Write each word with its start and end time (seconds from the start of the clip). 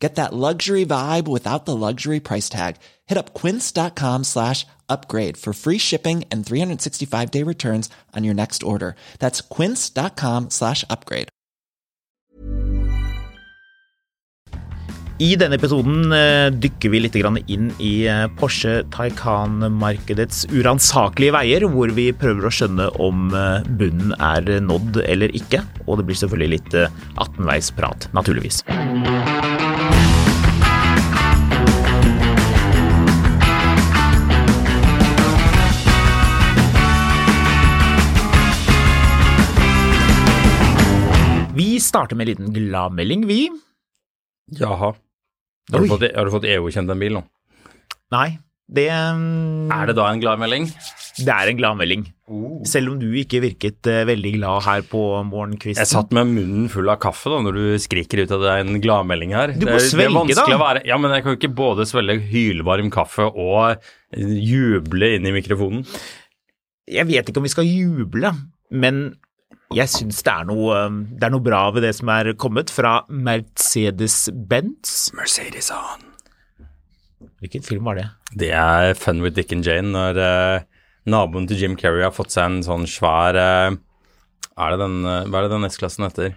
Get 0.00 0.14
that 0.14 0.32
luxury 0.32 0.86
vibe 0.86 1.28
without 1.28 1.66
the 1.66 1.76
luxury 1.76 2.20
price 2.20 2.48
tag. 2.48 2.76
Hit 3.06 3.18
up 3.18 3.34
quince.com 3.34 4.24
slash 4.24 4.66
upgrade 4.88 5.36
for 5.36 5.52
free 5.52 5.78
shipping 5.78 6.24
and 6.30 6.44
365 6.44 7.30
day 7.30 7.42
returns 7.42 7.90
on 8.16 8.24
your 8.24 8.34
next 8.34 8.62
order. 8.62 8.96
That's 9.18 9.42
quince.com 9.42 10.50
slash 10.50 10.84
upgrade. 10.88 11.28
I 15.20 15.34
denne 15.36 15.58
episoden 15.58 16.14
eh, 16.16 16.46
dykker 16.48 16.94
vi 16.94 17.02
litt 17.02 17.16
inn 17.20 17.66
i 17.76 17.90
eh, 18.08 18.22
Porsche 18.40 18.78
Taycan-markedets 18.88 20.46
uransakelige 20.48 21.34
veier, 21.36 21.68
hvor 21.68 21.92
vi 21.92 22.08
prøver 22.16 22.48
å 22.48 22.54
skjønne 22.56 22.88
om 22.96 23.28
eh, 23.36 23.60
bunnen 23.68 24.16
er 24.16 24.48
nådd 24.64 25.02
eller 25.04 25.36
ikke. 25.36 25.60
Og 25.84 26.00
det 26.00 26.08
blir 26.08 26.22
selvfølgelig 26.24 26.54
litt 26.56 26.80
eh, 26.86 27.00
18-veisprat, 27.20 28.08
naturligvis. 28.16 28.64
Starter 41.90 42.18
med 42.18 42.28
en 42.28 42.32
liten 42.32 42.54
gladmelding, 42.54 43.26
vi. 43.30 43.42
Jaha. 44.60 44.94
Har 45.70 45.84
du 45.84 45.90
fått, 45.90 46.06
har 46.14 46.26
du 46.26 46.32
fått 46.34 46.48
EU-kjent 46.50 46.90
en 46.90 47.02
bil 47.02 47.18
nå? 47.18 47.26
Nei, 48.10 48.38
det, 48.70 48.88
mm, 48.90 49.70
Er 49.74 49.90
det 49.90 49.98
da 49.98 50.08
en 50.10 50.22
gladmelding? 50.22 50.66
det 51.20 51.32
er 51.34 51.50
en 51.50 51.58
gladmelding. 51.58 52.04
Selv 52.68 52.92
om 52.92 52.98
du 53.00 53.08
ikke 53.18 53.40
virket 53.42 53.88
uh, 53.90 54.02
veldig 54.08 54.32
glad 54.36 54.64
her 54.66 54.84
på 54.86 55.00
morgenkvisten. 55.26 55.82
Jeg 55.82 55.90
satt 55.90 56.14
med 56.16 56.30
munnen 56.30 56.68
full 56.72 56.90
av 56.92 57.00
kaffe 57.02 57.32
da 57.32 57.40
når 57.44 57.58
du 57.58 57.64
skriker 57.82 58.22
ut 58.22 58.34
at 58.36 58.44
det 58.44 58.52
er 58.52 58.62
en 58.64 58.80
gladmelding 58.82 59.34
her. 59.36 59.54
Du 59.56 59.66
må 59.66 59.74
det, 59.74 59.88
svelge, 59.88 60.06
det 60.06 60.08
er 60.08 60.16
vanskelig 60.16 60.54
da. 60.54 60.58
Å 60.58 60.62
være, 60.62 60.84
ja, 60.88 61.00
men 61.02 61.16
jeg 61.16 61.26
kan 61.26 61.34
jo 61.34 61.40
ikke 61.40 61.52
både 61.60 61.88
svelge 61.90 62.18
hylvarm 62.30 62.92
kaffe 62.94 63.26
og 63.28 63.90
juble 64.16 65.12
inn 65.16 65.28
i 65.28 65.34
mikrofonen. 65.34 65.84
Jeg 66.90 67.06
vet 67.10 67.28
ikke 67.30 67.42
om 67.42 67.46
vi 67.46 67.52
skal 67.52 67.68
juble, 67.68 68.32
men 68.70 69.02
jeg 69.70 69.86
syns 69.92 70.24
det, 70.26 70.32
er 70.32 70.48
um, 70.50 71.04
det 71.14 71.28
er 71.28 71.34
noe 71.34 71.44
bra 71.44 71.68
ved 71.74 71.84
det 71.86 71.92
som 71.94 72.10
er 72.10 72.32
kommet 72.34 72.72
fra 72.74 73.04
Mercedes-Benz. 73.08 75.12
Mercedes 75.14 75.70
on. 75.74 76.08
Hvilken 77.40 77.62
film 77.64 77.86
var 77.86 78.00
det? 78.00 78.08
Det 78.36 78.50
er 78.52 78.94
Fun 78.98 79.22
with 79.22 79.36
Dick 79.36 79.52
and 79.54 79.64
Jane 79.64 79.92
når 79.94 80.18
eh, 80.20 80.66
naboen 81.08 81.46
til 81.48 81.62
Jim 81.62 81.76
Carrey 81.78 82.02
har 82.04 82.12
fått 82.12 82.34
seg 82.34 82.50
en 82.50 82.62
sånn 82.66 82.86
svær 82.90 83.38
eh, 83.38 83.78
er 84.60 84.74
det 84.74 84.80
den, 84.82 84.96
eh, 85.06 85.26
Hva 85.30 85.40
er 85.40 85.46
det 85.46 85.54
den 85.54 85.68
S-klassen 85.70 86.06
heter? 86.06 86.34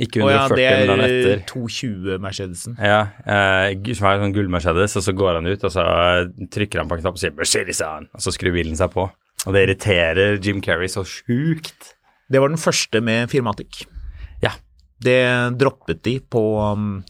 Ikke 0.00 0.22
Å 0.22 0.24
under 0.24 0.38
ja, 0.38 0.44
40, 0.48 0.56
det 0.56 0.68
men 0.72 0.88
den 0.88 1.02
er 1.04 1.12
etter. 1.12 1.40
220 1.50 2.20
Mercedesen. 2.24 2.78
Ja, 2.80 3.00
eh, 3.28 3.74
svær 3.98 4.22
sånn 4.22 4.32
gull-Mercedes, 4.32 4.94
og 4.96 5.04
så 5.04 5.12
går 5.16 5.40
han 5.40 5.50
ut, 5.50 5.66
og 5.68 5.74
så 5.74 5.82
eh, 5.84 6.30
trykker 6.54 6.80
han 6.80 6.88
på 6.88 6.96
en 6.96 7.02
knapp 7.02 7.18
og 7.18 7.20
sier 7.20 7.34
'Mercedes 7.36 7.82
on', 7.84 8.08
og 8.08 8.24
så 8.24 8.32
skrur 8.32 8.56
bilen 8.56 8.78
seg 8.78 8.94
på. 8.94 9.04
Og 9.42 9.50
det 9.52 9.66
irriterer 9.66 10.38
Jim 10.40 10.62
Carrey 10.64 10.88
så 10.88 11.04
sjukt. 11.04 11.92
Det 12.32 12.40
var 12.40 12.48
den 12.52 12.60
første 12.60 13.02
med 13.04 13.28
Firmatic. 13.32 13.82
Ja. 14.42 14.54
Det 15.02 15.18
droppet 15.60 16.00
de 16.06 16.16
på 16.32 16.40
um, 16.72 17.02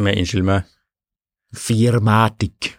Med 0.00 0.18
unnskyld 0.20 0.44
med 0.48 0.68
Firmatic. 1.56 2.72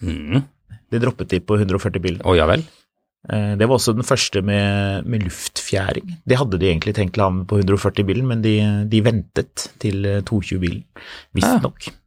mm. 0.00 0.42
Det 0.88 1.02
droppet 1.02 1.28
de 1.28 1.40
på 1.44 1.56
140 1.60 2.00
biler. 2.00 2.22
Å 2.24 2.32
ja 2.38 2.46
vel? 2.48 2.62
Eh, 3.28 3.56
Det 3.60 3.66
var 3.68 3.76
også 3.76 3.92
den 3.92 4.06
første 4.08 4.40
med, 4.40 5.04
med 5.04 5.20
luftfjæring. 5.26 6.14
Det 6.24 6.38
hadde 6.40 6.56
de 6.62 6.70
egentlig 6.70 6.94
tenkt 6.96 7.18
å 7.20 7.26
ha 7.26 7.30
med 7.34 7.44
på 7.50 7.58
140-bilen, 7.60 8.24
men 8.30 8.40
de, 8.44 8.54
de 8.88 9.00
ventet 9.04 9.66
til 9.82 10.06
eh, 10.08 10.22
220-bilen, 10.24 10.84
visstnok. 11.36 11.90
Skjønner. 11.90 12.04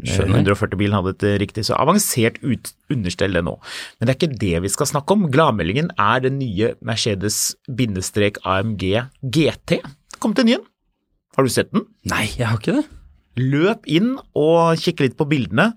140-bilen 0.00 0.96
hadde 0.96 1.12
et 1.12 1.24
eh, 1.28 1.34
riktig 1.42 1.66
så 1.68 1.76
avansert 1.76 2.38
ut, 2.40 2.72
understell 2.92 3.36
det 3.36 3.42
nå. 3.44 3.52
Men 3.98 4.08
det 4.08 4.14
er 4.14 4.18
ikke 4.18 4.40
det 4.40 4.56
vi 4.64 4.70
skal 4.72 4.88
snakke 4.88 5.12
om. 5.12 5.28
Gladmeldingen 5.32 5.92
er 6.00 6.22
den 6.24 6.38
nye 6.40 6.72
Mercedes-AMG 6.80 8.84
GT. 9.20 9.70
Kom 10.22 10.32
til 10.38 10.48
nyen. 10.48 10.64
Har 11.36 11.42
du 11.44 11.50
sett 11.52 11.72
den? 11.72 11.84
Nei, 12.08 12.24
jeg 12.38 12.48
har 12.48 12.56
ikke 12.60 12.78
det. 12.80 12.86
Løp 13.40 13.88
inn 13.88 14.14
og 14.36 14.80
kikk 14.80 15.00
litt 15.04 15.16
på 15.20 15.28
bildene. 15.28 15.72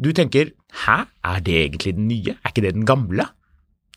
Du 0.00 0.12
tenker 0.16 0.52
hæ, 0.84 1.04
er 1.28 1.44
det 1.44 1.56
egentlig 1.66 1.96
den 1.96 2.08
nye, 2.08 2.36
er 2.38 2.52
ikke 2.52 2.64
det 2.64 2.74
den 2.76 2.88
gamle? 2.88 3.28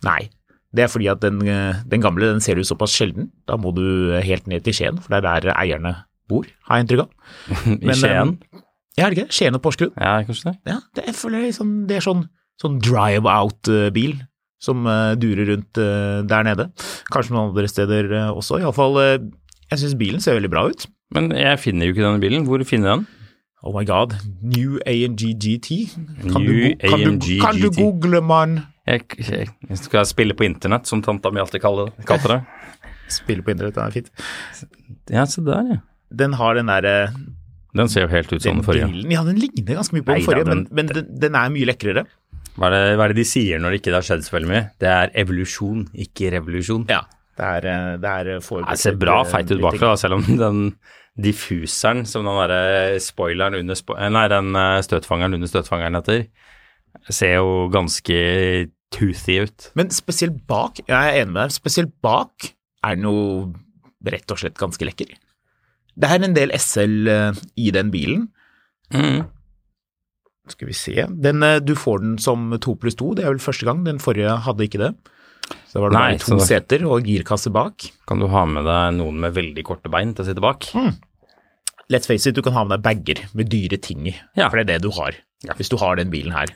Nei, 0.05 0.27
det 0.75 0.85
er 0.85 0.91
fordi 0.91 1.07
at 1.11 1.23
den, 1.23 1.39
eh, 1.47 1.79
den 1.87 2.03
gamle 2.03 2.33
den 2.33 2.43
ser 2.43 2.59
du 2.59 2.67
såpass 2.67 2.95
sjelden. 2.95 3.31
Da 3.47 3.55
må 3.55 3.71
du 3.75 4.19
helt 4.19 4.47
ned 4.51 4.67
til 4.67 4.75
Skien, 4.75 4.99
for 4.99 5.15
det 5.15 5.23
er 5.23 5.47
der 5.47 5.55
eierne 5.55 5.95
bor, 6.27 6.47
har 6.67 6.79
jeg 6.79 6.85
inntrykk 6.85 7.05
av. 7.05 7.11
I 7.79 7.95
Skien? 7.95 8.35
Ja, 8.95 9.05
er 9.05 9.11
det 9.11 9.19
ikke? 9.19 9.35
Skien 9.35 9.57
og 9.57 9.61
Porsgrunn. 9.63 9.91
Ja, 9.99 10.15
kanskje 10.23 10.53
det. 10.53 10.55
Ja, 10.71 10.79
det, 10.95 11.09
jeg 11.09 11.17
føler 11.19 11.43
jeg 11.43 11.57
sånn, 11.57 11.73
det 11.89 11.97
er 11.97 12.05
sånn, 12.05 12.23
sånn 12.61 12.77
drive-out-bil 12.83 14.15
som 14.63 14.87
eh, 14.87 15.13
durer 15.19 15.51
rundt 15.51 15.81
eh, 15.81 16.21
der 16.27 16.45
nede. 16.47 16.69
Kanskje 17.13 17.35
noen 17.35 17.51
andre 17.51 17.67
steder 17.69 18.07
uh, 18.13 18.29
også. 18.31 18.61
Iallfall, 18.63 18.95
uh, 18.97 19.17
jeg 19.71 19.81
syns 19.81 19.97
bilen 19.99 20.23
ser 20.23 20.39
veldig 20.39 20.53
bra 20.53 20.63
ut. 20.71 20.87
Men 21.15 21.29
jeg 21.35 21.59
finner 21.61 21.87
jo 21.87 21.95
ikke 21.95 22.05
denne 22.05 22.23
bilen. 22.23 22.47
Hvor 22.47 22.63
finner 22.67 22.91
jeg 22.91 23.01
den? 23.01 23.05
Oh 23.65 23.73
my 23.73 23.81
god, 23.87 24.13
New 24.45 24.77
AMG 24.85 25.33
GT. 25.41 25.77
Kan, 26.21 26.37
New 26.37 26.49
du, 26.49 26.75
kan, 26.85 27.01
du, 27.01 27.29
kan 27.41 27.45
kan 27.47 27.61
du 27.61 27.71
google, 27.73 28.21
mann? 28.21 28.59
Jeg, 28.85 29.07
jeg, 29.17 29.49
jeg 29.69 29.79
skal 29.81 30.05
spille 30.05 30.35
på 30.37 30.45
internett, 30.45 30.85
som 30.85 31.01
tanta 31.01 31.31
mi 31.33 31.41
alltid 31.41 31.63
kalte 31.63 31.89
det. 32.05 32.41
Spille 33.15 33.45
på 33.45 33.53
internett, 33.53 33.75
det 33.75 33.81
er 33.81 33.93
fint. 33.93 34.11
Ja, 35.13 35.25
se 35.29 35.41
der, 35.45 35.71
ja. 35.75 35.79
Den 36.13 36.37
har 36.37 36.57
den 36.57 36.69
derre 36.69 37.09
Den 37.75 37.89
ser 37.91 38.05
jo 38.05 38.11
helt 38.13 38.31
ut 38.31 38.41
som 38.41 38.55
den 38.61 38.65
forrige. 38.65 38.87
bilen 38.91 39.11
Ja, 39.11 39.23
den 39.27 39.39
ligner 39.41 39.75
ganske 39.81 39.95
mye 39.97 40.05
på 40.07 40.13
Nei 40.13 40.19
den 40.21 40.27
forrige, 40.29 40.45
men, 40.47 40.63
den- 40.63 40.75
men 40.79 40.91
den, 40.93 41.09
den 41.25 41.35
er 41.35 41.49
mye 41.51 41.67
lekrere. 41.67 42.05
Hva 42.55 42.69
er, 42.69 42.75
det, 42.75 42.83
hva 42.95 43.03
er 43.03 43.11
det 43.11 43.17
de 43.19 43.25
sier 43.27 43.59
når 43.59 43.73
det 43.75 43.79
ikke 43.81 43.93
har 43.97 44.05
skjedd 44.07 44.23
så 44.23 44.35
veldig 44.37 44.47
mye? 44.53 44.63
Det 44.79 44.87
er 44.87 45.11
evolusjon, 45.25 45.81
ikke 46.05 46.29
revolusjon. 46.37 46.85
Ja. 46.87 47.01
Det 47.35 47.43
er, 47.57 47.65
eh, 47.67 47.97
det 47.99 48.11
er 48.15 48.39
foregått 48.39 48.79
ser 48.79 48.95
bra 48.95 49.17
eh, 49.25 49.27
feit 49.27 49.49
ut 49.51 49.59
bakfra, 49.59 49.89
da, 49.91 49.97
selv 49.99 50.15
om 50.21 50.23
den 50.45 50.61
diffuseren 51.19 52.05
som 52.07 52.23
den 52.27 52.37
derre 52.39 52.99
spoileren 53.03 53.55
under 53.59 53.75
spo 53.79 53.95
eh, 53.99 54.07
Nei, 54.11 54.25
den 54.31 54.55
eh, 54.55 54.79
støtfangeren 54.87 55.35
under 55.37 55.51
støtfangeren 55.51 55.97
heter, 55.99 56.25
ser 57.11 57.35
jo 57.41 57.67
ganske 57.73 58.17
toothy 58.95 59.37
ut. 59.43 59.69
Men 59.75 59.91
spesielt 59.91 60.39
bak, 60.47 60.79
jeg 60.87 60.95
er 60.95 61.21
enig 61.25 61.33
med 61.35 61.41
deg, 61.43 61.55
spesielt 61.57 61.91
bak 62.05 62.49
er 62.85 62.95
den 62.99 63.07
jo 63.09 63.15
rett 64.05 64.31
og 64.31 64.39
slett 64.39 64.59
ganske 64.59 64.87
lekker. 64.87 65.11
Det 65.95 66.09
er 66.11 66.23
en 66.27 66.35
del 66.35 66.51
SL 66.59 67.07
eh, 67.11 67.41
i 67.61 67.69
den 67.71 67.91
bilen. 67.93 68.27
Mm. 68.93 69.23
Skal 70.51 70.69
vi 70.69 70.75
se. 70.77 70.95
Den, 71.09 71.43
eh, 71.43 71.59
du 71.63 71.73
får 71.79 72.01
den 72.03 72.17
som 72.21 72.51
to 72.61 72.75
pluss 72.79 72.97
to, 72.99 73.13
det 73.17 73.25
er 73.25 73.33
vel 73.33 73.41
første 73.43 73.65
gang. 73.67 73.83
Den 73.87 74.01
forrige 74.03 74.35
hadde 74.45 74.67
ikke 74.67 74.81
det. 74.83 74.93
Så 75.69 75.77
da 75.77 75.81
var 75.85 75.91
det 75.93 75.97
Nei, 75.99 76.05
bare 76.15 76.21
to 76.23 76.37
så 76.39 76.47
seter 76.49 76.85
og 76.89 77.05
girkasse 77.05 77.51
bak. 77.53 77.87
Kan 78.09 78.21
du 78.21 78.27
ha 78.31 78.45
med 78.49 78.65
deg 78.65 78.95
noen 78.97 79.19
med 79.21 79.35
veldig 79.35 79.63
korte 79.67 79.91
bein 79.93 80.13
til 80.15 80.25
å 80.25 80.27
sitte 80.29 80.43
bak? 80.43 80.65
Let's 81.93 82.09
face 82.09 82.25
it, 82.25 82.33
du 82.37 82.41
kan 82.41 82.55
ha 82.57 82.63
med 82.65 82.81
deg 82.81 82.85
bager 83.05 83.21
med 83.37 83.49
dyre 83.51 83.77
ting 83.77 84.07
i, 84.09 84.15
Ja. 84.35 84.49
for 84.49 84.57
det 84.57 84.65
er 84.65 84.71
det 84.73 84.87
du 84.87 84.89
har, 84.97 85.13
hvis 85.59 85.69
du 85.69 85.77
har 85.77 85.99
den 85.99 86.09
bilen 86.09 86.33
her. 86.33 86.49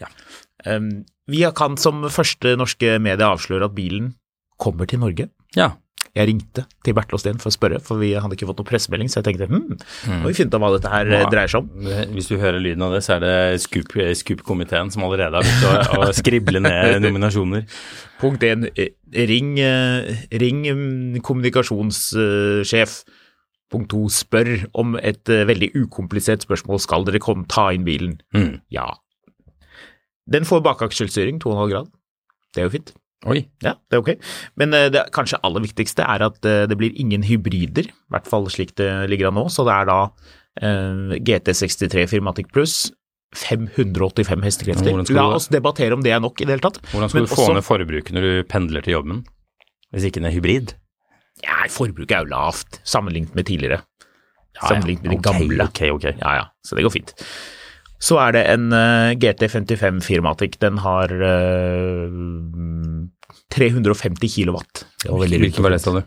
Um, 0.66 1.06
vi 1.30 1.44
kan 1.54 1.78
som 1.78 2.02
første 2.10 2.56
norske 2.58 2.98
medie 3.00 3.28
avsløre 3.28 3.70
at 3.70 3.76
bilen 3.78 4.16
kommer 4.58 4.90
til 4.90 5.00
Norge. 5.04 5.30
Ja. 5.56 5.76
Jeg 6.18 6.26
ringte 6.30 6.64
til 6.86 6.96
Bertil 6.98 7.18
Osten 7.20 7.38
for 7.42 7.52
å 7.52 7.54
spørre, 7.54 7.80
for 7.86 8.02
vi 8.02 8.10
hadde 8.18 8.36
ikke 8.36 8.48
fått 8.50 8.60
noen 8.62 8.68
pressemelding, 8.70 9.10
så 9.12 9.20
jeg 9.20 9.28
tenkte 9.28 9.48
hm, 9.50 9.78
må 10.24 10.32
vi 10.32 10.36
finne 10.38 10.50
ut 10.50 10.58
av 10.58 10.64
hva 10.64 10.72
dette 10.76 10.92
her 10.94 11.12
ja. 11.14 11.22
Dreier 11.30 11.52
seg 11.54 11.62
om. 11.62 11.90
Hvis 12.16 12.30
du 12.32 12.36
hører 12.42 12.60
lyden 12.64 12.86
av 12.88 12.96
det, 12.96 13.04
så 13.06 13.16
er 13.18 13.24
det 13.24 13.34
Scoop- 13.64 13.96
Scoop-komiteen 14.22 14.92
som 14.94 15.06
allerede 15.06 15.38
har 15.40 15.46
begynt 15.46 15.94
å, 15.94 16.02
å 16.10 16.16
skrible 16.18 16.64
ned 16.66 16.98
nominasjoner. 17.06 17.66
Punkt 18.20 18.44
1. 18.44 18.68
Ring, 19.30 19.54
eh, 19.64 20.26
ring 20.42 20.64
mm, 20.68 21.20
kommunikasjonssjef. 21.26 22.98
Punkt 23.70 23.92
2. 23.94 24.02
Spør 24.14 24.50
om 24.82 24.98
et 24.98 25.30
eh, 25.30 25.46
veldig 25.48 25.72
ukomplisert 25.86 26.44
spørsmål. 26.48 26.82
Skal 26.84 27.06
dere 27.08 27.22
komme 27.24 27.46
ta 27.50 27.70
inn 27.76 27.86
bilen? 27.88 28.18
Mm. 28.36 28.58
Ja. 28.74 28.90
Den 30.30 30.46
får 30.46 30.66
bakakselstyring, 30.66 31.40
2,5 31.42 31.70
grad. 31.72 31.94
Det 32.54 32.64
er 32.64 32.68
jo 32.68 32.74
fint. 32.74 32.92
Oi. 33.28 33.42
Ja, 33.66 33.74
det 33.92 33.98
er 33.98 34.04
ok. 34.04 34.12
Men 34.62 34.74
eh, 34.78 34.88
det 34.94 35.02
kanskje 35.16 35.40
aller 35.44 35.64
viktigste 35.66 36.06
er 36.08 36.24
at 36.30 36.46
eh, 36.48 36.64
det 36.72 36.78
blir 36.80 36.96
ingen 36.96 37.26
hybrider, 37.28 37.90
i 37.92 38.14
hvert 38.14 38.30
fall 38.30 38.48
slik 38.52 38.76
det 38.80 38.88
ligger 39.12 39.28
an 39.28 39.36
nå. 39.42 39.48
Så 39.52 39.66
det 39.68 39.76
er 39.76 39.90
da 39.90 39.98
eh, 40.62 41.18
GT63 41.28 42.06
Firmatic 42.14 42.48
Plus 42.56 42.78
585 43.36 44.42
hestekrefter. 44.48 45.04
La 45.14 45.28
oss 45.36 45.50
debattere 45.52 45.94
om 45.98 46.02
det 46.06 46.16
er 46.16 46.24
nok 46.24 46.40
i 46.42 46.48
det 46.48 46.56
hele 46.56 46.64
tatt. 46.66 46.80
Hvordan 46.94 47.12
skal 47.12 47.20
Men 47.22 47.28
du 47.28 47.34
få 47.36 47.44
også- 47.44 47.58
ned 47.60 47.68
forbruket 47.68 48.16
når 48.16 48.22
du 48.30 48.44
pendler 48.50 48.82
til 48.86 48.96
jobben? 48.96 49.26
Hvis 49.94 50.08
ikke 50.08 50.22
den 50.22 50.30
er 50.32 50.36
hybrid? 50.38 50.74
Ja, 51.44 51.64
forbruket 51.72 52.12
er 52.16 52.24
jo 52.26 52.32
lavt 52.34 52.80
sammenlignet 52.88 53.36
med 53.36 53.46
tidligere. 53.46 53.82
Sammenlignet 54.60 55.04
med 55.04 55.12
de 55.12 55.18
ok, 55.20 55.24
gamle. 55.28 55.64
Ok, 55.70 55.82
ok. 55.94 56.04
Ja, 56.20 56.34
ja, 56.40 56.46
så 56.66 56.76
det 56.76 56.84
går 56.88 56.96
fint. 56.96 57.14
Så 58.00 58.16
er 58.24 58.36
det 58.38 58.46
en 58.54 58.70
eh, 58.76 59.16
GT55 59.20 60.00
Firmatic. 60.06 60.56
Den 60.62 60.80
har 60.86 61.12
eh, 61.12 62.08
350 63.56 64.32
kilowatt. 64.36 64.86
Det 65.04 65.12
var 65.12 65.26
veldig 65.26 65.52
var 65.60 65.76
det, 65.76 65.82
sa 65.84 65.98
du? 65.98 66.02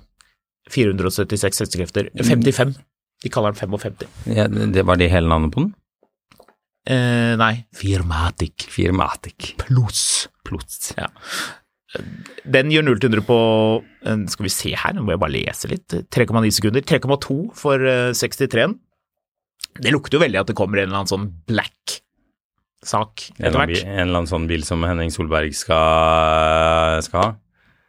476 0.72 1.62
hestekrefter. 1.64 2.08
55. 2.16 2.74
De 3.22 3.30
kaller 3.30 3.54
den 3.54 3.76
55. 3.76 4.08
Ja, 4.34 4.48
det 4.48 4.84
var 4.88 4.98
det 4.98 5.10
hele 5.12 5.28
navnet 5.30 5.52
på 5.54 5.66
den? 5.66 5.72
Eh, 6.82 7.34
nei, 7.38 7.54
Firmatic 7.78 8.64
Firmatic. 8.72 9.52
Pluss. 9.60 10.28
Pluss. 10.46 10.90
Ja. 10.98 11.10
Den 12.48 12.72
gjør 12.72 12.86
0 12.88 13.02
til 13.02 13.12
100 13.12 13.26
på 13.28 13.36
eh, 14.08 14.22
Skal 14.32 14.46
vi 14.46 14.52
se 14.54 14.72
her, 14.80 14.94
nå 14.96 15.04
må 15.04 15.12
jeg 15.14 15.22
bare 15.22 15.34
lese 15.36 15.70
litt. 15.70 15.98
3,9 16.14 16.50
sekunder. 16.56 16.86
3,2 16.88 17.36
for 17.58 17.84
eh, 17.86 18.10
63-en. 18.16 18.78
Det 19.82 19.93
lukter 19.94 20.19
jo 20.19 20.23
veldig 20.25 20.41
at 20.43 20.50
det 20.50 20.56
kommer 20.59 20.82
en 20.82 20.88
eller 20.91 21.00
annen 21.03 21.11
sånn 21.12 21.29
black 21.49 21.99
sak 22.85 23.29
etter 23.38 23.55
hvert. 23.55 23.85
en 23.87 24.09
eller 24.09 24.19
annen 24.23 24.31
sånn 24.31 24.49
bil 24.50 24.64
som 24.67 24.82
Henning 24.85 25.12
Solberg 25.14 25.55
skal, 25.55 26.99
skal 27.06 27.20
ha? 27.23 27.29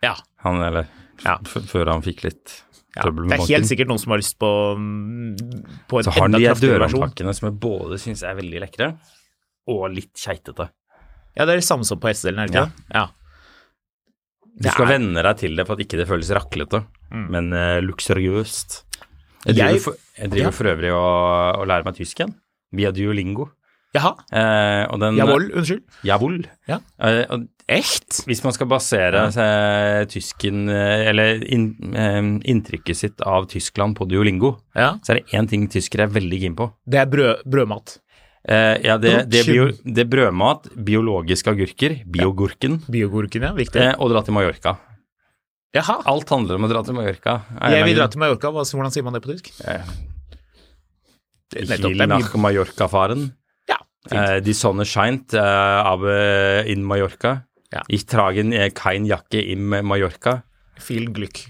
Ja. 0.05 0.13
Han, 0.45 0.61
eller 0.61 0.87
Ja. 1.23 1.37
Før 1.45 1.89
han 1.93 2.01
fikk 2.05 2.23
litt 2.25 2.59
Ja, 2.95 3.03
trøbbel 3.07 3.29
det 3.31 3.39
er 3.39 3.47
helt 3.55 3.65
sikkert 3.69 3.87
noen 3.89 3.99
som 4.01 4.11
har 4.13 4.19
lyst 4.21 4.37
på, 4.37 4.49
mm, 4.77 5.33
på 5.89 5.97
en 5.99 6.03
Så 6.05 6.11
har 6.13 6.21
han 6.27 6.35
de 6.37 6.43
her 6.45 6.59
dørhåndtakene 6.61 7.33
som 7.33 7.47
jeg 7.49 7.59
både 7.63 7.97
syns 8.01 8.21
er 8.27 8.35
veldig 8.37 8.59
lekre, 8.61 8.89
og 9.67 9.87
litt 9.95 10.13
keitete. 10.13 10.69
Ja, 11.35 11.45
det 11.47 11.55
er 11.55 11.61
det 11.63 11.65
samme 11.65 11.87
som 11.87 11.97
på 11.99 12.11
S-delen, 12.11 12.43
er 12.43 12.47
det 12.47 12.53
ikke 12.53 12.65
det? 12.67 12.83
Ja. 12.93 13.07
Du 14.61 14.69
skal 14.69 14.85
er- 14.85 14.91
venne 14.99 15.23
deg 15.25 15.37
til 15.41 15.55
det 15.57 15.65
for 15.65 15.73
at 15.73 15.79
ikke 15.87 15.97
det 15.97 16.07
føles 16.07 16.29
raklete, 16.29 16.83
men 17.09 17.49
uh, 17.53 17.79
luksuriøst. 17.81 18.83
Jeg 19.45 19.55
Jeg- 19.55 19.65
driver, 19.67 19.79
for, 19.83 19.93
jeg 20.17 20.29
driver 20.31 20.45
Ja. 20.45 20.51
for 20.51 20.63
øvrig 20.73 20.91
og, 20.93 21.59
og 21.59 21.67
lærer 21.67 21.83
meg 21.85 21.95
tysk 21.95 22.19
igjen, 22.19 22.35
via 22.71 22.91
Duolingo. 22.91 23.49
Jaha. 23.93 24.15
Eh, 24.33 24.85
og 24.89 24.99
den, 24.99 25.17
Jawohl, 25.19 25.51
unnskyld. 25.53 25.83
Jawohl. 26.03 26.45
Ja. 26.67 26.79
Eh, 26.99 27.25
og 27.29 27.43
Echt? 27.69 28.23
hvis 28.25 28.41
man 28.43 28.51
skal 28.55 28.65
basere 28.67 29.31
seg 29.31 30.07
tysken, 30.09 30.63
eh, 30.67 31.09
eller 31.11 31.43
in, 31.45 31.67
eh, 31.93 32.21
inntrykket 32.49 32.95
sitt 32.97 33.21
av 33.21 33.45
Tyskland 33.47 33.95
på 33.95 34.07
Duolingo, 34.09 34.57
Ja. 34.75 34.95
så 35.03 35.11
er 35.13 35.19
det 35.21 35.27
én 35.33 35.47
ting 35.47 35.67
tyskere 35.69 36.03
er 36.07 36.07
veldig 36.07 36.39
keen 36.41 36.55
på. 36.55 36.71
Det 36.89 36.99
er 36.99 37.05
brød, 37.05 37.43
brødmat. 37.45 37.99
Eh, 38.49 38.81
ja, 38.83 38.97
det, 38.97 39.29
det, 39.29 39.45
bio, 39.45 39.67
det 39.85 39.99
er 39.99 40.09
brødmat, 40.09 40.73
biologiske 40.83 41.47
agurker, 41.53 42.03
biogurken, 42.09 42.81
Biogurken, 42.89 43.41
ja. 43.43 43.53
Viktig. 43.53 43.79
eh, 43.79 43.93
og 43.99 44.09
dra 44.11 44.21
til 44.23 44.33
Mallorca. 44.33 44.77
Jaha. 45.73 45.95
Alt 46.09 46.29
handler 46.29 46.59
om 46.59 46.67
å 46.67 46.69
dra 46.69 46.83
til 46.85 46.93
Mallorca. 46.97 47.37
Jeg 47.73 47.85
vil 47.87 47.97
dra 47.97 48.05
til 48.13 48.21
Mallorca. 48.21 48.51
Hvordan 48.53 48.93
sier 48.93 49.05
man 49.05 49.15
det 49.17 49.23
på 49.23 49.31
tysk? 49.33 49.49
Eh, 49.65 49.87
Til 51.53 51.97
Mallorca-faren. 52.41 53.25
Ja. 53.69 53.79
Eh, 54.11 54.37
de 54.45 54.53
Sonne 54.57 54.85
scheint 54.89 55.33
eh, 55.37 55.79
aber 55.81 56.67
in 56.69 56.85
Mallorca. 56.85 57.39
Ja. 57.73 57.81
Ich 57.89 58.05
trage 58.05 58.45
eh, 58.53 58.69
kein 58.77 59.05
Jacke 59.09 59.41
im 59.41 59.69
Mallorca. 59.69 60.43
Feel 60.77 61.09
Glück. 61.13 61.41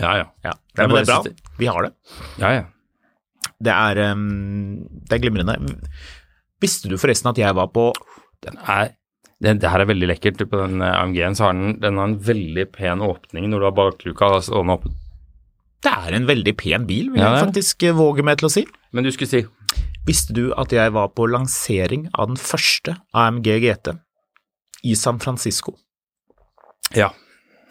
Ja, 0.00 0.16
ja. 0.16 0.26
Ja, 0.42 0.52
Det 0.74 0.86
men 0.88 0.96
det 0.96 1.02
er 1.02 1.10
bra. 1.12 1.34
Vi 1.58 1.66
har 1.70 1.82
det. 1.86 1.92
Ja, 2.40 2.52
ja. 2.56 2.64
Det 3.62 3.70
er, 3.74 3.98
um, 4.16 4.80
det 5.06 5.14
er 5.18 5.22
glimrende. 5.22 5.54
Visste 6.62 6.88
du 6.90 6.96
forresten 6.98 7.30
at 7.30 7.38
jeg 7.38 7.54
var 7.54 7.68
på 7.74 7.92
Den 8.42 8.56
er 8.58 8.94
det, 9.42 9.56
det 9.62 9.70
her 9.72 9.82
er 9.82 9.88
veldig 9.90 10.08
lekkert. 10.12 10.44
På 10.50 10.60
den 10.64 10.82
eh, 10.82 10.98
AMG-en 11.00 11.38
så 11.38 11.48
har 11.48 11.56
den, 11.58 11.78
den 11.82 11.98
har 11.98 12.10
en 12.10 12.18
veldig 12.22 12.68
pen 12.74 13.02
åpning 13.04 13.48
når 13.50 13.62
du 13.62 13.68
har 13.68 13.78
bakluka 13.78 14.34
stående 14.46 14.78
oppe. 14.78 14.92
Det 15.82 15.90
er 15.90 16.14
en 16.14 16.28
veldig 16.28 16.54
pen 16.58 16.86
bil, 16.86 17.10
vil 17.10 17.24
Ja, 17.24 17.32
jeg 17.34 17.48
faktisk 17.48 17.82
eh, 17.88 17.96
våge 17.98 18.24
meg 18.26 18.38
til 18.38 18.48
å 18.48 18.52
si. 18.54 18.66
Men 18.94 19.06
du 19.06 19.10
skulle 19.14 19.32
si 19.32 19.44
Visste 20.02 20.34
du 20.34 20.48
at 20.58 20.72
jeg 20.74 20.90
var 20.94 21.12
på 21.14 21.28
lansering 21.30 22.08
av 22.18 22.32
den 22.32 22.38
første 22.40 22.96
AMG 23.14 23.52
GT 23.62 23.92
i 24.90 24.96
San 24.98 25.20
Francisco? 25.22 25.76
Ja, 26.98 27.12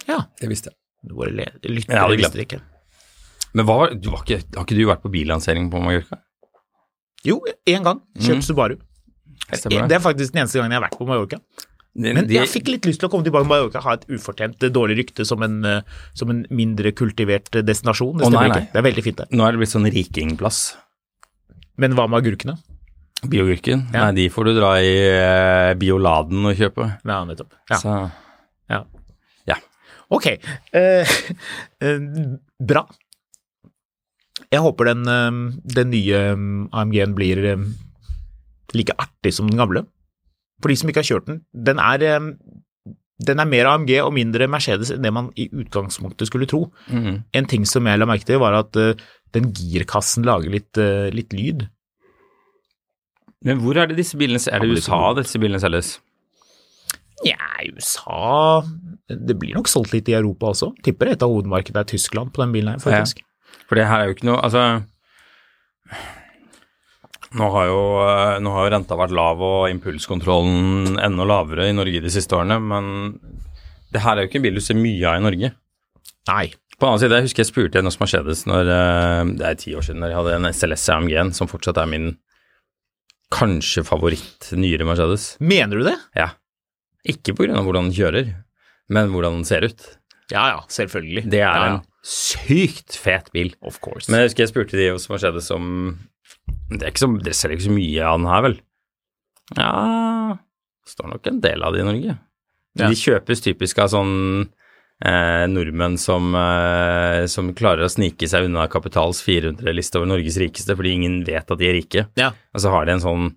Ja, 0.07 0.23
det 0.39 0.47
visste 0.50 0.71
jeg. 0.71 0.77
våre 1.12 1.31
lyttere 1.31 2.00
hadde 2.00 2.18
visste 2.18 2.39
det 2.39 2.45
ikke. 2.47 2.62
Men 3.51 3.68
hva 3.68 3.75
var, 3.81 3.95
du 4.00 4.07
var 4.13 4.23
ikke, 4.23 4.39
har 4.56 4.63
ikke 4.63 4.77
du 4.79 4.85
vært 4.88 5.03
på 5.03 5.12
billansering 5.12 5.68
på 5.71 5.81
Mallorca? 5.83 6.21
Jo, 7.27 7.41
én 7.68 7.83
gang. 7.85 8.00
Kjøpt 8.15 8.41
mm. 8.41 8.47
Subaru. 8.47 8.79
Stemmer 9.50 9.90
Det 9.90 9.98
er 9.98 10.04
faktisk 10.04 10.34
den 10.34 10.44
eneste 10.44 10.60
gangen 10.62 10.74
jeg 10.76 10.80
har 10.82 10.88
vært 10.88 11.00
på 11.00 11.08
Mallorca. 11.10 11.42
Men 11.92 12.30
jeg 12.32 12.48
fikk 12.48 12.70
litt 12.72 12.86
lyst 12.88 13.02
til 13.04 13.10
å 13.10 13.12
komme 13.12 13.26
tilbake 13.26 13.44
til 13.44 13.52
Mallorca, 13.52 13.82
ha 13.84 13.98
et 13.98 14.06
ufortjent 14.16 14.64
eh, 14.64 14.72
dårlig 14.72 14.96
rykte 15.02 15.26
som 15.28 15.44
en, 15.44 15.58
eh, 15.68 15.82
som 16.16 16.32
en 16.32 16.46
mindre 16.48 16.94
kultivert 16.96 17.52
eh, 17.60 17.66
destinasjon. 17.68 18.16
Det 18.22 18.30
stemmer 18.30 18.38
oh, 18.38 18.48
nei, 18.48 18.54
nei. 18.54 18.62
ikke. 18.64 18.72
Det 18.72 18.80
er 18.80 18.88
veldig 18.88 19.04
fint 19.08 19.20
der. 19.20 19.32
Nå 19.36 19.48
er 19.48 19.56
det 19.56 19.62
blitt 19.64 19.74
sånn 19.74 19.90
rikingplass. 19.98 20.62
Men 21.84 21.98
hva 21.98 22.08
med 22.08 22.22
agurkene? 22.22 22.56
Biogurken, 23.22 23.84
Ja. 23.94 24.08
nei, 24.08 24.16
de 24.18 24.30
får 24.34 24.48
du 24.50 24.54
dra 24.58 24.72
i 24.82 24.96
eh, 25.12 25.74
Bioladen 25.78 26.48
og 26.48 26.58
kjøpe. 26.58 26.88
Ja, 27.06 27.20
nettopp. 27.28 27.54
Ja. 27.70 27.78
Så 27.78 27.98
ja. 28.72 28.82
ja. 29.52 29.60
Ok, 30.10 30.32
eh, 30.32 31.14
eh, 31.86 32.08
bra. 32.58 32.88
Jeg 34.52 34.64
håper 34.64 34.94
den, 34.94 35.04
eh, 35.12 35.38
den 35.76 35.94
nye 35.94 36.24
eh, 36.32 36.48
AMG-en 36.82 37.14
blir 37.20 37.46
eh, 37.52 37.68
like 38.77 38.95
artig 39.01 39.33
som 39.35 39.50
den 39.50 39.59
gamle. 39.59 39.85
For 40.62 40.71
de 40.71 40.77
som 40.77 40.91
ikke 40.91 41.01
har 41.01 41.09
kjørt 41.09 41.29
den, 41.29 41.41
den 41.51 41.81
er, 41.81 42.06
den 43.27 43.41
er 43.41 43.50
mer 43.50 43.69
AMG 43.71 43.95
og 44.03 44.13
mindre 44.15 44.47
Mercedes 44.51 44.94
enn 44.94 45.06
det 45.06 45.13
man 45.13 45.31
i 45.39 45.47
utgangspunktet 45.50 46.29
skulle 46.29 46.50
tro. 46.50 46.68
Mhm. 46.91 47.23
En 47.33 47.50
ting 47.50 47.65
som 47.65 47.88
jeg 47.89 48.00
la 48.00 48.09
merke 48.09 48.27
til, 48.29 48.41
var 48.41 48.57
at 48.59 48.77
eh, 48.77 48.94
den 49.33 49.51
girkassen 49.56 50.27
lager 50.27 50.53
litt, 50.53 50.77
eh, 50.77 51.09
litt 51.15 51.33
lyd. 51.33 51.68
Men 53.41 53.62
hvor 53.63 53.77
er 53.79 53.89
det 53.89 53.97
disse 53.97 54.18
bilene 54.19 54.38
Er 54.53 54.62
det 54.62 54.69
USA 54.69 55.01
disse 55.18 55.39
bilene 55.41 55.62
selges? 55.62 55.95
Nja, 57.25 57.38
USA 57.73 58.62
Det 59.09 59.38
blir 59.38 59.57
nok 59.57 59.69
solgt 59.69 59.94
litt 59.95 60.09
i 60.09 60.13
Europa 60.18 60.51
også. 60.53 60.71
Tipper 60.85 61.09
et 61.12 61.25
av 61.25 61.29
hovedmarkedene 61.33 61.81
er 61.81 61.89
Tyskland 61.89 62.33
på 62.33 62.44
den 62.44 62.53
bilen 62.53 62.75
her, 62.75 62.81
faktisk. 62.81 63.23
For 63.68 63.79
det 63.79 63.88
her 63.89 64.03
er 64.03 64.09
jo 64.09 64.15
ikke 64.15 64.29
noe 64.29 64.41
Altså 64.45 64.62
nå 67.39 67.48
har, 67.54 67.68
jo, 67.69 67.83
eh, 68.04 68.39
nå 68.44 68.54
har 68.56 68.66
jo 68.66 68.72
renta 68.74 68.98
vært 69.00 69.13
lav 69.16 69.42
og 69.45 69.69
impulskontrollen 69.72 70.98
enda 71.00 71.28
lavere 71.28 71.69
i 71.69 71.75
Norge 71.75 72.01
de 72.04 72.12
siste 72.12 72.36
årene, 72.36 72.57
men 72.60 72.89
det 73.92 74.04
her 74.04 74.18
er 74.18 74.25
jo 74.25 74.31
ikke 74.31 74.42
en 74.42 74.48
bil 74.48 74.60
du 74.60 74.63
ser 74.63 74.80
mye 74.80 75.06
av 75.07 75.19
i 75.19 75.24
Norge. 75.24 75.54
Nei. 76.31 76.45
På 76.75 76.88
den 76.88 76.89
annen 76.89 77.04
side, 77.04 77.18
jeg 77.19 77.28
husker 77.30 77.44
jeg 77.44 77.51
spurte 77.51 77.80
en 77.80 77.88
hos 77.88 78.00
Mercedes 78.01 78.44
når 78.50 78.74
eh, 78.74 79.31
det 79.40 79.47
er 79.47 79.61
ti 79.61 79.76
år 79.78 79.85
siden 79.88 80.04
når 80.04 80.11
jeg 80.11 80.19
hadde 80.19 80.35
en 80.40 80.52
SLS 80.52 80.85
AMG-en, 80.97 81.33
som 81.38 81.50
fortsatt 81.52 81.80
er 81.80 81.90
min 81.92 82.11
kanskje 83.31 83.85
favoritt 83.88 84.52
nyere 84.57 84.88
Mercedes. 84.88 85.35
Mener 85.40 85.80
du 85.80 85.88
det? 85.88 85.97
Ja. 86.18 86.33
Ikke 87.07 87.33
av 87.47 87.64
hvordan 87.64 87.90
den 87.90 87.95
kjører, 87.95 88.35
men 88.92 89.14
hvordan 89.14 89.40
den 89.40 89.47
ser 89.47 89.66
ut. 89.66 89.88
Ja 90.31 90.50
ja, 90.52 90.59
selvfølgelig. 90.71 91.26
Det 91.31 91.40
er 91.40 91.47
ja, 91.47 91.64
ja. 91.68 91.80
en 91.80 92.07
sykt 92.07 92.95
fet 93.00 93.31
bil. 93.35 93.54
Of 93.64 93.80
course. 93.83 94.11
Men 94.11 94.21
jeg 94.21 94.31
husker 94.31 94.45
jeg 94.45 94.52
spurte 94.52 94.80
de 94.80 94.92
hos 94.92 95.07
Mercedes 95.11 95.50
om 95.54 95.68
det 96.72 96.84
er 96.84 96.94
ikke 96.94 97.04
så, 97.04 97.12
det 97.24 97.36
selger 97.38 97.58
ikke 97.58 97.70
så 97.70 97.76
mye 97.76 98.08
av 98.08 98.20
den 98.20 98.31
her, 98.31 98.46
vel? 98.48 98.58
Ja 99.58 99.72
det 100.81 100.96
står 100.96 101.12
nok 101.14 101.28
en 101.30 101.42
del 101.44 101.64
av 101.64 101.76
det 101.76 101.84
i 101.84 101.88
Norge. 101.88 102.16
Ja. 102.80 102.88
De 102.88 102.98
kjøpes 102.98 103.44
typisk 103.44 103.81
av 103.84 103.92
sånn 103.92 104.14
eh, 105.04 105.44
nordmenn 105.52 105.98
som, 106.00 106.31
eh, 106.38 107.26
som 107.31 107.52
klarer 107.58 107.86
å 107.86 107.92
snike 107.92 108.30
seg 108.30 108.48
unna 108.48 108.68
Kapitals 108.72 109.22
400-liste 109.26 110.00
over 110.00 110.10
Norges 110.14 110.40
rikeste 110.42 110.76
fordi 110.78 110.96
ingen 110.98 111.22
vet 111.28 111.52
at 111.52 111.60
de 111.60 111.70
er 111.70 111.78
rike. 111.80 112.08
ja. 112.20 112.31
Og 112.54 112.64
så 112.64 112.74
har 112.74 112.88
de 112.88 112.96
en 112.96 113.04
sånn, 113.04 113.30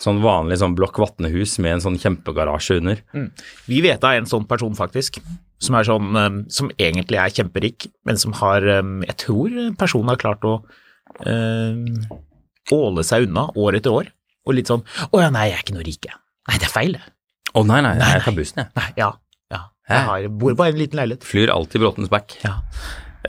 sånn 0.00 0.20
vanlig 0.24 0.60
sånn 0.60 0.76
blokk 0.76 1.00
vatnehus 1.00 1.56
med 1.64 1.76
en 1.76 1.84
sånn 1.86 1.98
kjempegarasje 2.00 2.78
under. 2.82 3.02
Vi 3.66 3.80
vet 3.84 4.04
av 4.04 4.20
en 4.20 4.28
sånn 4.28 4.46
person, 4.48 4.76
faktisk, 4.76 5.18
som 5.58 5.76
er 5.78 5.88
sånn 5.88 6.12
um, 6.12 6.40
Som 6.52 6.68
egentlig 6.76 7.16
er 7.16 7.32
kjemperik, 7.32 7.86
men 8.04 8.18
som 8.20 8.34
har 8.36 8.60
um, 8.76 8.98
Jeg 9.06 9.16
tror 9.22 9.54
personen 9.80 10.10
har 10.12 10.18
klart 10.20 10.44
å 10.44 10.58
um, 11.24 11.94
åle 12.74 13.04
seg 13.06 13.28
unna 13.28 13.46
år 13.54 13.76
etter 13.78 13.94
år. 13.94 14.08
Og 14.46 14.54
litt 14.54 14.68
sånn 14.70 14.82
Å 15.10 15.20
ja, 15.20 15.28
nei, 15.34 15.48
jeg 15.50 15.58
er 15.58 15.62
ikke 15.64 15.74
noe 15.76 15.86
rik, 15.86 16.06
jeg. 16.06 16.18
Nei, 16.48 16.58
det 16.62 16.68
er 16.68 16.72
feil, 16.72 16.92
det. 16.98 17.02
Å 17.56 17.62
nei, 17.66 17.80
nei, 17.82 17.94
Nei, 17.98 18.10
jeg 18.16 18.24
tar 18.26 18.34
bussen, 18.36 18.62
jeg. 18.62 18.70
Nei, 18.78 18.88
ja. 19.00 19.08
ja. 19.54 19.60
Jeg 19.90 20.06
har, 20.10 20.26
bor 20.42 20.54
på 20.58 20.66
en 20.66 20.78
liten 20.78 21.00
leilighet. 21.00 21.24
Flyr 21.26 21.50
alltid 21.54 21.82
Bråtens 21.82 22.10
back. 22.12 22.36
Ja. 22.44 22.56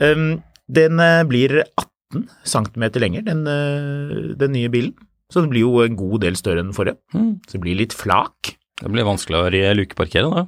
Um, 0.02 0.42
den 0.68 1.00
eh, 1.02 1.22
blir 1.26 1.62
18 1.64 2.26
cm 2.46 2.84
lenger, 3.02 3.24
den, 3.26 3.42
eh, 3.50 4.34
den 4.38 4.52
nye 4.54 4.68
bilen. 4.70 4.94
Så 5.32 5.42
den 5.42 5.50
blir 5.52 5.64
jo 5.66 5.82
en 5.84 5.96
god 5.98 6.22
del 6.24 6.36
større 6.40 6.62
enn 6.62 6.70
den 6.70 6.76
forrige. 6.76 6.98
Mm. 7.16 7.32
Så 7.48 7.56
det 7.56 7.62
blir 7.64 7.76
litt 7.80 7.96
flak. 7.96 8.54
Det 8.78 8.92
blir 8.92 9.04
vanskelig 9.08 9.40
å 9.40 9.48
re- 9.52 9.74
lukeparkere, 9.76 10.28
da. 10.30 10.46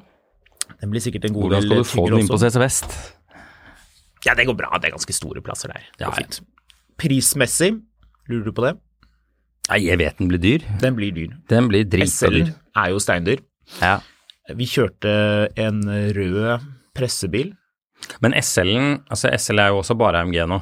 Den 0.81 0.93
blir 0.95 1.03
sikkert 1.03 1.27
en 1.29 1.35
god 1.35 1.49
Hvordan 1.49 1.61
del 1.61 1.69
skal 1.69 1.83
du 1.83 1.89
få 1.91 2.05
den 2.09 2.23
inn 2.23 2.31
på. 2.31 2.39
CC 2.41 2.61
Vest? 2.63 2.95
Ja, 4.25 4.37
det 4.39 4.47
går 4.49 4.57
bra. 4.57 4.71
Det 4.79 4.89
er 4.91 4.95
ganske 4.95 5.17
store 5.17 5.43
plasser 5.45 5.73
der. 5.73 5.83
Det 5.99 6.07
Ja. 6.07 6.13
Prismessig, 7.01 7.75
lurer 8.31 8.49
du 8.49 8.55
på 8.57 8.65
det? 8.67 8.75
Nei, 9.71 9.83
jeg 9.85 10.01
vet 10.01 10.19
den 10.19 10.31
blir 10.31 10.43
dyr. 10.43 10.65
Den 10.83 10.97
blir 10.99 11.15
dyr. 11.15 11.37
Den 11.51 11.69
blir 11.71 11.87
dritdyr. 11.87 12.11
SL 12.11 12.81
er 12.81 12.91
jo 12.95 13.03
steindyr. 13.03 13.43
Ja. 13.79 13.99
Vi 14.59 14.67
kjørte 14.67 15.13
en 15.61 15.85
rød 16.17 16.65
pressebil 16.97 17.53
Men 18.25 18.35
SL-en, 18.35 19.05
altså 19.13 19.31
SL 19.37 19.63
er 19.63 19.71
jo 19.71 19.83
også 19.83 19.95
bare 19.99 20.25
AMG 20.25 20.41
nå. 20.51 20.59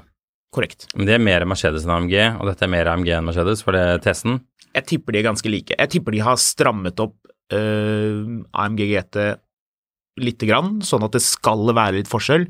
Korrekt. 0.52 0.88
Men 0.96 1.08
det 1.08 1.14
er 1.16 1.22
mer 1.22 1.44
Mercedes 1.48 1.84
enn 1.86 1.94
AMG, 1.94 2.14
og 2.40 2.48
dette 2.50 2.64
er 2.66 2.72
mer 2.72 2.88
AMG 2.90 3.12
enn 3.14 3.26
Mercedes, 3.28 3.62
for 3.64 3.76
det 3.76 3.82
er 3.84 4.02
testen. 4.02 4.40
Jeg 4.74 4.86
tipper 4.90 5.14
de 5.14 5.20
er 5.20 5.28
ganske 5.28 5.52
like. 5.52 5.76
Jeg 5.76 5.92
tipper 5.92 6.16
de 6.16 6.22
har 6.24 6.40
strammet 6.40 7.00
opp 7.04 7.16
uh, 7.54 8.22
AMG 8.64 8.82
GT 8.90 9.28
lite 10.24 10.48
grann, 10.48 10.80
sånn 10.82 11.04
at 11.06 11.14
det 11.14 11.22
skal 11.24 11.68
være 11.70 12.00
litt 12.00 12.10
forskjell, 12.10 12.48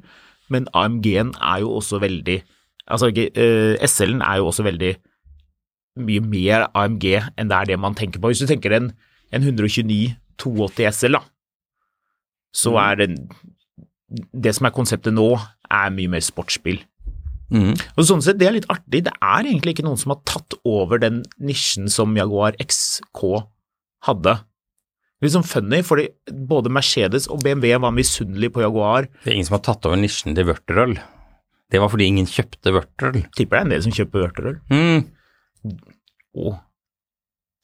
men 0.53 0.69
AMG-en 0.79 1.35
er 1.37 1.65
jo 1.65 1.75
også 1.79 2.01
veldig 2.03 2.39
Altså, 2.89 3.11
uh, 3.13 3.75
SL-en 3.85 4.23
er 4.25 4.39
jo 4.41 4.47
også 4.51 4.65
veldig 4.65 4.95
mye 5.99 6.23
mer 6.23 6.69
AMG 6.79 7.05
enn 7.37 7.49
det 7.51 7.57
er 7.59 7.65
det 7.73 7.79
man 7.83 7.95
tenker 7.99 8.21
på. 8.23 8.31
Hvis 8.31 8.41
du 8.45 8.47
tenker 8.47 8.73
en, 8.77 8.93
en 9.35 9.43
129 9.43 10.15
280 10.39 10.93
SL, 10.95 11.17
da, 11.19 11.23
så 12.55 12.71
Mm. 12.73 12.79
er 12.85 12.95
den 12.97 13.17
Det 14.41 14.55
som 14.57 14.65
er 14.65 14.71
konseptet 14.73 15.13
nå, 15.13 15.35
er 15.71 15.91
mye 15.93 16.09
mer 16.09 16.23
sportsbil. 16.25 16.79
Mm. 17.53 17.75
Og 17.99 18.05
sånn 18.09 18.23
sett, 18.25 18.39
Det 18.39 18.47
er 18.49 18.53
litt 18.57 18.69
artig. 18.73 19.03
Det 19.05 19.13
er 19.21 19.43
egentlig 19.45 19.75
ikke 19.77 19.85
noen 19.85 19.99
som 20.01 20.13
har 20.15 20.21
tatt 20.25 20.55
over 20.65 20.99
den 20.99 21.25
nisjen 21.41 21.91
som 21.93 22.15
Jaguar 22.17 22.53
XK 22.59 23.45
hadde. 24.07 24.39
Litt 25.21 25.33
sånn 25.35 25.45
funny, 25.45 25.83
fordi 25.83 26.09
både 26.47 26.71
Mercedes 26.73 27.27
og 27.29 27.43
BMW 27.43 27.77
var 27.83 27.91
misunnelige 27.93 28.53
på 28.55 28.63
Jaguar. 28.65 29.09
Det 29.25 29.33
er 29.33 29.35
ingen 29.37 29.45
som 29.51 29.59
har 29.59 29.65
tatt 29.67 29.85
over 29.85 29.97
nisjen 30.01 30.35
til 30.35 30.47
vørterøl. 30.47 30.97
Det 31.69 31.81
var 31.83 31.91
fordi 31.93 32.07
ingen 32.09 32.29
kjøpte 32.29 32.73
vørterøl. 32.73 33.19
Tipper 33.37 33.59
det 33.59 33.61
er 33.61 33.67
en 33.67 33.73
del 33.75 33.83
som 33.85 33.93
kjøper 33.99 34.23
vørterøl. 34.25 34.57
Mm. 34.73 35.75
Oh. 36.39 36.57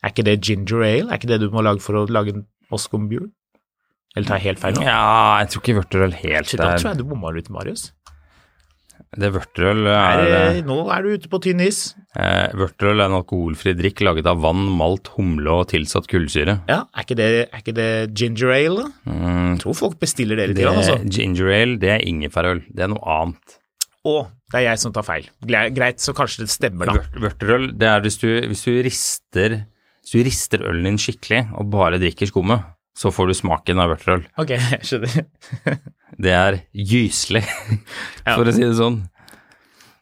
er 0.03 0.13
ikke 0.13 0.25
det 0.27 0.41
ginger 0.45 0.83
ale? 0.83 1.09
Er 1.09 1.17
ikke 1.21 1.31
det 1.31 1.41
du 1.45 1.51
må 1.55 1.63
lage 1.65 1.81
for 1.85 2.01
å 2.03 2.07
lage 2.11 2.35
en 2.35 2.47
Moscow 2.73 2.99
Eller 3.07 4.27
tar 4.27 4.41
jeg 4.41 4.49
helt 4.51 4.63
feil 4.63 4.75
nå? 4.75 4.83
Ja, 4.83 5.41
jeg 5.43 5.53
tror 5.53 5.63
ikke 5.63 5.77
vørterøl 5.79 6.17
helt 6.19 6.51
Shit, 6.51 6.59
da 6.61 6.75
tror 6.77 6.91
jeg 6.91 6.99
du 6.99 7.05
bomma 7.13 7.31
litt, 7.35 7.49
Marius. 7.55 7.93
Det 9.15 9.31
vørterøl 9.35 9.87
Er, 9.87 10.21
er, 10.25 10.35
eh, 10.57 10.61
nå 10.67 10.77
er 10.91 11.05
du 11.05 11.15
ute 11.15 11.31
på 11.31 11.39
tynn 11.43 11.63
is. 11.63 11.95
eh, 12.19 12.51
Vørterøl 12.59 12.99
er 13.01 13.07
en 13.11 13.17
alkoholfri 13.21 13.75
drikk 13.79 14.03
laget 14.07 14.27
av 14.27 14.41
vann, 14.43 14.65
malt, 14.75 15.13
humle 15.17 15.55
og 15.63 15.69
tilsatt 15.71 16.09
kullsyre. 16.11 16.61
Ja, 16.71 16.81
er 16.91 17.07
ikke 17.07 17.19
det, 17.21 17.29
er 17.47 17.63
ikke 17.63 17.77
det 17.79 17.91
ginger 18.19 18.55
ale? 18.57 18.87
da? 18.89 19.13
Mm. 19.13 19.51
Jeg 19.55 19.61
tror 19.63 19.79
folk 19.79 20.01
bestiller 20.03 20.41
det 20.41 20.49
litt, 20.51 20.59
Det, 20.59 20.67
altså. 20.71 20.99
ginger 21.07 21.53
ale, 21.55 21.79
det 21.83 21.93
er 21.95 22.07
ingefærøl. 22.11 22.65
Det 22.75 22.87
er 22.87 22.91
noe 22.91 23.19
annet. 23.21 23.61
Å, 24.05 24.15
det 24.53 24.59
er 24.61 24.67
jeg 24.69 24.81
som 24.83 24.93
tar 24.93 25.05
feil. 25.07 25.29
Greit, 25.49 26.03
så 26.05 26.13
kanskje 26.17 26.45
det 26.45 26.53
stemmer, 26.53 26.91
da. 26.91 27.05
Vørterøl, 27.23 27.71
det 27.81 27.89
er 27.89 28.03
hvis 28.05 28.19
du, 28.21 28.29
hvis 28.51 28.65
du 28.67 28.75
rister 28.85 29.55
Hvis 30.05 30.13
du 30.13 30.19
rister 30.27 30.65
ølen 30.69 30.85
din 30.91 30.99
skikkelig 31.01 31.47
og 31.57 31.71
bare 31.73 31.97
drikker 32.03 32.29
skummet, 32.29 32.67
så 32.95 33.09
får 33.11 33.31
du 33.33 33.35
smaken 33.39 33.81
av 33.81 33.95
vørterøl. 33.95 34.27
Ok, 34.39 34.53
jeg 34.75 34.85
skjønner. 34.85 35.81
Det 36.21 36.35
er 36.37 36.59
gyselig, 36.77 37.43
Ja. 38.27 38.35
for 38.37 38.45
å 38.45 38.53
si 38.55 38.61
det 38.67 38.77
sånn. 38.79 39.01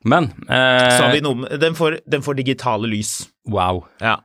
Men 0.05 0.27
eh, 0.51 0.89
Så 0.99 1.05
har 1.07 1.13
vi 1.15 1.21
noe 1.23 1.47
Den 1.63 1.77
får, 1.79 2.01
den 2.11 2.25
får 2.27 2.35
digitale 2.41 2.91
lys. 2.91 3.29
Wow. 3.47 3.85
Ja. 4.03 4.17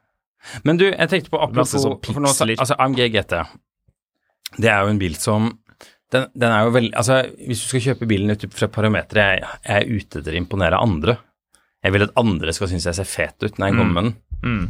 Men 0.66 0.80
du, 0.82 0.88
jeg 0.90 1.10
tenkte 1.12 1.30
på 1.30 1.38
apropos 1.44 1.70
sånn 1.76 1.86
for 2.00 2.02
piksler. 2.02 2.56
altså 2.58 2.76
AMG 2.82 3.04
GT. 3.14 3.38
Det 4.58 4.70
er 4.74 4.82
jo 4.88 4.92
en 4.96 5.00
bil 5.02 5.14
som 5.22 5.52
den, 6.14 6.28
den 6.34 6.54
er 6.54 6.64
jo 6.64 6.74
veldig 6.76 6.94
Altså, 6.96 7.22
hvis 7.44 7.62
du 7.64 7.68
skal 7.68 7.84
kjøpe 7.90 8.08
bilen 8.10 8.32
ut 8.32 8.46
fra 8.56 8.70
parametere, 8.72 9.26
jeg, 9.36 9.48
jeg 9.68 9.78
er 9.78 9.96
ute 10.02 10.22
etter 10.22 10.36
å 10.36 10.40
imponere 10.40 10.80
andre. 10.80 11.18
Jeg 11.84 11.94
vil 11.94 12.06
at 12.08 12.20
andre 12.20 12.54
skal 12.56 12.72
synes 12.72 12.88
jeg 12.90 12.98
ser 12.98 13.10
fet 13.10 13.44
ut 13.44 13.60
når 13.60 13.70
jeg 13.70 13.78
kommer 13.78 13.96
med 13.96 14.08
den. 14.08 14.14
Mm. 14.44 14.68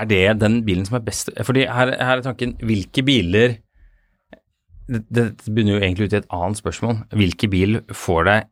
Er 0.00 0.06
det 0.08 0.22
den 0.40 0.60
bilen 0.64 0.86
som 0.86 1.00
er 1.00 1.04
best 1.04 1.32
Fordi 1.44 1.64
her, 1.66 1.90
her 1.98 2.20
er 2.20 2.22
tanken 2.22 2.52
Hvilke 2.62 3.02
biler 3.02 3.56
det, 4.86 5.00
det 5.10 5.24
begynner 5.48 5.76
jo 5.76 5.80
egentlig 5.80 6.06
ut 6.06 6.14
i 6.14 6.18
et 6.20 6.28
annet 6.34 6.58
spørsmål. 6.60 6.96
Hvilke 7.14 7.48
bil 7.50 7.80
får 7.94 8.24
deg 8.28 8.48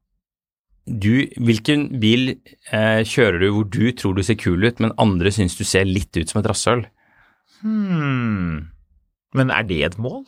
du, 0.89 1.13
Hvilken 1.37 1.87
bil 2.01 2.31
eh, 2.33 3.03
kjører 3.07 3.43
du 3.43 3.49
hvor 3.53 3.67
du 3.69 3.91
tror 3.93 4.15
du 4.17 4.23
ser 4.25 4.39
kul 4.41 4.63
ut, 4.65 4.79
men 4.81 4.95
andre 5.03 5.33
syns 5.35 5.59
du 5.59 5.65
ser 5.67 5.89
litt 5.89 6.17
ut 6.17 6.31
som 6.31 6.41
et 6.41 6.49
rasshøl? 6.49 6.85
Hmm. 7.61 8.71
Men 9.37 9.53
er 9.53 9.67
det 9.69 9.83
et 9.85 9.99
mål? 10.01 10.25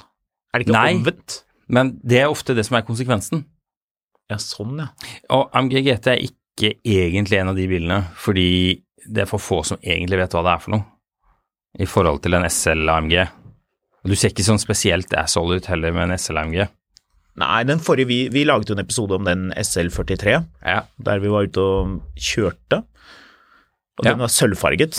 Er 0.52 0.58
det 0.58 0.66
ikke 0.66 0.76
Nei. 0.76 0.94
omvendt? 0.98 1.42
Men 1.70 1.92
det 2.02 2.20
er 2.24 2.30
ofte 2.32 2.54
det 2.56 2.64
som 2.66 2.76
er 2.76 2.82
konsekvensen. 2.86 3.44
Ja, 4.30 4.36
sånn, 4.42 4.76
ja. 4.78 4.88
Og 5.30 5.50
AMG 5.54 5.80
GT 5.86 6.06
er 6.12 6.24
ikke 6.26 6.72
egentlig 6.84 7.38
en 7.40 7.48
av 7.52 7.56
de 7.56 7.66
bilene, 7.70 8.00
fordi 8.18 8.82
det 9.06 9.22
er 9.24 9.30
for 9.30 9.38
få 9.42 9.62
som 9.66 9.78
egentlig 9.82 10.18
vet 10.20 10.34
hva 10.34 10.42
det 10.46 10.52
er 10.56 10.58
for 10.64 10.74
noe, 10.74 10.84
i 11.78 11.86
forhold 11.86 12.20
til 12.22 12.34
en 12.34 12.46
SL 12.50 12.88
AMG. 12.90 13.14
Og 14.02 14.10
du 14.10 14.16
ser 14.16 14.30
ikke 14.32 14.44
sånn 14.46 14.58
spesielt 14.62 15.12
asshole 15.14 15.58
ut 15.60 15.66
heller 15.70 15.92
med 15.94 16.08
en 16.10 16.18
SL 16.18 16.38
AMG. 16.42 16.60
Nei, 17.40 17.62
den 17.64 17.78
forrige, 17.80 18.08
vi, 18.10 18.18
vi 18.34 18.42
laget 18.44 18.68
jo 18.68 18.74
en 18.74 18.82
episode 18.82 19.14
om 19.16 19.24
den 19.24 19.52
SL43, 19.56 20.34
Ja. 20.66 20.82
der 20.98 21.20
vi 21.22 21.28
var 21.32 21.46
ute 21.46 21.58
og 21.62 22.00
kjørte. 22.18 22.82
Og 24.00 24.04
Ja. 24.04 24.10
den 24.12 24.18
var 24.18 24.28
sølvfarget. 24.28 24.98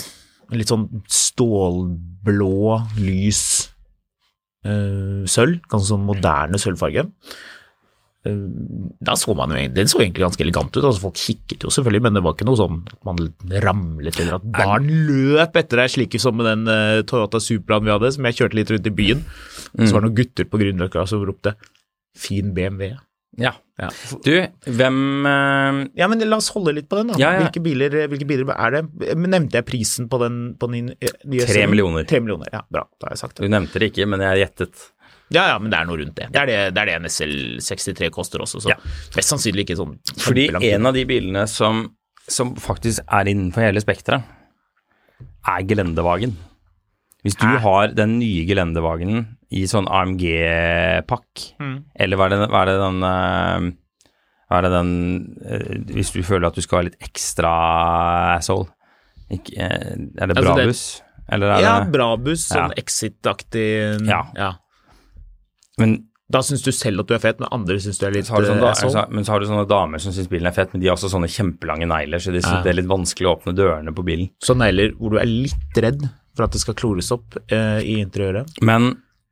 Litt 0.52 0.68
sånn 0.72 0.88
stålblå, 1.08 2.98
lys 3.00 3.71
sølv. 4.64 5.62
Ganske 5.72 5.90
sånn 5.90 6.06
moderne 6.06 6.60
sølvfarge. 6.62 7.08
Eh, 8.22 8.42
da 9.02 9.16
så 9.18 9.34
man 9.34 9.50
Den 9.74 9.90
så 9.90 9.98
egentlig 10.04 10.22
ganske 10.22 10.44
elegant 10.46 10.76
ut. 10.76 10.84
altså 10.84 11.02
Folk 11.08 11.18
kikket 11.18 11.66
jo 11.66 11.74
selvfølgelig, 11.74 12.04
men 12.06 12.14
det 12.14 12.24
var 12.24 12.36
ikke 12.36 12.46
noe 12.46 12.60
sånn 12.60 12.82
at 12.86 13.00
man 13.08 13.22
ramlet 13.66 14.20
eller 14.22 14.38
at 14.38 14.46
barn 14.46 14.90
løp 15.08 15.58
etter 15.58 15.82
deg, 15.82 15.94
slik 15.96 16.18
som 16.22 16.38
med 16.38 16.46
den 16.46 16.68
eh, 16.70 17.02
Toyota 17.10 17.42
Supraen 17.42 17.88
vi 17.88 17.94
hadde, 17.94 18.12
som 18.14 18.28
jeg 18.30 18.38
kjørte 18.38 18.60
litt 18.60 18.74
rundt 18.74 18.92
i 18.92 18.98
byen. 19.02 19.24
Så 19.72 19.94
var 19.96 20.04
det 20.04 20.10
noen 20.10 20.20
gutter 20.20 20.50
på 20.52 20.60
Grünerløkka 20.62 21.08
som 21.10 21.24
ropte 21.26 21.56
'fin 22.18 22.54
BMW'. 22.54 23.00
Ja. 23.40 23.54
Ja. 23.80 23.88
Du, 24.26 24.34
hvem 24.78 24.98
uh... 25.26 25.78
Ja, 25.98 26.08
men 26.12 26.22
la 26.28 26.38
oss 26.38 26.52
holde 26.54 26.74
litt 26.76 26.90
på 26.92 27.00
den, 27.00 27.14
da. 27.14 27.20
Ja, 27.22 27.32
ja. 27.34 27.46
Hvilke, 27.46 27.64
biler, 27.64 27.96
hvilke 28.12 28.28
biler 28.30 28.52
er 28.54 28.76
det? 28.76 28.82
Nevnte 29.18 29.62
jeg 29.62 29.68
prisen 29.70 30.10
på 30.12 30.20
den 30.22 30.42
på 30.60 30.70
den 30.70 30.92
nye 30.92 31.14
nye 31.32 31.48
Tre 31.50 31.64
millioner. 31.72 32.06
Tre 32.10 32.20
millioner, 32.24 32.52
ja. 32.54 32.62
Bra, 32.70 32.84
da 33.00 33.10
har 33.10 33.16
jeg 33.16 33.24
sagt 33.24 33.42
Du 33.42 33.48
nevnte 33.50 33.82
det 33.82 33.94
ikke, 33.94 34.10
men 34.12 34.24
jeg 34.26 34.44
gjettet. 34.44 34.84
Ja, 35.32 35.48
ja, 35.54 35.56
men 35.64 35.72
det 35.72 35.80
er 35.80 35.88
noe 35.88 36.02
rundt 36.02 36.18
det. 36.20 36.28
Det 36.34 36.42
er 36.44 36.50
det, 36.50 36.60
det, 36.76 36.84
er 36.84 36.92
det 36.92 36.98
en 37.00 37.10
SL63 37.10 38.12
koster 38.14 38.44
også, 38.44 38.62
så 38.66 38.74
Ja. 38.74 38.78
mest 39.16 39.32
sannsynlig 39.32 39.64
ikke 39.66 39.80
sånn 39.80 39.96
Fordi 40.20 40.50
en 40.74 40.92
av 40.92 40.98
de 40.98 41.06
bilene 41.08 41.46
som, 41.48 41.86
som 42.28 42.52
faktisk 42.60 43.06
er 43.08 43.32
innenfor 43.32 43.64
hele 43.64 43.82
spekteret, 43.84 44.28
er 45.48 45.64
gelendevagen. 45.66 46.36
Hvis 47.24 47.36
du 47.38 47.46
har 47.62 47.88
den 47.94 48.16
nye 48.20 48.46
gelendervognen 48.50 49.28
i 49.54 49.64
sånn 49.70 49.86
AMG-pakk, 49.88 51.44
Mm. 51.62 51.84
eller 52.00 52.18
hva 52.18 52.26
er 52.26 52.30
det, 52.34 52.50
hva 52.50 52.62
er 52.62 52.66
det 52.72 52.80
den 52.82 53.04
eh, 53.04 53.72
Hva 54.52 54.58
er 54.58 54.62
det 54.66 54.72
den 54.74 54.92
eh, 55.46 55.94
Hvis 55.96 56.12
du 56.12 56.22
føler 56.24 56.48
at 56.48 56.56
du 56.56 56.62
skal 56.62 56.80
være 56.82 56.90
litt 56.90 57.00
ekstra 57.08 57.52
asshole, 58.38 58.68
ikke, 59.32 59.54
eh, 59.56 59.96
er 60.20 60.28
det 60.28 60.36
Altså, 60.36 60.36
det- 60.36 60.46
Brabus? 60.66 61.02
Eller 61.32 61.48
er 61.56 61.62
Ja, 61.62 61.80
det 61.84 61.92
Brabus, 61.94 62.48
sånn 62.50 62.70
Ja. 62.74 62.82
Exit-aktig 62.82 64.08
Ja. 64.08 64.24
ja. 64.36 64.54
Men 65.80 66.08
Da 66.32 66.40
syns 66.40 66.64
du 66.64 66.72
selv 66.72 67.02
at 67.02 67.08
du 67.08 67.14
er 67.14 67.20
fet, 67.20 67.40
men 67.42 67.50
andre 67.52 67.76
syns 67.76 67.98
du 68.00 68.06
er 68.08 68.12
litt 68.12 68.24
så 68.26 68.38
eh, 68.40 68.48
da, 68.60 68.70
asshole. 68.72 68.94
altså, 68.96 69.12
men 69.12 69.24
så 69.26 69.32
har 69.34 69.40
du 69.42 69.46
sånne 69.48 69.68
damer 69.68 70.00
som 70.00 70.14
syns 70.14 70.30
bilen 70.30 70.48
er 70.48 70.52
fet, 70.56 70.72
men 70.74 70.80
de 70.82 70.88
har 70.88 70.96
også 70.96 71.10
sånne 71.12 71.28
kjempelange 71.28 71.86
negler, 71.86 72.20
så 72.24 72.32
de 72.32 72.40
synes 72.40 72.54
Ja. 72.56 72.62
det 72.64 72.70
er 72.72 72.82
litt 72.82 72.88
vanskelig 72.88 73.28
å 73.28 73.36
åpne 73.36 73.54
dørene 73.54 73.92
på 73.94 74.02
bilen. 74.06 74.30
Så 74.42 74.56
negler 74.56 74.94
hvor 74.96 75.10
du 75.12 75.18
er 75.20 75.26
litt 75.26 75.76
redd 75.76 76.10
for 76.36 76.44
at 76.48 76.54
det 76.56 76.62
skal 76.64 76.78
klores 76.80 77.12
opp 77.16 77.30
eh, 77.52 77.80
i 77.84 77.98
interiøret, 78.04 78.48
Men 78.62 78.82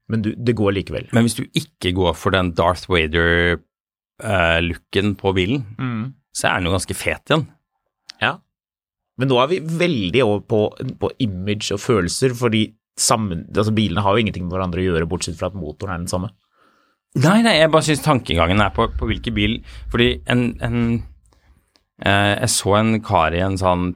men 0.09 0.23
du, 0.25 0.31
det 0.33 0.55
går 0.57 0.71
likevel. 0.73 1.05
Men 1.13 1.21
hvis 1.27 1.35
du 1.37 1.43
ikke 1.53 1.91
går 1.93 2.15
for 2.17 2.33
den 2.33 2.47
Darth 2.57 2.87
Vader-looken 2.89 5.11
på 5.21 5.33
bilen, 5.37 5.61
Mm. 5.77 6.13
så 6.33 6.47
er 6.49 6.53
den 6.57 6.65
jo 6.65 6.71
ganske 6.73 6.95
fet 6.97 7.29
igjen. 7.29 7.45
Ja. 8.21 8.39
Men 9.17 9.27
nå 9.29 9.37
er 9.43 9.47
vi 9.51 9.59
veldig 9.59 10.23
over 10.25 10.39
på, 10.41 10.69
på 10.99 11.09
image 11.19 11.71
og 11.75 11.79
følelser, 11.79 12.33
fordi 12.33 12.73
sammen, 12.97 13.45
altså 13.55 13.71
bilene 13.71 14.01
har 14.01 14.13
jo 14.17 14.21
ingenting 14.23 14.43
med 14.47 14.53
hverandre 14.57 14.81
å 14.81 14.83
gjøre, 14.89 15.05
bortsett 15.07 15.37
fra 15.37 15.47
at 15.47 15.53
motoren 15.55 15.93
er 15.93 15.97
den 16.01 16.07
samme. 16.11 16.29
Nei, 17.15 17.41
nei, 17.41 17.55
jeg 17.59 17.71
bare 17.71 17.83
syns 17.85 18.01
tankegangen 18.05 18.61
er 18.61 18.69
på, 18.69 18.87
på 18.97 19.05
hvilken 19.09 19.33
bil 19.33 19.63
Fordi 19.89 20.21
en, 20.29 20.59
en 20.61 21.03
eh, 22.05 22.35
Jeg 22.43 22.49
så 22.53 22.75
en 22.77 23.01
kar 23.01 23.33
i 23.33 23.39
en 23.41 23.57
sånn 23.57 23.95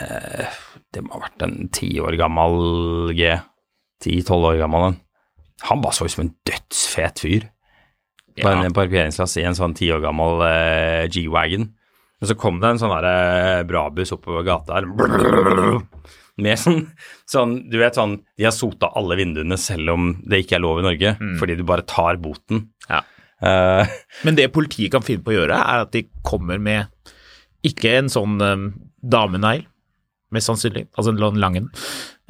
eh, 0.00 0.46
Det 0.94 1.02
må 1.04 1.14
ha 1.14 1.22
vært 1.26 1.44
en 1.46 1.68
ti 1.74 1.92
år 2.02 2.16
gammel 2.18 3.12
G. 3.18 3.34
Ti-tolv 4.02 4.48
år 4.52 4.60
gammel 4.62 4.88
en. 4.88 5.00
Han 5.68 5.82
bare 5.84 5.94
så 5.94 6.06
ut 6.08 6.14
som 6.14 6.24
en 6.24 6.34
dødsfet 6.48 7.20
fyr. 7.22 7.48
Bare 8.40 8.56
Ja. 8.62 8.64
en 8.64 8.72
parkeringsplass 8.76 9.36
i 9.36 9.44
en 9.44 9.54
sånn 9.58 9.74
ti 9.76 9.90
år 9.92 10.00
gammel 10.00 10.40
eh, 10.46 11.06
G-wagon. 11.12 11.68
Og 12.20 12.28
så 12.28 12.36
kom 12.36 12.60
det 12.60 12.68
en 12.70 12.80
sånn 12.80 12.92
eh, 13.04 13.62
Brabus 13.68 14.12
oppover 14.16 14.44
gata 14.46 14.78
her. 14.80 14.88
Med 16.40 16.56
sånn, 16.56 16.86
sånn 17.28 17.68
Du 17.68 17.74
vet 17.80 17.98
sånn 17.98 18.14
De 18.38 18.46
har 18.46 18.54
sota 18.54 18.88
alle 18.96 19.18
vinduene 19.18 19.58
selv 19.60 19.92
om 19.92 20.12
det 20.24 20.44
ikke 20.44 20.56
er 20.56 20.62
lov 20.64 20.78
i 20.80 20.84
Norge, 20.86 21.10
fordi 21.40 21.56
du 21.58 21.64
bare 21.68 21.84
tar 21.84 22.16
boten. 22.22 22.70
Ja. 22.88 23.02
Eh, 23.44 23.90
Men 24.24 24.38
det 24.38 24.48
politiet 24.54 24.92
kan 24.94 25.04
finne 25.04 25.24
på 25.26 25.34
å 25.34 25.38
gjøre, 25.40 25.58
er 25.60 25.84
at 25.84 25.92
de 25.92 26.06
kommer 26.24 26.60
med 26.62 26.88
ikke 27.66 27.92
en 27.98 28.08
sånn 28.08 28.38
um, 28.40 28.62
damenegl, 29.04 29.66
mest 30.34 30.50
sannsynlig, 30.50 30.86
altså 30.96 31.14
en 31.14 31.40
lang 31.40 31.56
en, 31.58 31.70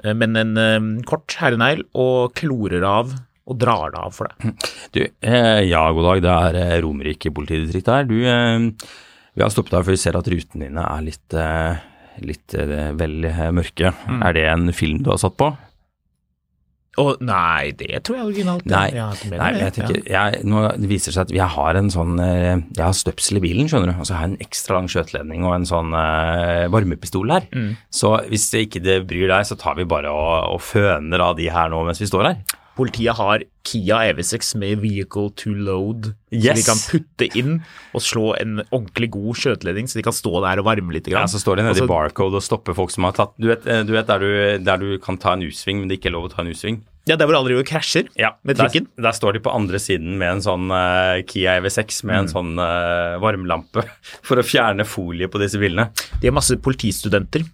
eh, 0.04 0.14
men 0.16 0.38
en 0.40 0.56
um, 0.56 0.92
kort 1.08 1.36
herrenegl, 1.40 1.84
og 1.94 2.32
klorer 2.38 2.86
av 2.86 3.14
og 3.50 3.58
drar 3.58 3.90
det 3.94 4.00
av 4.00 4.14
for 4.14 4.30
deg. 4.30 4.66
Du, 4.94 5.00
eh, 5.02 5.60
ja, 5.66 5.82
god 5.94 6.06
dag. 6.06 6.24
Det 6.24 6.34
er 6.34 6.58
eh, 6.60 6.80
Romerike 6.84 7.32
politidistrikt 7.34 7.90
her. 7.90 8.06
Du, 8.06 8.18
eh, 8.22 8.68
vi 9.34 9.44
har 9.44 9.52
stoppet 9.52 9.74
deg 9.74 9.86
for 9.86 9.96
vi 9.96 10.02
ser 10.02 10.18
at 10.18 10.28
rutene 10.30 10.68
dine 10.68 10.84
er 10.84 11.06
litt, 11.06 11.34
eh, 11.34 11.80
litt 12.26 12.54
eh, 12.54 12.92
vel 12.98 13.16
mørke. 13.56 13.90
mørke. 13.90 14.20
Er 14.28 14.36
det 14.36 14.46
en 14.52 14.70
film 14.76 15.02
du 15.02 15.10
har 15.12 15.20
satt 15.22 15.38
på? 15.40 15.50
Å 16.98 17.04
nei, 17.22 17.70
det 17.78 18.00
tror 18.02 18.16
jeg 18.16 18.24
er 18.24 18.28
originalt. 18.32 18.64
Nei, 18.66 18.88
jeg 18.96 19.28
mener 19.30 19.38
nei 19.38 19.50
jeg, 19.52 19.62
jeg 19.62 19.74
tenker, 19.76 19.98
jeg, 20.10 20.40
nå 20.50 20.62
viser 20.90 21.12
det 21.12 21.14
seg 21.14 21.28
at 21.28 21.34
jeg 21.36 21.46
har 21.54 21.78
en 21.78 21.90
sånn 21.94 22.22
eh, 22.24 22.64
Jeg 22.74 22.82
har 22.82 22.96
støpsel 22.98 23.38
i 23.38 23.42
bilen, 23.44 23.70
skjønner 23.70 23.92
du. 23.92 24.00
Og 24.02 24.08
så 24.08 24.16
har 24.16 24.26
jeg 24.26 24.32
en 24.32 24.42
ekstra 24.42 24.78
lang 24.80 24.90
skjøteledning 24.90 25.46
og 25.46 25.54
en 25.54 25.68
sånn 25.70 25.94
uh, 25.94 26.66
varmepistol 26.74 27.30
her. 27.30 27.46
Mm. 27.54 27.76
Så 27.94 28.10
hvis 28.32 28.48
det 28.50 28.64
ikke 28.66 28.82
det 28.82 28.98
bryr 29.06 29.30
deg, 29.30 29.46
så 29.46 29.58
tar 29.60 29.78
vi 29.78 29.86
bare 29.90 30.10
og, 30.10 30.56
og 30.56 30.64
føner 30.66 31.22
av 31.30 31.38
de 31.38 31.46
her 31.54 31.70
nå 31.70 31.84
mens 31.86 32.02
vi 32.02 32.10
står 32.10 32.32
her. 32.32 32.42
Politiet 32.80 33.16
har 33.20 33.42
Kia 33.68 33.98
EV6 34.08 34.54
med 34.56 34.80
vehicle 34.80 35.28
to 35.36 35.52
load, 35.52 36.14
Yes. 36.32 36.56
de 36.56 36.62
kan 36.64 36.78
putte 36.80 37.26
inn 37.36 37.58
og 37.92 38.00
slå 38.00 38.30
en 38.40 38.62
ordentlig 38.72 39.10
god 39.12 39.36
skjøteledning, 39.36 39.84
så 39.90 39.98
de 40.00 40.04
kan 40.06 40.16
stå 40.16 40.32
der 40.46 40.62
og 40.62 40.64
varme 40.70 40.94
litt. 40.96 41.10
Ja, 41.12 41.26
Så 41.28 41.42
står 41.42 41.60
de 41.60 41.66
nede 41.68 41.82
i 41.84 41.86
barcode 41.90 42.38
og 42.40 42.42
stopper 42.46 42.72
folk 42.78 42.90
som 42.94 43.04
har 43.04 43.12
tatt 43.18 43.34
Du 43.38 43.48
vet, 43.52 43.66
eh, 43.66 43.82
du 43.84 43.92
vet 43.92 44.06
der, 44.08 44.18
du, 44.24 44.64
der 44.64 44.76
du 44.80 44.98
kan 44.98 45.18
ta 45.20 45.34
en 45.36 45.42
U-sving, 45.44 45.80
men 45.84 45.88
det 45.92 46.00
ikke 46.00 46.08
er 46.08 46.16
lov 46.16 46.30
å 46.30 46.32
ta 46.32 46.40
en 46.42 46.48
U-sving? 46.54 46.80
Ja, 47.08 47.16
der 47.16 47.26
hvor 47.26 47.36
alle 47.38 47.48
driver 47.50 47.64
og 47.64 47.68
krasjer 47.68 48.08
Ja, 48.16 48.32
med 48.44 48.56
trikken. 48.56 48.86
der 48.96 49.12
står 49.16 49.32
de 49.34 49.40
på 49.40 49.52
andre 49.52 49.78
siden 49.80 50.16
med 50.20 50.36
en 50.36 50.42
sånn 50.44 50.66
uh, 50.70 51.20
Kia 51.26 51.58
EV6 51.60 52.04
med 52.04 52.16
en 52.16 52.28
Mm. 52.28 52.32
sånn 52.32 52.52
uh, 52.60 53.18
varmelampe 53.20 53.84
for 54.26 54.36
å 54.40 54.44
fjerne 54.46 54.84
folie 54.86 55.26
på 55.28 55.40
disse 55.40 55.58
bilene. 55.58 55.90
De 56.20 56.28
har 56.28 56.36
masse 56.36 56.54
politistudenter. 56.60 57.44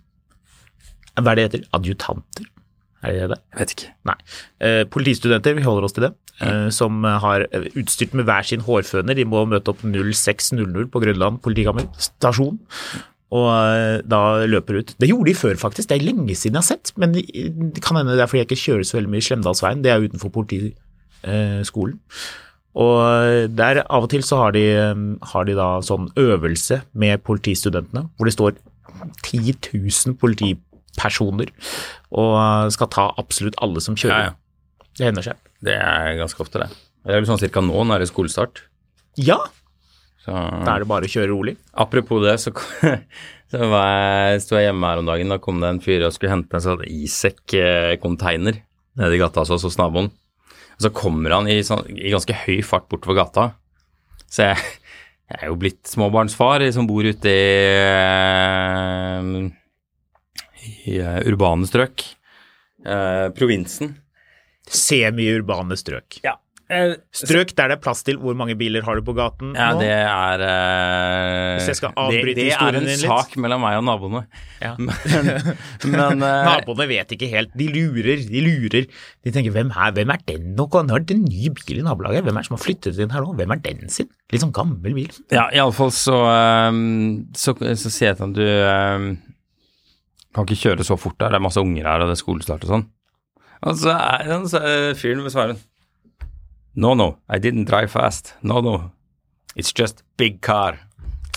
Hva 1.16 1.32
er 1.32 1.34
det 1.38 1.44
heter? 1.50 1.64
Adjutanter? 1.72 2.44
Er 3.04 3.12
det 3.12 3.26
det? 3.34 3.40
Jeg 3.52 3.60
vet 3.60 3.74
ikke. 3.74 3.90
Nei. 4.08 4.16
Eh, 4.64 4.84
politistudenter, 4.92 5.56
vi 5.58 5.66
holder 5.66 5.88
oss 5.88 5.96
til 5.96 6.06
det, 6.06 6.12
eh, 6.40 6.68
som 6.74 7.04
har 7.04 7.44
eh, 7.50 7.66
utstyrt 7.76 8.16
med 8.16 8.28
hver 8.28 8.46
sin 8.48 8.64
hårføner. 8.66 9.18
De 9.18 9.26
må 9.28 9.44
møte 9.48 9.72
opp 9.72 9.84
06.00 9.84 10.88
på 10.92 11.02
Grønland 11.04 11.42
politikammer 11.44 11.86
stasjon. 12.00 12.58
Og 13.34 13.50
eh, 13.50 14.00
da 14.06 14.22
løper 14.46 14.80
ut. 14.80 14.94
Det 15.00 15.10
gjorde 15.10 15.30
de 15.30 15.36
før, 15.38 15.60
faktisk. 15.60 15.90
Det 15.90 15.98
er 15.98 16.08
lenge 16.08 16.34
siden 16.38 16.58
jeg 16.58 16.62
har 16.62 16.70
sett. 16.70 16.94
Men 16.96 17.14
det 17.16 17.84
kan 17.84 17.98
hende 17.98 18.16
det 18.16 18.24
er 18.24 18.30
fordi 18.30 18.44
jeg 18.44 18.50
ikke 18.50 18.64
kjører 18.64 18.88
så 18.88 18.98
veldig 19.00 19.12
mye 19.12 19.24
i 19.24 19.28
Slemdalsveien. 19.28 19.84
Det 19.84 19.92
er 19.92 20.08
utenfor 20.08 20.34
politiskolen. 20.40 22.00
Og 22.76 22.96
eh, 23.08 23.46
der 23.48 23.82
av 23.84 24.06
og 24.06 24.10
til 24.12 24.24
så 24.26 24.44
har 24.44 24.56
de, 24.56 24.64
eh, 24.76 25.04
har 25.32 25.48
de 25.48 25.56
da 25.58 25.68
sånn 25.84 26.10
øvelse 26.20 26.82
med 26.94 27.24
politistudentene, 27.26 28.06
hvor 28.16 28.28
det 28.28 28.36
står 28.36 28.58
10 29.24 29.56
000 29.72 30.16
politipersoner 30.96 31.52
og 32.16 32.32
eh, 32.40 32.68
skal 32.74 32.88
ta 32.92 33.08
absolutt 33.20 33.56
alle 33.62 33.80
som 33.84 33.96
kjører. 33.96 34.32
ja. 34.32 34.34
Det 34.96 35.04
hender 35.04 35.22
seg. 35.26 35.36
Det 35.60 35.74
er 35.76 36.14
ganske 36.16 36.40
ofte, 36.40 36.58
det. 36.62 36.70
Det 37.04 37.12
er 37.12 37.18
vel 37.20 37.26
sånn 37.28 37.38
cirka 37.42 37.60
nå 37.60 37.82
når 37.84 38.00
det 38.00 38.06
er 38.06 38.10
skolestart. 38.14 38.62
Ja, 39.20 39.36
Så, 40.24 40.32
da 40.32 40.72
er 40.72 40.80
det 40.80 40.88
bare 40.88 41.04
å 41.04 41.10
kjøre 41.12 41.28
rolig. 41.34 41.52
apropos 41.76 42.22
det, 42.24 42.38
så, 42.40 42.48
så 43.52 43.68
var 43.68 43.84
jeg, 44.32 44.40
sto 44.46 44.56
jeg 44.56 44.70
hjemme 44.70 44.88
her 44.88 45.02
om 45.02 45.06
dagen. 45.10 45.28
Da 45.28 45.36
kom 45.38 45.60
det 45.60 45.68
en 45.68 45.82
fyr 45.84 46.06
og 46.08 46.14
skulle 46.16 46.32
hente 46.32 46.56
en 46.56 46.64
sånn 46.64 46.82
Isek-container 46.88 48.56
nede 48.96 49.12
i 49.14 49.20
gata 49.20 49.44
hos 49.44 49.52
oss 49.52 49.66
hos 49.68 49.76
naboen. 49.76 50.08
Og 50.76 50.80
så 50.86 50.90
kommer 50.96 51.36
han 51.36 51.46
i, 51.52 51.60
sånn, 51.64 51.84
i 51.92 52.08
ganske 52.12 52.32
høy 52.46 52.62
fart 52.64 52.88
bortover 52.88 53.20
gata. 53.20 53.50
Så 54.32 54.48
jeg, 54.48 54.64
jeg 55.28 55.42
er 55.42 55.52
jo 55.52 55.60
blitt 55.60 55.84
småbarnsfar 55.92 56.64
som 56.72 56.88
bor 56.88 57.04
ute 57.04 57.28
i, 57.28 57.46
eh, 57.84 59.20
i 60.86 60.98
eh, 61.02 61.20
urbane 61.30 61.68
strøk. 61.68 62.02
Eh, 62.86 63.28
provinsen. 63.36 63.94
Semi-urbane 64.66 65.76
strøk. 65.78 66.20
Ja. 66.26 66.36
Eh, 66.66 66.96
Strøk 67.14 67.52
der 67.54 67.68
det 67.70 67.74
er 67.76 67.82
plass 67.84 68.00
til 68.02 68.16
hvor 68.18 68.34
mange 68.34 68.56
biler 68.58 68.82
har 68.82 68.98
du 68.98 69.02
på 69.06 69.12
gaten 69.14 69.52
Ja, 69.54 69.68
nå? 69.70 69.84
det 69.84 69.90
er 69.94 70.40
eh, 70.42 71.52
Hvis 71.60 71.68
jeg 71.70 71.76
skal 71.78 71.92
avbryte 71.94 72.26
det 72.26 72.34
det 72.40 72.46
historien 72.48 72.78
en 72.80 72.88
din 72.88 72.96
litt. 72.96 73.04
sak 73.06 73.36
mellom 73.38 73.62
meg 73.62 73.76
og 73.78 73.84
naboene. 73.86 74.22
Ja. 74.58 74.72
Men, 74.82 75.28
men 75.92 76.24
eh, 76.26 76.48
Naboene 76.48 76.88
vet 76.90 77.14
ikke 77.14 77.28
helt. 77.30 77.54
De 77.54 77.68
lurer, 77.70 78.18
de 78.26 78.42
lurer. 78.42 78.88
De 79.22 79.30
tenker 79.36 79.54
hvem 79.54 79.70
er, 79.70 79.94
hvem 79.94 80.10
er 80.16 80.24
den 80.26 80.48
nå? 80.58 80.66
Nå 80.66 80.98
er 80.98 81.06
det 81.06 81.14
en 81.14 81.22
ny 81.28 81.52
bil 81.54 81.78
i 81.78 81.86
nabolaget. 81.86 82.26
Hvem 82.26 82.34
er 82.34 82.42
det 82.42 82.50
som 82.50 82.58
har 82.58 82.64
flyttet 82.66 82.98
inn 82.98 83.14
her 83.14 83.22
nå? 83.28 83.36
Hvem 83.38 83.54
er 83.54 83.62
den 83.68 83.86
sin? 84.00 84.10
Litt 84.34 84.42
sånn 84.42 84.56
gammel 84.58 84.98
bil. 84.98 85.14
Ja, 85.30 85.46
iallfall 85.54 85.94
så, 85.94 86.18
um, 86.66 87.28
så 87.38 87.54
Så 87.78 87.94
sier 87.94 88.10
jeg 88.10 88.18
til 88.18 88.26
ham 88.26 88.34
du 88.34 88.42
um, 88.42 89.08
kan 90.36 90.46
ikke 90.46 90.62
kjøre 90.68 90.86
så 90.86 90.98
fort 91.00 91.16
der, 91.18 91.32
det 91.32 91.40
er 91.40 91.46
masse 91.46 91.62
unger 91.62 91.88
her, 91.88 92.04
og 92.04 92.10
det 92.10 92.18
er 92.18 92.22
skolestart 92.22 92.66
og 92.68 92.74
sånn. 92.74 92.86
Og 93.66 93.80
så 93.80 93.94
er 93.96 94.28
han 94.28 94.44
er 94.60 94.94
fyren 94.98 95.24
med 95.24 95.32
svaren 95.32 95.58
No, 96.76 96.92
no, 96.92 97.16
I 97.32 97.38
didn't 97.40 97.64
drive 97.64 97.88
fast. 97.88 98.34
No, 98.44 98.60
no. 98.60 98.90
It's 99.56 99.72
just 99.72 100.02
big 100.18 100.42
car. 100.44 100.76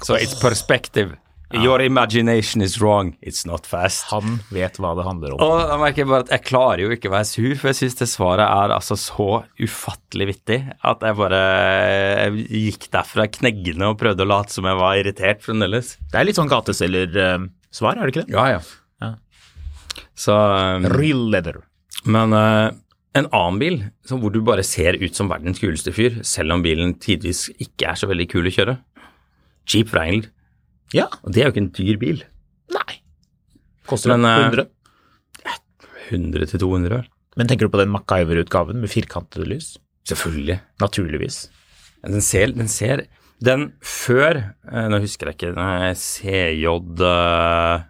So 0.03 0.15
it's 0.15 0.35
perspective. 0.35 1.15
Your 1.51 1.81
imagination 1.81 2.61
is 2.61 2.79
wrong. 2.81 3.15
It's 3.21 3.47
not 3.47 3.65
fast. 3.65 4.03
Han 4.11 4.41
vet 4.53 4.75
hva 4.77 4.91
det 4.99 5.05
handler 5.07 5.33
om. 5.33 5.39
Og 5.41 5.63
da 5.71 5.77
merker 5.81 6.03
jeg 6.03 6.09
bare 6.11 6.25
at 6.27 6.33
jeg 6.35 6.43
klarer 6.45 6.83
jo 6.83 6.91
ikke 6.93 7.09
å 7.09 7.13
være 7.15 7.25
sur, 7.25 7.55
for 7.57 7.71
jeg 7.71 7.77
syns 7.79 7.97
det 8.03 8.07
svaret 8.11 8.45
er 8.45 8.75
altså 8.75 8.97
så 8.99 9.29
ufattelig 9.57 10.27
vittig 10.29 10.59
at 10.91 11.07
jeg 11.07 11.17
bare 11.17 11.39
jeg 11.39 12.45
gikk 12.67 12.89
derfra 12.93 13.25
kneggende 13.39 13.89
og 13.89 13.97
prøvde 14.03 14.27
å 14.27 14.29
late 14.29 14.53
som 14.53 14.67
jeg 14.69 14.77
var 14.83 14.99
irritert 15.01 15.41
fremdeles. 15.47 15.95
Det 16.11 16.21
er 16.21 16.29
litt 16.29 16.37
sånn 16.37 16.51
gateselgersvar, 16.51 17.97
er 17.97 18.03
det 18.03 18.13
ikke 18.13 18.27
det? 18.27 18.35
Ja, 18.35 18.45
ja. 18.59 18.61
Så 20.19 20.35
um, 20.35 20.87
Real 20.99 21.25
leather. 21.31 21.61
Men 22.03 22.35
uh, 22.35 22.71
en 23.17 23.29
annen 23.31 23.59
bil 23.61 23.77
som 24.07 24.21
hvor 24.21 24.33
du 24.33 24.41
bare 24.45 24.65
ser 24.67 24.99
ut 25.01 25.15
som 25.15 25.31
verdens 25.31 25.61
kuleste 25.61 25.93
fyr, 25.95 26.19
selv 26.27 26.55
om 26.55 26.65
bilen 26.65 26.95
tidvis 27.01 27.47
ikke 27.57 27.91
er 27.91 27.99
så 27.99 28.09
veldig 28.09 28.27
kul 28.31 28.49
å 28.49 28.53
kjøre. 28.53 28.75
Jeep 29.69 29.93
Wrangler. 29.93 30.31
Ja. 30.95 31.07
Og 31.23 31.33
det 31.33 31.43
er 31.43 31.49
jo 31.49 31.53
ikke 31.53 31.65
en 31.65 31.73
dyr 31.77 32.01
bil. 32.01 32.23
Nei. 32.73 32.99
Koster 33.89 34.13
den 34.13 34.25
det 34.25 34.33
eh, 34.33 34.49
100? 34.49 34.67
100 36.09 36.51
til 36.51 36.63
200 36.65 36.97
vel? 36.97 37.07
Men 37.37 37.49
tenker 37.49 37.67
du 37.67 37.73
på 37.73 37.79
den 37.81 37.93
MacGyver-utgaven 37.93 38.81
med 38.81 38.91
firkantede 38.91 39.47
lys? 39.49 39.75
Selvfølgelig. 40.09 40.59
Naturligvis. 40.81 41.43
Den 42.01 42.23
ser, 42.23 42.53
den 42.55 42.69
ser 42.71 43.03
Den 43.43 43.73
før 43.83 44.37
eh, 44.39 44.85
Nå 44.87 45.01
husker 45.03 45.27
jeg 45.29 45.35
ikke 45.35 45.91
CJ 45.99 46.69
eh, 47.03 47.88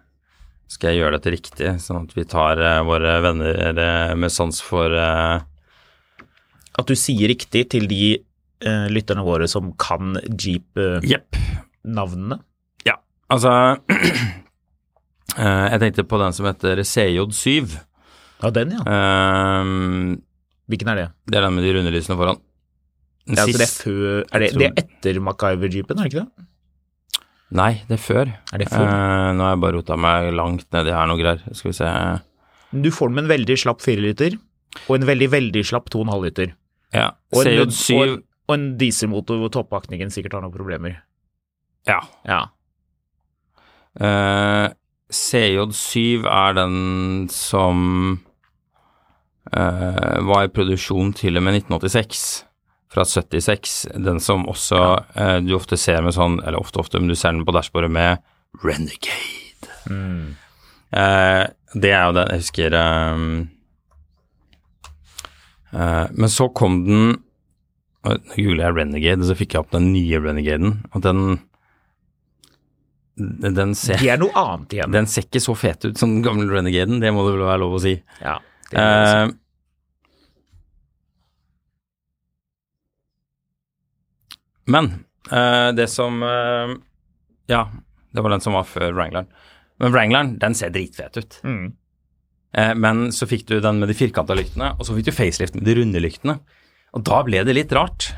Skal 0.70 0.92
jeg 0.92 1.00
gjøre 1.02 1.16
dette 1.18 1.32
riktig, 1.34 1.70
sånn 1.82 2.04
at 2.04 2.12
vi 2.14 2.22
tar 2.30 2.60
eh, 2.62 2.76
våre 2.86 3.16
venner 3.24 3.74
eh, 3.74 4.12
med 4.18 4.30
sans 4.30 4.60
for 4.62 4.92
eh, 4.94 5.40
At 6.78 6.86
du 6.90 6.94
sier 6.98 7.26
riktig 7.32 7.64
til 7.74 7.88
de 7.90 8.18
lytterne 8.92 9.22
våre 9.24 9.46
som 9.48 9.70
kan 9.80 10.18
Jeep-navnene. 10.20 12.36
Jepp. 12.36 12.84
Ja, 12.84 12.98
altså 13.32 13.48
Jeg 15.40 15.80
tenkte 15.80 16.04
på 16.04 16.18
den 16.20 16.34
som 16.36 16.44
heter 16.44 16.76
CJ7. 16.84 17.72
Ja, 18.42 18.50
den, 18.52 18.74
ja. 18.76 18.82
Eh, 18.84 19.64
Hvilken 20.70 20.90
er 20.92 20.96
det? 21.00 21.06
det 21.32 21.38
er 21.40 21.46
den 21.48 21.56
med 21.56 21.64
de 21.66 21.72
runde 21.78 21.90
lysene 21.94 22.18
foran. 22.20 22.36
Den 23.26 23.36
Ja, 23.40 23.46
altså 23.46 23.58
det 23.58 23.64
er, 23.64 23.72
før, 23.72 24.20
er 24.28 24.38
det, 24.44 24.50
det 24.60 24.66
er 24.68 24.76
etter 24.84 25.14
MacGyver-jeepen, 25.24 25.96
er 25.98 26.04
det 26.06 26.12
ikke 26.12 26.22
det? 26.26 26.46
Nei, 27.50 27.72
det 27.88 27.96
er 27.98 28.02
før. 28.02 28.28
Er 28.54 28.62
det 28.62 28.68
før? 28.70 28.86
Eh, 28.86 29.30
nå 29.34 29.42
har 29.42 29.56
jeg 29.56 29.62
bare 29.64 29.76
rota 29.78 29.96
meg 29.98 30.28
langt 30.38 30.68
nedi 30.74 30.92
her 30.94 31.08
noe 31.10 31.18
greier. 31.18 31.42
Skal 31.56 31.72
vi 31.72 31.76
se. 31.80 31.90
Du 32.70 32.90
får 32.94 33.10
den 33.10 33.16
med 33.18 33.24
en 33.26 33.32
veldig 33.32 33.56
slapp 33.58 33.82
4 33.82 34.04
liter, 34.04 34.36
og 34.86 34.96
en 35.00 35.06
veldig, 35.08 35.28
veldig 35.32 35.64
slapp 35.66 35.90
2,5 35.90 36.26
liter. 36.28 36.52
Ja, 36.94 37.08
Og 37.34 37.42
en, 37.46 37.70
CJ7 37.70 37.94
og, 37.96 38.02
en, 38.04 38.14
og 38.50 38.54
en 38.56 38.66
dieselmotor 38.78 39.38
hvor 39.42 39.50
toppakningen 39.54 40.10
sikkert 40.14 40.38
har 40.38 40.44
noen 40.44 40.54
problemer. 40.54 41.00
Ja. 41.88 42.00
Ja. 42.26 42.40
Eh, 43.98 44.70
CJ7 45.10 46.26
er 46.30 46.54
den 46.58 47.26
som 47.34 48.20
eh, 49.50 50.18
var 50.30 50.46
i 50.46 50.52
produksjon 50.54 51.12
til 51.18 51.38
og 51.38 51.46
med 51.46 51.58
1986, 51.64 52.24
fra 52.90 53.04
76. 53.04 53.86
Den 53.94 54.20
som 54.20 54.48
også 54.50 54.80
eh, 55.14 55.36
du 55.46 55.54
ofte 55.54 55.78
ser 55.78 56.02
med 56.02 56.16
sånn, 56.16 56.40
eller 56.42 56.58
ofte, 56.58 56.82
ofte, 56.82 56.98
men 56.98 57.10
du 57.10 57.16
ser 57.18 57.36
den 57.36 57.46
på 57.46 57.54
dashbordet 57.54 57.90
med 57.94 58.22
Renegade. 58.64 59.70
Mm. 59.90 60.34
Eh, 60.90 61.44
det 61.78 61.92
er 61.94 62.08
jo 62.08 62.14
den 62.16 62.32
jeg 62.32 62.42
husker 62.42 62.74
eh, 62.74 63.20
eh, 65.70 66.06
Men 66.18 66.32
så 66.32 66.48
kom 66.50 66.80
den 66.88 67.04
Nå 68.00 68.16
googler 68.32 68.64
jeg 68.64 68.76
Renegade, 68.78 69.26
så 69.28 69.36
fikk 69.36 69.54
jeg 69.54 69.60
opp 69.62 69.74
den 69.74 69.90
nye 69.92 70.18
Renegaden. 70.24 70.78
Og 70.96 71.02
den 71.04 71.20
den, 73.20 73.74
ser 73.76 74.00
Det 74.00 74.08
er 74.08 74.16
noe 74.22 74.32
annet 74.32 74.72
igjen. 74.72 74.94
den 74.94 75.08
ser 75.10 75.26
ikke 75.26 75.42
så 75.44 75.52
fet 75.58 75.84
ut 75.84 75.98
som 76.00 76.14
den 76.14 76.24
gamle 76.24 76.48
Renegaden, 76.48 77.02
det 77.02 77.12
må 77.12 77.26
det 77.26 77.34
vel 77.36 77.44
være 77.44 77.60
lov 77.60 77.76
å 77.76 77.82
si. 77.84 77.98
ja, 78.22 78.38
det 78.70 78.80
er 78.80 79.04
det. 79.04 79.12
Eh, 79.28 79.36
men 84.70 84.90
uh, 85.32 85.70
det 85.76 85.88
som 85.90 86.22
uh, 86.22 86.76
Ja, 87.50 87.66
det 88.14 88.24
var 88.24 88.34
den 88.34 88.44
som 88.44 88.56
var 88.56 88.68
før 88.68 88.94
Wrangleren. 88.96 89.30
Men 89.80 89.94
Wrangleren, 89.94 90.34
den 90.42 90.56
ser 90.56 90.72
dritfet 90.74 91.18
ut. 91.18 91.38
Mm. 91.46 91.70
Uh, 92.56 92.74
men 92.78 93.08
så 93.14 93.28
fikk 93.30 93.46
du 93.50 93.58
den 93.62 93.82
med 93.82 93.90
de 93.90 93.98
firkanta 93.98 94.36
lyktene, 94.38 94.74
og 94.78 94.86
så 94.86 94.96
fikk 94.96 95.10
du 95.10 95.16
facelift 95.16 95.56
med 95.58 95.66
de 95.68 95.78
runde 95.80 96.02
lyktene. 96.02 96.40
Og 96.96 97.06
da 97.06 97.22
ble 97.26 97.44
det 97.46 97.56
litt 97.56 97.72
rart. 97.76 98.10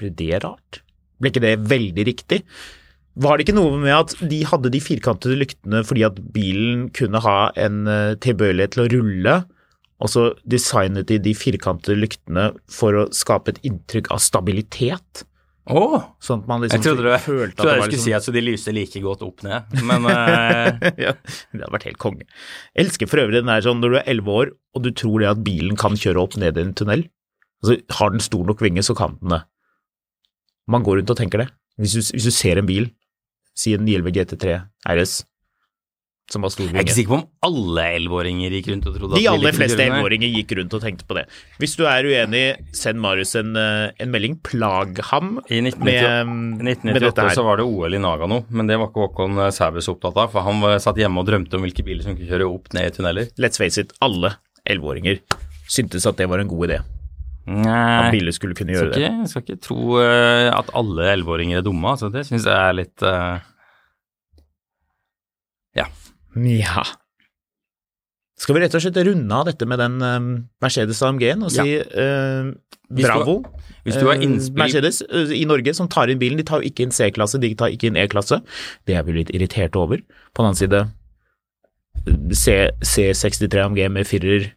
Ble 0.00 0.10
det 0.16 0.42
rart? 0.44 0.82
Ble 1.20 1.30
ikke 1.32 1.44
det 1.44 1.56
veldig 1.70 2.06
riktig? 2.08 2.42
Var 3.20 3.36
det 3.36 3.44
ikke 3.44 3.58
noe 3.58 3.78
med 3.82 3.92
at 3.92 4.14
de 4.30 4.38
hadde 4.46 4.70
de 4.72 4.80
firkantede 4.80 5.36
lyktene 5.38 5.82
fordi 5.84 6.04
at 6.06 6.18
bilen 6.32 6.86
kunne 6.96 7.20
ha 7.22 7.50
en 7.58 7.82
tilbøyelighet 8.22 8.72
til 8.76 8.84
å 8.84 8.90
rulle, 8.94 9.34
og 10.00 10.08
så 10.12 10.30
designet 10.48 11.08
de 11.10 11.18
de 11.22 11.34
firkantede 11.36 11.98
lyktene 11.98 12.50
for 12.72 12.96
å 12.96 13.08
skape 13.14 13.54
et 13.54 13.60
inntrykk 13.68 14.10
av 14.14 14.22
stabilitet? 14.24 15.24
Oh, 15.70 16.00
Sånn 16.24 16.40
at 16.40 16.48
man 16.50 16.64
liksom 16.64 16.80
Jeg 16.80 16.86
trodde 16.86 17.04
du, 17.04 17.10
følte 17.22 17.54
trodde 17.54 17.60
at 17.60 17.60
jeg 17.60 17.76
det 17.76 17.82
var 17.82 17.90
skulle 17.90 18.02
si 18.02 18.10
liksom 18.10 18.32
at 18.32 18.36
de 18.36 18.42
lyser 18.42 18.74
like 18.74 19.02
godt 19.04 19.20
opp 19.26 19.44
ned, 19.46 19.76
men 19.86 20.08
eh, 20.10 20.88
ja, 21.04 21.12
Det 21.14 21.60
hadde 21.60 21.72
vært 21.76 21.86
helt 21.90 22.00
konge. 22.02 22.26
Jeg 22.72 22.86
elsker 22.86 23.10
for 23.10 23.22
øvrig 23.22 23.38
den 23.38 23.52
der 23.52 23.64
sånn 23.66 23.82
når 23.82 23.92
du 23.92 23.98
er 24.00 24.10
elleve 24.10 24.36
år 24.40 24.52
og 24.74 24.84
du 24.86 24.90
tror 24.96 25.22
det 25.22 25.30
at 25.30 25.44
bilen 25.46 25.78
kan 25.78 25.98
kjøre 25.98 26.22
opp 26.22 26.36
ned 26.40 26.58
i 26.58 26.64
en 26.64 26.74
tunnel. 26.78 27.04
Altså, 27.60 27.76
har 27.98 28.12
den 28.14 28.24
stor 28.24 28.46
nok 28.48 28.62
vinge, 28.64 28.82
så 28.86 28.96
kan 28.96 29.18
den 29.20 29.36
det. 29.36 29.42
Man 30.70 30.86
går 30.86 31.00
rundt 31.00 31.12
og 31.12 31.18
tenker 31.18 31.44
det. 31.44 31.48
Hvis 31.80 31.96
du, 31.96 32.02
hvis 32.16 32.28
du 32.28 32.34
ser 32.34 32.60
en 32.60 32.68
bil, 32.68 32.90
si 33.58 33.74
en 33.76 33.84
911 33.84 34.14
GT3 34.16 34.56
RS, 34.94 35.14
som 36.30 36.44
var 36.46 36.52
jeg 36.54 36.70
er 36.70 36.84
ikke 36.84 36.94
sikker 36.94 37.10
på 37.10 37.16
om 37.18 37.24
alle 37.42 37.84
elleveåringer 37.96 38.52
gikk 38.54 38.68
rundt 38.70 38.84
og 38.86 38.94
trodde 38.96 39.18
De 39.18 39.24
at 39.26 39.32
aller 39.34 39.56
fleste 39.56 39.82
elleveåringer 39.82 40.30
gikk 40.36 40.52
rundt 40.60 40.76
og 40.78 40.82
tenkte 40.84 41.06
på 41.08 41.16
det. 41.18 41.24
Hvis 41.58 41.74
du 41.76 41.82
er 41.90 42.06
uenig, 42.06 42.42
send 42.76 43.00
Marius 43.02 43.34
en, 43.40 43.50
eh, 43.58 43.90
en 43.98 44.12
melding. 44.14 44.36
Plag 44.46 45.00
ham 45.10 45.40
I 45.50 45.60
med, 45.60 45.74
1998, 45.74 46.84
med 46.86 47.00
dette 47.02 47.24
1998 47.24 47.26
her. 47.26 47.34
så 47.34 47.44
var 47.44 47.56
det 47.58 47.66
OL 47.66 47.94
i 47.98 47.98
Nagano, 47.98 48.44
men 48.50 48.66
det 48.70 48.78
var 48.78 48.88
ikke 48.92 49.08
Håkon 49.08 49.38
eh, 49.42 49.50
Sæbøs 49.50 49.90
opptatt 49.90 50.16
av, 50.16 50.30
for 50.30 50.46
han 50.46 50.60
var- 50.62 50.78
satt 50.78 50.96
hjemme 51.02 51.18
og 51.18 51.26
drømte 51.26 51.54
om 51.58 51.66
hvilke 51.66 51.84
biler 51.84 52.02
som 52.06 52.14
kunne 52.14 52.30
kjøre 52.30 52.46
opp 52.46 52.72
ned 52.72 52.86
i 52.86 52.94
tunneler. 52.94 53.28
Let's 53.42 53.58
face 53.58 53.78
it, 53.82 53.92
alle 54.00 54.36
elleveåringer 54.64 55.18
syntes 55.70 56.06
at 56.06 56.16
det 56.16 56.28
var 56.30 56.38
en 56.38 56.48
god 56.48 56.68
idé. 56.70 56.80
At 57.50 57.64
Nei, 57.66 58.10
biler 58.14 58.32
skulle 58.36 58.54
kunne 58.54 58.70
gjøre 58.76 58.92
skal 58.92 59.00
det. 59.02 59.10
jeg 59.10 59.28
skal 59.32 59.42
ikke 59.42 59.60
tro 59.64 59.98
eh, 59.98 60.50
at 60.54 60.68
alle 60.76 61.08
elleveåringer 61.16 61.58
er 61.58 61.62
dumme, 61.66 61.88
altså 61.96 62.10
det 62.12 62.26
syns 62.28 62.44
jeg 62.46 62.54
er 62.54 62.76
litt 62.76 63.02
eh, 63.02 63.40
Ja. 66.36 66.58
Ja. 66.60 66.84
Skal 68.40 68.56
vi 68.56 68.60
rett 68.62 68.74
og 68.74 68.80
slett 68.80 68.96
runde 69.04 69.36
av 69.36 69.44
dette 69.50 69.66
med 69.68 69.78
den 69.82 69.98
um, 70.00 70.28
Mercedes 70.64 71.02
AMG-en 71.04 71.42
og 71.44 71.50
Ja. 71.52 71.62
si 71.66 71.74
eh, 71.76 72.46
Hvis 72.88 73.04
bravo? 73.04 73.34
Hvis 73.84 73.98
du 74.00 74.06
har 74.06 74.14
Eh, 74.16 74.24
innspill 74.24 74.62
Mercedes 74.62 75.02
eh, 75.02 75.34
i 75.36 75.44
Norge 75.44 75.74
som 75.76 75.88
tar 75.92 76.08
inn 76.08 76.18
bilen, 76.18 76.38
de 76.40 76.46
tar 76.48 76.62
jo 76.62 76.70
ikke 76.70 76.86
inn 76.86 76.90
C-klasse, 76.94 77.40
de 77.40 77.52
tar 77.54 77.68
ikke 77.74 77.90
inn 77.90 77.98
E-klasse. 78.00 78.40
Det 78.88 78.96
er 78.96 79.04
vi 79.04 79.12
litt 79.18 79.30
irritert 79.36 79.76
over. 79.76 80.00
På 80.32 80.40
den 80.42 80.54
annen 80.54 80.56
side, 80.56 80.80
C, 82.32 82.70
C63 82.80 83.60
AMG 83.66 83.90
med 83.92 84.08
firer 84.08 84.46
eh, 84.48 84.54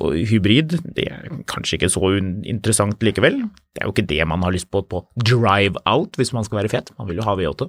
og 0.00 0.14
hybrid, 0.30 0.76
det 0.96 1.04
er 1.10 1.28
kanskje 1.50 1.76
ikke 1.78 1.90
så 1.92 2.10
interessant 2.48 3.02
likevel. 3.04 3.40
Det 3.74 3.82
er 3.82 3.88
jo 3.88 3.94
ikke 3.94 4.06
det 4.10 4.20
man 4.28 4.42
har 4.46 4.54
lyst 4.54 4.70
på 4.72 4.82
på 4.90 5.02
drive 5.20 5.80
out, 5.88 6.16
hvis 6.18 6.32
man 6.36 6.46
skal 6.46 6.60
være 6.62 6.72
fet. 6.72 6.92
Man 6.98 7.08
vil 7.10 7.20
jo 7.20 7.26
ha 7.28 7.36
V8. 7.38 7.68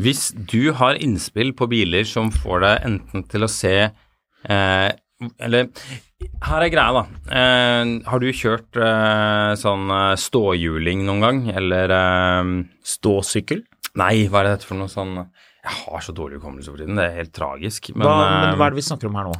Hvis 0.00 0.28
du 0.50 0.72
har 0.78 0.98
innspill 1.02 1.52
på 1.58 1.68
biler 1.70 2.06
som 2.08 2.30
får 2.34 2.64
deg 2.64 2.86
enten 2.90 3.26
til 3.30 3.46
å 3.46 3.50
se 3.52 3.74
eh, 3.88 4.90
Eller 5.42 5.68
her 6.46 6.62
er 6.64 6.70
greia, 6.72 6.94
da. 6.94 7.02
Eh, 7.30 7.90
har 8.08 8.22
du 8.22 8.28
kjørt 8.34 8.78
eh, 8.78 9.52
sånn 9.58 9.90
eh, 9.94 10.14
ståhjuling 10.18 11.04
noen 11.06 11.22
gang, 11.24 11.40
eller 11.58 11.94
eh, 11.94 12.52
Ståsykkel. 12.86 13.62
Nei, 13.98 14.26
hva 14.30 14.42
er 14.42 14.48
det 14.48 14.56
dette 14.58 14.68
for 14.68 14.78
noe 14.78 14.90
sånn 14.92 15.14
Jeg 15.18 15.72
har 15.84 16.02
så 16.04 16.12
dårlig 16.14 16.38
hukommelse 16.38 16.70
for 16.70 16.78
tiden, 16.82 16.98
det 16.98 17.06
er 17.08 17.16
helt 17.22 17.32
tragisk. 17.34 17.90
Men, 17.94 18.06
Hva, 18.06 18.16
men 18.24 18.50
eh, 18.52 18.58
hva 18.58 18.66
er 18.68 18.74
det 18.76 18.80
vi 18.82 18.86
snakker 18.88 19.10
om 19.10 19.18
her 19.18 19.30
nå? 19.30 19.38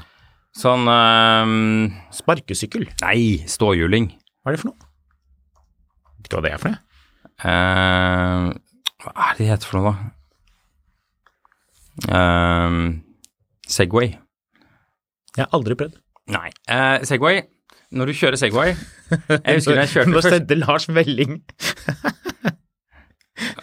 Sånn 0.57 0.89
um, 0.89 1.91
Sparkesykkel. 2.15 2.89
Nei, 3.03 3.45
ståhjuling. 3.51 4.11
Hva 4.43 4.53
er 4.53 4.57
det 4.57 4.63
for 4.63 4.71
noe? 4.73 4.89
Vet 6.19 6.29
ikke 6.31 6.39
hva 6.39 6.45
det 6.47 6.53
er 6.55 6.63
for 6.63 6.71
noe. 6.73 6.81
Uh, 7.39 8.47
hva 9.05 9.13
er 9.29 9.37
det 9.37 9.45
det 9.45 9.51
heter 9.53 9.69
for 9.71 9.79
noe, 9.79 9.93
da? 9.93 9.95
Uh, 12.09 12.99
Segway. 13.69 14.15
Jeg 15.37 15.45
har 15.45 15.55
aldri 15.55 15.77
prøvd. 15.79 16.01
Nei. 16.35 16.49
Uh, 16.71 16.99
Segway. 17.09 17.43
Når 17.89 18.11
du 18.11 18.13
kjører 18.19 18.37
Segway 18.37 18.75
Jeg 18.75 19.55
husker 19.57 19.79
da 19.79 19.85
jeg 19.87 19.91
kjørte 19.95 20.11
Nå 20.13 20.19
først 20.19 20.35
sendte 20.35 20.57
Lars 20.59 20.85
melding. 20.93 21.39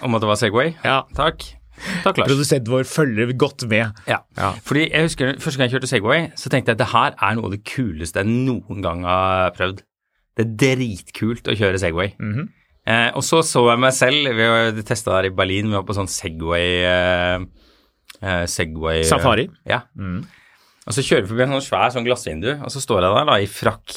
om 0.02 0.16
at 0.18 0.24
det 0.24 0.30
var 0.32 0.40
Segway. 0.40 0.72
Ja. 0.86 1.04
Takk. 1.18 1.46
Takk, 2.04 2.18
Lars. 2.18 2.30
Produsenten 2.30 2.72
vår 2.72 2.86
følger 2.88 3.34
godt 3.38 3.66
med. 3.70 3.92
Ja. 4.08 4.20
Ja. 4.38 4.52
Fordi 4.66 4.86
jeg 4.90 5.08
husker 5.10 5.34
Første 5.40 5.60
gang 5.60 5.70
jeg 5.70 5.76
kjørte 5.76 5.90
Segway, 5.92 6.30
så 6.40 6.50
tenkte 6.52 6.72
jeg 6.72 6.78
at 6.80 6.84
det 6.84 6.92
her 6.94 7.18
er 7.20 7.36
noe 7.38 7.50
av 7.50 7.56
det 7.56 7.64
kuleste 7.68 8.24
jeg 8.24 8.32
noen 8.32 8.82
gang 8.86 9.04
har 9.08 9.52
prøvd. 9.58 9.84
Det 10.36 10.46
er 10.46 10.56
dritkult 10.76 11.52
å 11.52 11.56
kjøre 11.56 11.80
Segway. 11.82 12.14
Mhm. 12.20 12.48
eh, 12.88 13.10
og 13.16 13.24
så 13.24 13.42
så 13.44 13.64
jeg 13.72 13.80
meg 13.82 13.94
selv 13.98 14.76
Vi 14.76 14.84
testa 14.88 15.16
der 15.18 15.30
i 15.30 15.36
Berlin, 15.36 15.70
vi 15.72 15.78
var 15.78 15.86
på 15.88 15.96
sånn 15.98 16.10
Segway 16.12 16.84
eh, 16.86 17.46
eh, 18.22 18.46
Segway 18.46 19.04
Safari. 19.04 19.50
Ja. 19.68 19.84
Mm. 19.98 20.24
Og 20.86 20.94
så 20.94 21.02
kjører 21.02 21.26
vi 21.26 21.32
forbi 21.34 21.46
en 21.48 21.56
sånn 21.58 21.66
svær 21.66 21.94
sånn 21.96 22.06
glassvindu, 22.06 22.52
og 22.62 22.70
så 22.70 22.82
står 22.84 23.02
jeg 23.08 23.16
der 23.16 23.26
da 23.32 23.38
i 23.42 23.48
frakk 23.50 23.96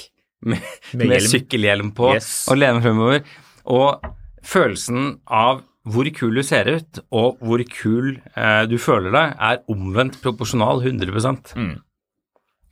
med, 0.48 0.62
Med 0.94 1.10
med, 1.10 1.26
sykkelhjelm 1.26 1.90
på 1.96 2.14
Yes. 2.14 2.46
og 2.48 2.56
lener 2.60 2.80
fremover. 2.80 3.24
Og 3.68 4.00
følelsen 4.46 5.18
av 5.26 5.64
hvor 5.92 6.08
kul 6.16 6.38
du 6.38 6.44
ser 6.46 6.68
ut, 6.70 7.00
og 7.14 7.40
hvor 7.44 7.62
kul 7.72 8.16
eh, 8.34 8.64
du 8.70 8.76
føler 8.82 9.14
deg, 9.14 9.34
er 9.50 9.62
omvendt 9.72 10.20
proporsjonal 10.24 10.82
100 10.84 11.54
Mm. 11.58 11.74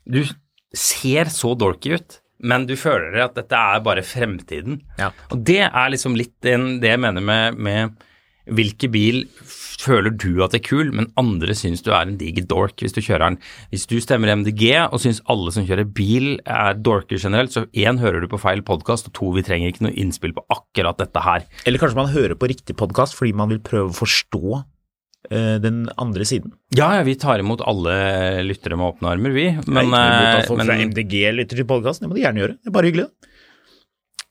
Du 0.06 0.20
ser 0.76 1.30
så 1.32 1.54
dorky 1.58 1.96
ut, 1.96 2.20
men 2.46 2.66
du 2.68 2.76
føler 2.78 3.16
at 3.24 3.36
dette 3.38 3.56
er 3.56 3.80
bare 3.84 4.04
fremtiden. 4.06 4.82
Ja. 5.00 5.10
Og 5.32 5.40
det 5.46 5.62
er 5.66 5.92
liksom 5.92 6.16
litt 6.18 6.34
det 6.44 6.92
jeg 6.92 7.00
mener 7.02 7.24
med, 7.24 7.56
med 7.58 7.96
hvilke 8.46 8.88
bil 8.92 9.24
føler 9.80 10.14
du 10.14 10.42
at 10.44 10.54
er 10.56 10.62
kul, 10.64 10.90
men 10.94 11.08
andre 11.20 11.54
syns 11.56 11.82
du 11.84 11.90
er 11.92 12.06
en 12.06 12.16
diger 12.20 12.46
dork 12.48 12.82
hvis 12.82 12.94
du 12.96 13.02
kjører 13.02 13.30
den. 13.30 13.38
Hvis 13.72 13.86
du 13.90 13.96
stemmer 14.02 14.32
MDG 14.38 14.64
og 14.86 15.00
syns 15.02 15.22
alle 15.32 15.52
som 15.54 15.66
kjører 15.68 15.88
bil 15.96 16.36
er 16.42 16.78
dorker 16.78 17.20
generelt, 17.20 17.54
så 17.54 17.66
én 17.76 18.00
hører 18.02 18.24
du 18.24 18.30
på 18.30 18.40
feil 18.40 18.62
podkast, 18.66 19.10
og 19.10 19.16
to 19.16 19.32
vi 19.36 19.44
trenger 19.46 19.72
ikke 19.72 19.86
noe 19.88 19.96
innspill 19.98 20.34
på 20.36 20.46
akkurat 20.52 20.98
dette 21.02 21.22
her. 21.22 21.46
Eller 21.66 21.82
kanskje 21.82 22.00
man 22.00 22.14
hører 22.14 22.38
på 22.38 22.50
riktig 22.50 22.78
podkast 22.78 23.16
fordi 23.18 23.34
man 23.36 23.52
vil 23.52 23.62
prøve 23.64 23.92
å 23.92 23.96
forstå 23.96 24.42
eh, 25.30 25.56
den 25.62 25.84
andre 26.00 26.28
siden. 26.28 26.54
Ja, 26.76 26.92
ja, 26.98 27.06
vi 27.06 27.16
tar 27.20 27.42
imot 27.42 27.64
alle 27.66 27.96
lyttere 28.46 28.78
med 28.78 28.94
åpne 28.94 29.16
armer, 29.16 29.34
vi. 29.36 29.48
Men, 29.66 29.90
Men, 29.90 29.98
eh, 29.98 30.42
at 30.42 30.50
folk 30.50 30.62
fra 30.62 30.70
men 30.72 30.92
MDG 30.92 31.18
lytter 31.36 31.62
til 31.62 31.68
podkasten, 31.68 32.06
det 32.06 32.12
må 32.12 32.18
de 32.18 32.24
gjerne 32.26 32.44
gjøre. 32.44 32.60
Det 32.60 32.72
er 32.72 32.78
bare 32.78 32.92
hyggelig, 32.92 33.10
det. 33.10 33.32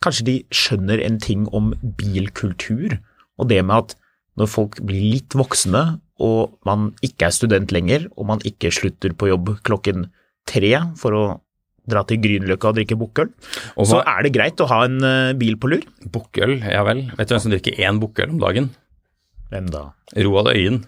Kanskje 0.06 0.26
de 0.28 0.34
skjønner 0.54 1.02
en 1.02 1.16
ting 1.22 1.48
om 1.56 1.72
bilkultur, 1.98 3.00
og 3.42 3.48
det 3.50 3.64
med 3.66 3.88
at 3.88 3.96
når 4.40 4.50
folk 4.52 4.80
blir 4.84 5.04
litt 5.16 5.36
voksne, 5.38 6.00
og 6.20 6.58
man 6.68 6.90
ikke 7.06 7.28
er 7.28 7.34
student 7.36 7.72
lenger, 7.76 8.08
og 8.16 8.28
man 8.30 8.44
ikke 8.48 8.72
slutter 8.72 9.14
på 9.16 9.30
jobb 9.32 9.54
klokken 9.68 10.10
tre 10.48 10.72
for 11.00 11.16
å 11.16 11.24
dra 11.86 12.02
til 12.10 12.18
Grünerløkka 12.18 12.72
og 12.72 12.78
drikke 12.80 12.98
bukkøl, 12.98 13.30
Og 13.78 13.86
så 13.86 14.00
er 14.02 14.24
det 14.26 14.32
greit 14.34 14.60
å 14.64 14.66
ha 14.72 14.80
en 14.88 14.96
eh, 15.06 15.34
bil 15.38 15.56
på 15.62 15.70
lur. 15.70 15.84
bukkøl, 16.10 16.56
ja 16.66 16.82
vel. 16.88 17.04
Vet 17.18 17.30
du 17.30 17.36
hvem 17.36 17.44
som 17.44 17.52
drikker 17.54 17.78
én 17.78 18.00
bukkøl 18.02 18.32
om 18.34 18.40
dagen? 18.42 18.72
Hvem 19.52 19.68
da? 19.70 19.84
Roald 20.18 20.50
Øyen. 20.56 20.80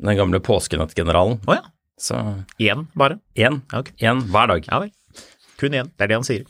Den 0.00 0.16
gamle 0.18 0.40
påskenettgeneralen. 0.42 1.38
Å 1.46 1.54
ja, 1.60 1.62
Så 2.00 2.16
én 2.58 2.86
bare. 2.96 3.20
én. 3.36 3.60
Ja, 3.70 3.78
okay. 3.78 3.94
Én 4.00 4.24
hver 4.32 4.48
dag. 4.48 4.66
Ja 4.66 4.80
vel. 4.80 4.90
Kun 5.60 5.76
én, 5.76 5.90
det 5.96 6.06
er 6.06 6.08
det 6.08 6.16
han 6.18 6.24
sier. 6.26 6.44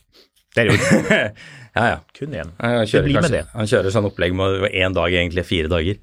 Det 0.55 0.65
er 0.65 0.71
jo 0.71 0.77
Ja, 1.71 1.85
ja. 1.87 1.99
kun 2.19 2.33
én. 2.35 2.49
Han 2.59 2.87
kjører, 2.89 3.13
kanskje, 3.15 3.41
han 3.55 3.69
kjører 3.71 3.93
sånn 3.95 4.07
opplegg 4.09 4.35
med 4.35 4.65
én 4.75 4.95
dag 4.97 5.13
egentlig 5.15 5.45
fire 5.47 5.71
dager. 5.71 5.99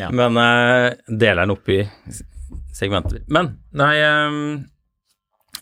Ja. 0.00 0.08
Men 0.10 0.34
uh, 0.34 0.90
deler 1.06 1.44
den 1.44 1.54
opp 1.54 1.70
i 1.70 1.84
segmenter. 2.74 3.22
Men 3.30 3.52
nei 3.78 3.94
um, 4.02 4.38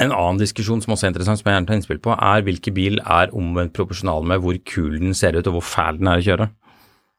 En 0.01 0.15
annen 0.15 0.41
diskusjon 0.41 0.81
som 0.81 0.95
også 0.95 1.07
er 1.07 1.13
interessant, 1.13 1.43
som 1.43 1.51
jeg 1.51 1.59
gjerne 1.59 1.69
tar 1.69 1.77
innspill 1.79 2.01
på, 2.03 2.15
er 2.17 2.47
hvilken 2.47 2.75
bil 2.75 2.97
er 3.05 3.35
omvendt 3.37 3.75
proporsjonal 3.77 4.25
med 4.27 4.41
hvor 4.43 4.57
kul 4.67 4.97
den 4.97 5.13
ser 5.15 5.37
ut 5.37 5.51
og 5.51 5.59
hvor 5.59 5.67
fæl 5.69 6.01
den 6.01 6.09
er 6.11 6.23
å 6.23 6.27
kjøre. 6.27 6.49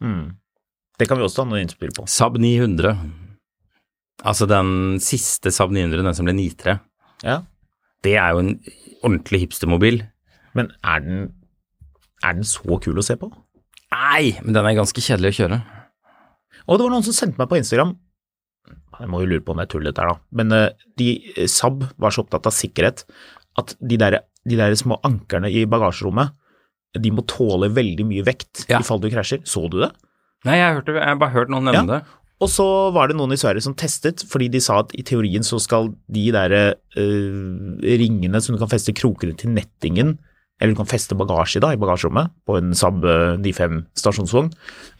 Mm. 0.03 0.23
Det 0.99 1.07
kan 1.09 1.19
vi 1.19 1.25
også 1.27 1.43
ta 1.43 1.45
noe 1.51 1.61
innspill 1.61 1.93
på. 1.95 2.07
Saab 2.09 2.41
900. 2.41 2.97
Altså 4.25 4.49
den 4.49 4.97
siste 5.03 5.53
Saab 5.53 5.71
900, 5.75 6.01
den 6.01 6.17
som 6.17 6.27
ble 6.27 6.35
9-3. 6.37 6.75
Ja. 7.23 7.37
Det 8.03 8.17
er 8.17 8.33
jo 8.33 8.41
en 8.41 8.51
ordentlig 9.03 9.45
hipstermobil. 9.45 10.01
Men 10.57 10.71
er 10.85 11.03
den, 11.05 11.23
er 12.23 12.33
den 12.37 12.47
så 12.47 12.77
kul 12.83 12.99
å 13.01 13.05
se 13.05 13.15
på? 13.19 13.29
Nei, 13.93 14.33
men 14.41 14.55
den 14.55 14.65
er 14.69 14.77
ganske 14.77 15.01
kjedelig 15.03 15.33
å 15.33 15.37
kjøre. 15.41 15.59
Og 16.67 16.77
det 16.79 16.85
var 16.85 16.93
noen 16.93 17.05
som 17.05 17.13
sendte 17.15 17.37
meg 17.41 17.49
på 17.51 17.57
Instagram 17.59 17.91
Jeg 18.99 19.09
må 19.11 19.19
jo 19.23 19.27
lure 19.33 19.43
på 19.43 19.51
om 19.51 19.59
det 19.59 19.65
er 19.67 19.71
tull 19.73 19.83
dette 19.89 19.99
her, 19.99 20.13
da. 20.13 20.21
Men 20.39 20.53
eh, 20.55 20.69
de, 20.97 21.07
eh, 21.35 21.49
Saab 21.51 21.83
var 21.99 22.13
så 22.13 22.23
opptatt 22.23 22.47
av 22.47 22.53
sikkerhet 22.55 23.03
at 23.59 23.73
de 23.81 23.97
der, 23.99 24.19
de 24.47 24.57
der 24.57 24.73
små 24.79 24.99
ankerne 25.05 25.49
i 25.51 25.65
bagasjerommet 25.69 26.31
de 27.03 27.09
må 27.13 27.23
tåle 27.29 27.71
veldig 27.73 28.05
mye 28.05 28.23
vekt 28.25 28.67
Ja. 28.69 28.79
i 28.79 28.85
fall 28.85 29.01
du 29.01 29.09
krasjer. 29.09 29.41
Så 29.49 29.65
du 29.73 29.79
det? 29.81 29.89
Nei, 30.45 30.59
jeg, 30.59 30.75
hørte, 30.77 30.93
jeg 30.99 31.09
har 31.09 31.17
bare 31.21 31.33
hørt 31.33 31.49
noen 31.53 31.65
nevne 31.69 31.81
Ja. 31.83 31.99
det. 31.99 32.19
Og 32.43 32.49
så 32.51 32.65
var 32.93 33.07
det 33.09 33.15
noen 33.17 33.31
i 33.33 33.39
Sverige 33.39 33.63
som 33.65 33.73
testet, 33.77 34.23
fordi 34.29 34.49
de 34.51 34.59
sa 34.61 34.79
at 34.83 34.91
i 34.99 35.03
teorien 35.07 35.45
så 35.47 35.59
skal 35.63 35.91
de 36.11 36.23
der 36.35 36.53
øh, 36.53 37.77
ringene 37.81 38.41
som 38.43 38.55
du 38.55 38.59
kan 38.61 38.71
feste 38.71 38.93
krokene 38.97 39.35
til 39.39 39.53
nettingen 39.55 40.17
eller 40.63 40.71
du 40.71 40.79
kan 40.79 40.87
feste 40.87 41.15
bagasje 41.19 41.59
da, 41.59 41.73
i 41.75 41.79
bagasjerommet 41.79 42.31
på 42.47 42.55
en 42.55 42.71
Saab 42.77 43.03
eh, 43.03 43.35
95 43.43 43.81
stasjonsvogn, 43.99 44.53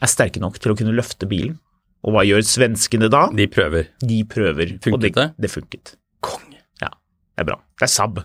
er 0.04 0.10
sterke 0.12 0.42
nok 0.42 0.58
til 0.60 0.74
å 0.74 0.76
kunne 0.76 0.92
løfte 0.92 1.28
bilen. 1.30 1.56
Og 2.04 2.12
hva 2.12 2.24
gjør 2.28 2.44
svenskene 2.44 3.08
da? 3.08 3.24
De 3.32 3.46
prøver. 3.48 3.88
De 4.04 4.20
prøver. 4.28 4.74
Funket 4.84 4.98
og 4.98 5.06
det? 5.06 5.12
det? 5.16 5.26
Det 5.40 5.50
funket. 5.50 5.94
Konge. 6.24 6.60
Ja, 6.82 6.90
det 6.92 7.46
er 7.46 7.48
bra. 7.48 7.56
Det 7.80 7.86
er 7.86 7.92
Saab. 7.94 8.20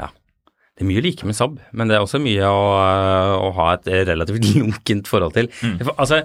Ja. 0.00 0.08
Det 0.72 0.86
er 0.86 0.88
mye 0.88 1.02
like 1.04 1.28
med 1.28 1.36
Saab, 1.36 1.58
men 1.76 1.92
det 1.92 1.98
er 1.98 2.06
også 2.06 2.22
mye 2.24 2.48
å, 2.48 2.62
øh, 2.78 3.34
å 3.44 3.50
ha 3.58 3.68
et 3.76 3.90
relativt 4.08 4.48
lunkent 4.54 5.12
forhold 5.12 5.36
til. 5.36 5.52
For, 5.60 5.92
Altså, 5.98 6.22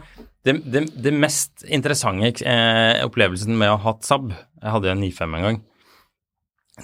det, 0.47 0.61
det, 0.71 0.85
det 1.03 1.11
mest 1.15 1.67
interessante 1.67 2.31
eh, 2.47 3.03
opplevelsen 3.03 3.59
med 3.59 3.73
å 3.73 3.75
ha 3.75 3.91
hatt 3.91 4.07
Saab, 4.07 4.31
jeg 4.31 4.75
hadde 4.77 4.95
en 4.95 5.03
95 5.03 5.37
en 5.41 5.47
gang, 5.49 5.59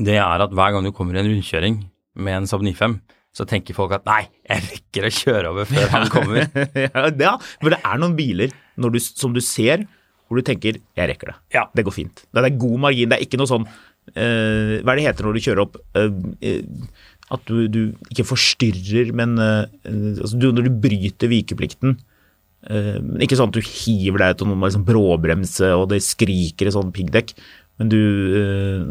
det 0.04 0.20
er 0.20 0.44
at 0.44 0.52
hver 0.52 0.76
gang 0.76 0.84
du 0.84 0.92
kommer 0.94 1.16
i 1.16 1.24
en 1.24 1.32
rundkjøring 1.32 1.80
med 2.16 2.42
en 2.42 2.48
Saab 2.50 2.64
95, 2.66 2.98
så 3.36 3.46
tenker 3.46 3.78
folk 3.78 3.94
at 3.94 4.08
nei, 4.10 4.24
jeg 4.50 4.66
rekker 4.66 5.06
å 5.06 5.14
kjøre 5.14 5.52
over 5.54 5.68
før 5.70 5.92
han 5.94 6.10
kommer. 6.10 6.48
ja, 6.88 7.10
det- 7.14 7.36
for 7.62 7.70
det 7.76 7.80
er 7.86 8.02
noen 8.02 8.18
biler 8.18 8.54
når 8.80 8.96
du, 8.96 9.00
som 9.06 9.36
du 9.36 9.42
ser 9.44 9.86
hvor 10.30 10.38
du 10.38 10.46
tenker 10.46 10.78
'jeg 10.78 11.10
rekker 11.10 11.32
det'. 11.32 11.38
Ja. 11.54 11.64
Det 11.74 11.86
går 11.86 11.94
fint. 11.94 12.26
Det 12.34 12.44
er 12.44 12.58
god 12.58 12.80
margin. 12.80 13.10
Det 13.10 13.18
er 13.18 13.26
ikke 13.26 13.38
noe 13.42 13.50
sånn 13.50 13.66
uh, 13.66 14.74
Hva 14.86 14.94
er 14.94 14.96
det 15.00 15.06
heter 15.08 15.26
når 15.26 15.34
du 15.34 15.42
kjører 15.42 15.62
opp 15.64 15.78
uh, 15.98 16.12
At 17.34 17.46
du, 17.50 17.68
du 17.68 17.80
ikke 18.10 18.26
forstyrrer, 18.30 19.10
men 19.14 19.38
altså 19.38 20.38
du, 20.38 20.52
Når 20.54 20.66
du 20.66 20.78
bryter 20.82 21.30
vikeplikten 21.30 21.98
Ikke 23.22 23.38
sånn 23.38 23.50
at 23.50 23.58
du 23.58 23.62
hiver 23.62 24.18
deg 24.22 24.34
ut 24.34 24.42
og 24.46 24.50
noen 24.50 24.66
liksom 24.66 24.86
bråbremse 24.86 25.70
og 25.78 25.90
det 25.94 26.02
skriker 26.02 26.68
i 26.70 26.74
sånn 26.74 26.90
piggdekk. 26.92 27.34
Men 27.80 27.90
du 27.90 28.00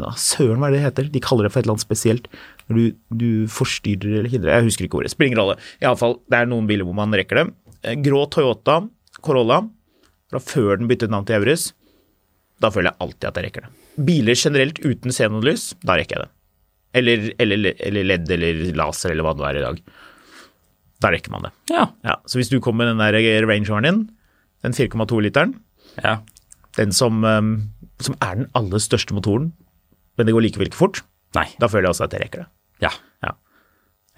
ah, 0.07 0.15
Søren, 0.15 0.57
hva 0.59 0.67
er 0.69 0.71
det 0.71 0.79
det 0.79 0.85
heter? 0.87 1.09
De 1.13 1.21
kaller 1.23 1.45
det 1.45 1.51
for 1.53 1.59
et 1.59 1.67
eller 1.67 1.75
annet 1.77 1.85
spesielt. 1.87 2.27
Når 2.69 2.77
du, 2.77 2.97
du 3.17 3.29
forstyrrer 3.49 4.19
eller 4.19 4.29
hindrer 4.29 4.59
Jeg 4.59 4.67
husker 4.67 4.85
ikke 4.85 4.99
ordet. 5.01 5.11
Spiller 5.13 5.31
ingen 5.31 5.41
rolle. 5.41 5.57
Iallfall, 5.81 6.19
det 6.29 6.37
er 6.37 6.49
noen 6.49 6.69
biler 6.69 6.85
hvor 6.85 6.97
man 6.97 7.15
rekker 7.17 7.41
det. 7.41 7.45
Eh, 7.81 7.97
Grå 8.05 8.25
Toyota 8.29 8.81
Corolla 9.25 9.63
fra 10.29 10.41
før 10.43 10.77
den 10.79 10.89
byttet 10.89 11.11
navn 11.11 11.25
til 11.27 11.39
Euris. 11.39 11.71
Da 12.61 12.69
føler 12.73 12.91
jeg 12.91 13.01
alltid 13.05 13.29
at 13.29 13.39
jeg 13.39 13.47
rekker 13.47 13.65
det. 13.65 13.71
Biler 14.09 14.37
generelt 14.37 14.81
uten 14.83 15.15
xenonlys, 15.15 15.71
da 15.83 15.97
rekker 15.99 16.17
jeg 16.19 16.27
det. 16.27 16.33
Eller, 16.99 17.25
eller, 17.41 17.73
eller 17.85 18.07
LED 18.09 18.31
eller 18.33 18.61
laser 18.77 19.13
eller 19.13 19.25
hva 19.25 19.35
det 19.37 19.47
er 19.49 19.59
i 19.59 19.65
dag. 19.65 19.81
Da 20.99 21.11
rekker 21.13 21.33
man 21.33 21.47
det. 21.47 21.53
Ja. 21.71 21.87
Ja, 22.05 22.17
så 22.27 22.39
hvis 22.39 22.51
du 22.51 22.59
kommer 22.63 22.85
med 22.85 22.93
den 22.93 23.03
der 23.03 23.47
Rangeren 23.47 23.87
din, 23.87 23.99
den 24.65 24.75
4,2-literen, 24.75 25.55
ja. 26.03 26.17
den 26.77 26.91
som, 26.95 27.23
um, 27.23 27.53
som 28.03 28.17
er 28.19 28.41
den 28.41 28.49
aller 28.57 28.83
største 28.83 29.15
motoren, 29.15 29.53
men 30.17 30.27
det 30.27 30.35
går 30.35 30.49
likevel 30.49 30.67
ikke 30.71 30.81
fort, 30.81 31.03
Nei. 31.37 31.47
da 31.61 31.69
føler 31.71 31.87
jeg 31.87 31.95
også 31.95 32.09
at 32.09 32.17
jeg 32.17 32.25
rekker 32.25 32.43
det. 32.43 32.49
Ja. 32.81 32.91
Ja. 33.25 33.33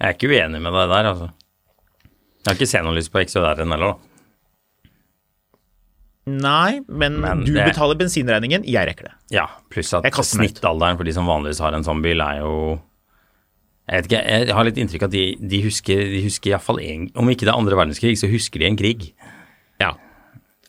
Jeg 0.00 0.08
er 0.08 0.16
ikke 0.16 0.30
uenig 0.32 0.60
med 0.62 0.72
deg 0.76 0.88
der, 0.92 1.10
altså. 1.12 1.28
Jeg 2.42 2.48
har 2.50 2.56
ikke 2.58 2.70
xenolys 2.72 3.08
på 3.12 3.22
XJR-en 3.26 3.70
heller, 3.76 3.92
da. 3.92 4.08
Nei, 6.32 6.78
men, 6.86 7.16
Men 7.20 7.40
du 7.44 7.52
det- 7.54 7.64
betaler 7.72 7.98
bensinregningen, 7.98 8.62
jeg 8.64 8.86
rekker 8.86 9.08
det. 9.08 9.14
Ja, 9.34 9.48
pluss 9.70 9.90
at 9.92 10.04
snittalderen 10.22 10.96
for 10.96 11.02
de 11.04 11.12
som 11.16 11.26
vanligvis 11.26 11.58
har 11.60 11.74
en 11.74 11.82
sånn 11.82 12.02
bil, 12.02 12.20
er 12.22 12.38
jo 12.44 12.80
Jeg 13.90 14.04
vet 14.04 14.06
ikke, 14.12 14.20
jeg 14.46 14.54
har 14.54 14.64
litt 14.64 14.76
inntrykk 14.78 15.02
av 15.02 15.08
at 15.08 15.10
de, 15.16 15.22
de 15.50 15.58
husker, 15.64 15.96
de 16.06 16.20
husker 16.22 16.52
iallfall 16.52 16.78
én 16.78 17.08
Om 17.18 17.26
ikke 17.32 17.40
det 17.42 17.48
er 17.50 17.58
andre 17.58 17.74
verdenskrig, 17.74 18.14
så 18.16 18.30
husker 18.30 18.60
de 18.62 18.66
en 18.68 18.76
krig. 18.78 19.08
Ja. 19.82 19.96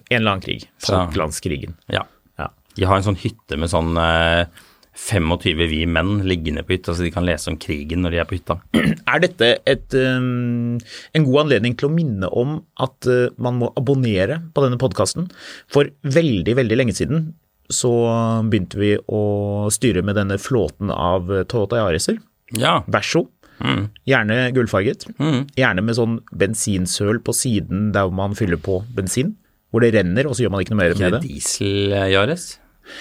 En 0.10 0.18
eller 0.18 0.32
annen 0.32 0.42
krig. 0.42 0.66
Falklandskrigen. 0.82 1.76
Ja. 1.94 2.02
Ja. 2.40 2.48
De 2.76 2.84
har 2.90 2.98
en 2.98 3.04
sånn 3.06 3.20
hytte 3.22 3.56
med 3.62 3.70
sånn 3.70 3.94
eh, 4.02 4.48
25 4.94 5.68
vi 5.72 5.84
menn 5.90 6.20
liggende 6.28 6.64
på 6.66 6.76
hytta, 6.76 6.94
så 6.94 7.06
de 7.06 7.12
kan 7.14 7.26
lese 7.26 7.50
om 7.50 7.58
krigen 7.62 8.04
når 8.06 8.14
de 8.14 8.20
er 8.22 8.28
på 8.30 8.38
hytta. 8.38 8.60
Er 9.14 9.24
dette 9.24 9.50
et, 9.70 9.96
um, 9.98 10.78
en 11.18 11.28
god 11.28 11.46
anledning 11.46 11.78
til 11.78 11.90
å 11.90 11.94
minne 11.94 12.30
om 12.30 12.60
at 12.82 13.10
uh, 13.10 13.34
man 13.42 13.58
må 13.62 13.72
abonnere 13.80 14.40
på 14.54 14.66
denne 14.66 14.80
podkasten? 14.82 15.30
For 15.74 15.90
veldig, 16.06 16.58
veldig 16.62 16.80
lenge 16.80 16.98
siden 16.98 17.32
så 17.74 17.92
begynte 18.52 18.78
vi 18.78 18.92
å 19.10 19.24
styre 19.74 20.04
med 20.06 20.18
denne 20.20 20.38
flåten 20.42 20.92
av 20.94 21.32
Toyota 21.50 21.80
Yariser. 21.80 22.20
Ja. 22.60 22.82
Verso. 22.92 23.28
Gjerne 24.06 24.50
gullfarget. 24.54 25.08
Gjerne 25.58 25.86
med 25.86 25.98
sånn 25.98 26.18
bensinsøl 26.36 27.22
på 27.24 27.36
siden 27.38 27.92
der 27.96 28.12
man 28.14 28.36
fyller 28.38 28.60
på 28.62 28.82
bensin. 28.94 29.38
Hvor 29.74 29.82
det 29.82 29.94
renner, 29.96 30.28
og 30.30 30.36
så 30.36 30.46
gjør 30.46 30.54
man 30.54 30.66
ikke 30.66 30.76
noe 30.76 30.82
mer 30.84 30.94
med 30.94 31.02
det 31.02 31.16
det. 31.16 31.24
diesel-Yaris? 31.32 32.44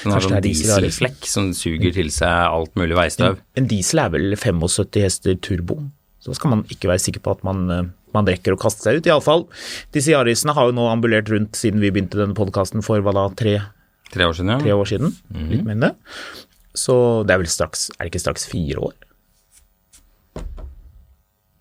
Som 0.03 0.12
har 0.14 0.23
sånn 0.25 0.38
dieselflekk 0.45 1.27
som 1.27 1.51
suger 1.57 1.92
til 1.95 2.11
seg 2.14 2.31
alt 2.31 2.75
mulig 2.79 2.95
veistøv. 2.97 3.40
En 3.59 3.66
diesel 3.71 3.99
er 4.05 4.12
vel 4.14 4.37
75 4.38 5.03
hester 5.03 5.35
turbo. 5.42 5.81
Så 6.23 6.37
skal 6.38 6.53
man 6.55 6.62
ikke 6.71 6.87
være 6.90 7.03
sikker 7.03 7.21
på 7.25 7.33
at 7.35 7.42
man, 7.42 7.62
uh, 7.71 7.83
man 8.14 8.29
rekker 8.31 8.55
å 8.55 8.61
kaste 8.62 8.85
seg 8.87 9.01
ut. 9.01 9.09
Iallfall, 9.11 9.49
disse 9.95 10.12
Yarisene 10.14 10.55
har 10.55 10.68
jo 10.71 10.77
nå 10.77 10.87
ambulert 10.92 11.29
rundt 11.33 11.59
siden 11.59 11.83
vi 11.83 11.90
begynte 11.90 12.21
denne 12.21 12.37
podkasten 12.38 12.85
for 12.87 13.03
hva 13.03 13.14
da, 13.16 13.29
tre, 13.35 13.59
Tre 14.12 14.27
år 14.29 14.35
siden, 14.37 14.51
Ja. 14.53 14.59
tre 14.61 14.73
år 14.77 14.85
siden? 14.90 15.14
Litt 15.51 15.64
mer 15.64 15.73
enn 15.73 15.87
det. 15.87 15.95
Så 16.77 16.95
det 17.27 17.33
er 17.35 17.40
vel 17.40 17.49
straks 17.49 17.87
Er 17.97 18.05
det 18.05 18.11
ikke 18.12 18.21
straks 18.21 18.45
fire 18.49 18.77
år? 18.90 18.92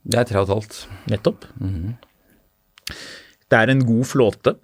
Det 0.04 0.20
er 0.20 0.28
tre 0.28 0.42
og 0.42 0.50
et 0.50 0.54
halvt. 0.56 0.78
Nettopp. 1.14 1.46
Det 3.52 3.58
er 3.60 3.72
en 3.72 3.84
god 3.88 4.06
flåte 4.10 4.56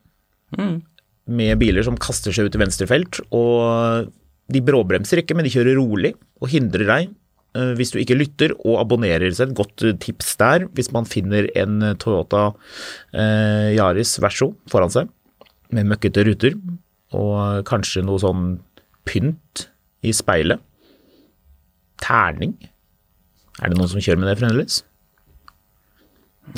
med 1.27 1.59
biler 1.61 1.85
som 1.85 1.97
kaster 1.99 2.33
seg 2.35 2.47
ut 2.47 2.57
i 2.57 2.61
venstrefelt. 2.61 3.21
Og 3.35 4.09
de 4.53 4.63
bråbremser 4.63 5.21
ikke, 5.21 5.35
men 5.37 5.47
de 5.47 5.53
kjører 5.53 5.77
rolig 5.79 6.13
og 6.41 6.51
hindrer 6.51 6.87
deg 6.87 7.09
eh, 7.57 7.73
hvis 7.77 7.93
du 7.93 7.99
ikke 8.01 8.17
lytter 8.19 8.55
og 8.57 8.79
abonnerer. 8.81 9.29
Så 9.35 9.47
et 9.47 9.57
godt 9.57 9.85
eh, 9.85 9.97
tips 10.03 10.35
der 10.41 10.67
hvis 10.77 10.91
man 10.95 11.09
finner 11.09 11.49
en 11.59 11.81
Toyota 12.01 12.49
eh, 13.13 13.75
Yaris 13.75 14.17
Verso 14.23 14.53
foran 14.71 14.93
seg 14.93 15.11
med 15.75 15.89
møkkete 15.89 16.23
ruter 16.23 16.55
og 17.17 17.67
kanskje 17.67 18.05
noe 18.07 18.19
sånn 18.23 18.57
pynt 19.07 19.67
i 20.05 20.13
speilet. 20.15 20.63
Terning. 22.03 22.53
Er 23.57 23.71
det 23.71 23.79
noen 23.79 23.89
som 23.91 24.03
kjører 24.03 24.21
med 24.21 24.29
det 24.31 24.39
fremdeles? 24.39 24.83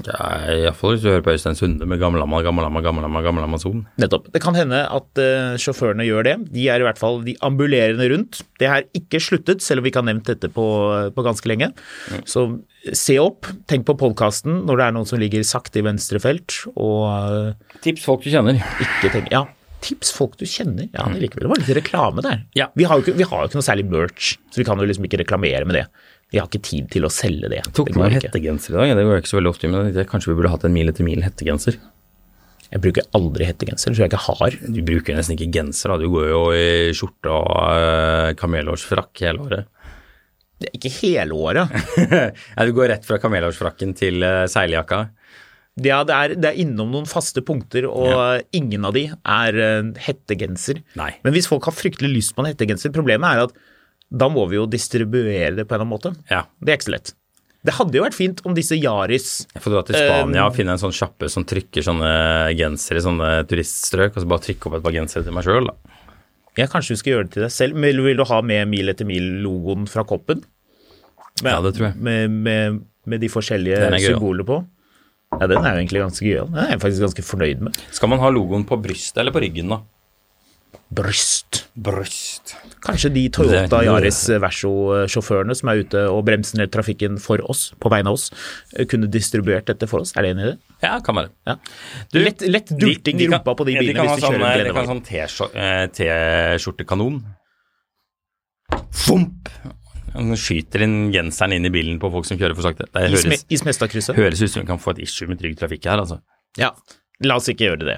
Ja, 0.05 0.27
Iallfall 0.53 0.95
hvis 0.95 1.03
du 1.03 1.09
hører 1.09 1.23
på 1.25 1.33
Øystein 1.33 1.57
Sunde 1.57 1.87
med 1.89 1.99
Gammelamma, 2.01 2.41
Gammelamma, 2.45 2.81
Gammelamma, 2.85 3.21
Gammelamma 3.25 3.59
Son. 3.61 3.81
Nettopp. 4.01 4.29
Det 4.33 4.41
kan 4.43 4.57
hende 4.57 4.83
at 4.85 5.21
uh, 5.21 5.57
sjåførene 5.59 6.05
gjør 6.07 6.27
det. 6.27 6.35
De 6.53 6.67
er 6.71 6.81
i 6.81 6.87
hvert 6.87 7.01
fall 7.01 7.21
de 7.25 7.35
ambulerende 7.45 8.07
rundt. 8.13 8.41
Det 8.61 8.69
er 8.69 8.87
ikke 8.97 9.21
sluttet, 9.23 9.63
selv 9.65 9.81
om 9.81 9.87
vi 9.87 9.93
ikke 9.93 10.03
har 10.03 10.09
nevnt 10.11 10.29
dette 10.29 10.51
på, 10.53 10.65
på 11.15 11.25
ganske 11.25 11.51
lenge. 11.51 11.71
Så 12.29 12.47
se 12.95 13.17
opp, 13.19 13.49
tenk 13.69 13.87
på 13.89 13.97
podkasten 13.99 14.63
når 14.69 14.79
det 14.79 14.87
er 14.87 14.97
noen 14.99 15.09
som 15.09 15.21
ligger 15.21 15.43
sakte 15.47 15.81
i 15.81 15.85
venstre 15.89 16.21
felt, 16.23 16.61
og 16.75 17.07
uh, 17.09 17.79
Tips 17.83 18.05
folk 18.07 18.23
du 18.23 18.31
kjenner. 18.31 18.61
ikke 18.85 19.11
tenk 19.17 19.33
Ja, 19.33 19.47
tips 19.83 20.11
folk 20.15 20.37
du 20.39 20.45
kjenner. 20.49 20.87
Ja, 20.93 21.07
det 21.11 21.23
liker. 21.23 21.43
Det 21.43 21.51
var 21.51 21.61
litt 21.61 21.73
reklame 21.77 22.23
der. 22.25 22.45
Ja. 22.57 22.69
Vi 22.77 22.87
har 22.87 23.01
ikke, 23.01 23.15
vi 23.19 23.27
har 23.27 23.43
jo 23.43 23.49
ikke 23.51 23.59
noe 23.59 23.67
særlig 23.67 23.85
merch, 23.89 24.33
så 24.51 24.61
vi 24.61 24.67
kan 24.67 24.79
jo 24.79 24.87
liksom 24.87 25.07
ikke 25.07 25.21
reklamere 25.23 25.67
med 25.67 25.79
det. 25.81 25.85
Vi 26.29 26.37
har 26.37 26.49
ikke 26.49 26.61
tid 26.61 26.89
til 26.93 27.07
å 27.07 27.09
selge 27.13 27.49
det. 27.49 27.63
Tok 27.73 27.89
det 27.89 27.95
på 27.95 28.03
meg 28.03 28.17
hettegenser 28.19 28.75
i 28.75 28.77
dag. 28.77 28.91
Det 28.99 29.05
går 29.07 29.15
jeg 29.15 29.23
ikke 29.23 29.31
så 29.31 29.39
veldig 29.39 29.53
ofte 29.53 29.71
men 29.71 29.89
jeg 29.95 30.09
kanskje 30.11 30.31
vi 30.31 30.37
burde 30.37 30.51
hatt 30.53 30.67
en 30.67 30.75
mil 30.75 30.91
etter 30.91 31.07
mil 31.07 31.23
hettegenser. 31.25 31.79
Jeg 32.69 32.83
bruker 32.83 33.07
aldri 33.17 33.47
hettegenser, 33.49 33.95
tror 33.95 34.05
jeg 34.05 34.11
ikke 34.11 34.25
har. 34.27 34.57
Du 34.61 34.79
bruker 34.85 35.17
nesten 35.17 35.33
ikke 35.33 35.49
genser, 35.57 35.89
da. 35.89 35.97
Du 35.97 36.11
går 36.13 36.27
jo 36.29 36.41
i 36.53 36.67
skjorte 36.93 37.33
og 37.33 37.49
uh, 37.49 38.29
kamelhårsfrakk 38.37 39.23
hele 39.25 39.47
året. 39.47 39.71
Det 40.59 40.69
er 40.69 40.77
ikke 40.77 40.91
hele 40.99 41.39
året. 41.39 41.73
ja, 42.53 42.67
du 42.67 42.75
går 42.77 42.91
rett 42.93 43.07
fra 43.07 43.17
kamelhårsfrakken 43.23 43.95
til 43.97 44.21
uh, 44.21 44.45
seiljakka. 44.51 45.07
Ja, 45.79 46.03
det 46.05 46.13
er, 46.13 46.35
det 46.35 46.51
er 46.51 46.61
innom 46.61 46.91
noen 46.93 47.07
faste 47.09 47.41
punkter, 47.45 47.87
og 47.87 48.55
ingen 48.55 48.85
av 48.87 48.95
de 48.97 49.05
er 49.15 49.59
eh, 49.63 49.91
hettegenser. 50.03 50.81
Nei. 50.99 51.13
Men 51.23 51.35
hvis 51.35 51.47
folk 51.47 51.69
har 51.69 51.75
fryktelig 51.75 52.09
lyst 52.11 52.35
på 52.35 52.43
en 52.43 52.49
hettegenser, 52.49 52.91
problemet 52.95 53.29
er 53.29 53.47
at 53.47 53.53
da 54.09 54.27
må 54.31 54.45
vi 54.49 54.57
jo 54.57 54.65
distribuere 54.69 55.53
det 55.59 55.65
på 55.69 55.75
en 55.75 55.81
eller 55.81 55.85
annen 55.85 55.93
måte. 55.93 56.11
Ja. 56.31 56.43
Det 56.59 56.73
er 56.73 56.79
ikke 56.79 56.89
så 56.89 56.95
lett. 56.95 57.13
Det 57.59 57.75
hadde 57.75 57.97
jo 57.97 58.05
vært 58.05 58.15
fint 58.15 58.39
om 58.47 58.53
disse 58.55 58.77
Yaris 58.79 59.25
Jeg 59.51 59.59
får 59.59 59.73
dra 59.73 59.81
til 59.83 59.97
Spania 59.99 60.45
og 60.47 60.53
finne 60.55 60.71
en 60.77 60.79
sånn 60.79 60.93
sjappe 60.95 61.27
som 61.27 61.43
trykker 61.43 61.83
sånne 61.83 62.11
gensere 62.55 63.01
i 63.01 63.03
sånne 63.03 63.31
turiststrøk, 63.49 64.15
og 64.15 64.23
så 64.23 64.29
bare 64.31 64.45
trykke 64.45 64.69
opp 64.69 64.77
et 64.77 64.85
par 64.85 64.95
gensere 64.95 65.27
til 65.27 65.35
meg 65.35 65.43
sjøl, 65.43 65.67
da. 65.67 65.97
Ja, 66.57 66.69
kanskje 66.71 66.95
du 66.95 67.01
skal 67.01 67.13
gjøre 67.13 67.27
det 67.27 67.33
til 67.35 67.45
deg 67.45 67.53
selv. 67.53 67.77
Men 67.79 67.99
vil 68.03 68.19
du 68.19 68.25
ha 68.27 68.39
med 68.43 68.71
Mil 68.71 68.91
etter 68.91 69.07
mil-logoen 69.07 69.85
fra 69.91 70.05
koppen? 70.07 70.41
Med, 71.43 71.51
Ja, 71.51 71.59
det 71.63 71.75
tror 71.75 71.89
jeg. 71.89 71.99
Med, 72.03 72.39
med, 72.47 72.79
med 73.07 73.21
de 73.23 73.29
forskjellige 73.31 73.91
symbolene 74.07 74.47
på. 74.47 74.59
Ja, 75.35 75.45
den 75.45 75.59
er 75.61 75.75
jo 75.75 75.83
egentlig 75.83 76.01
ganske 76.01 76.25
gøy. 76.25 76.39
Den 76.47 76.57
er 76.63 76.71
jeg 76.73 76.81
faktisk 76.81 77.05
ganske 77.05 77.25
fornøyd 77.27 77.61
med. 77.67 77.79
Skal 77.95 78.09
man 78.11 78.23
ha 78.23 78.31
logoen 78.33 78.65
på 78.67 78.79
brystet 78.81 79.21
eller 79.21 79.35
på 79.35 79.43
ryggen, 79.43 79.69
da? 79.75 79.83
Bryst. 80.89 81.67
Bryst. 81.77 82.55
Kanskje 82.81 83.11
de 83.13 83.23
Toyota 83.29 83.83
Yaris 83.85 84.23
Verso-sjåførene 84.41 85.53
som 85.57 85.69
er 85.69 85.83
ute 85.83 86.01
og 86.09 86.23
bremser 86.25 86.57
ned 86.57 86.71
trafikken 86.73 87.19
for 87.21 87.43
oss, 87.51 87.67
på 87.77 87.91
vegne 87.93 88.09
av 88.09 88.17
oss, 88.17 88.31
eh, 88.73 88.87
kunne 88.89 89.09
distribuert 89.11 89.69
dette 89.69 89.85
for 89.87 90.01
oss. 90.01 90.15
Er 90.17 90.25
det 90.25 90.31
enig 90.33 90.45
i 90.47 90.49
det? 90.51 90.57
Ja, 90.81 90.99
kan 91.05 91.15
være. 91.15 91.29
Ja. 91.45 91.57
Du, 92.11 92.19
lett, 92.23 92.41
lett 92.41 92.73
dulting 92.73 93.21
i 93.21 93.27
kan- 93.27 93.37
rumpa 93.37 93.55
på 93.55 93.65
de 93.69 93.77
bilene 93.77 93.99
ha 93.99 94.15
hvis 94.15 94.23
de 94.23 94.27
kjører 94.27 94.39
sånn, 94.39 94.63
De 94.65 94.73
kan 94.73 94.87
ha 94.87 94.95
sånn 94.95 95.55
eh, 95.55 95.85
T-skjortekanon. 95.99 97.21
Fomp! 98.91 99.49
Han 100.15 100.33
skyter 100.33 100.81
inn 100.81 101.11
genseren 101.13 101.53
inn 101.53 101.65
i 101.65 101.69
bilen 101.69 101.99
på 102.01 102.09
folk 102.11 102.25
som 102.25 102.37
kjører 102.39 102.55
for 102.57 102.65
sakte. 102.65 102.87
Det 102.89 103.11
høres, 103.11 103.45
i 103.45 103.57
høres 104.17 104.41
ut 104.41 104.49
som 104.49 104.63
vi 104.63 104.67
kan 104.67 104.81
få 104.81 104.95
et 104.97 105.03
issue 105.05 105.27
med 105.29 105.37
Trygg 105.37 105.59
Trafikk 105.59 105.85
her, 105.85 106.01
altså. 106.01 106.21
Ja. 106.57 106.71
La 107.21 107.35
oss 107.37 107.47
ikke 107.51 107.69
gjøre 107.69 107.85
det. 107.85 107.97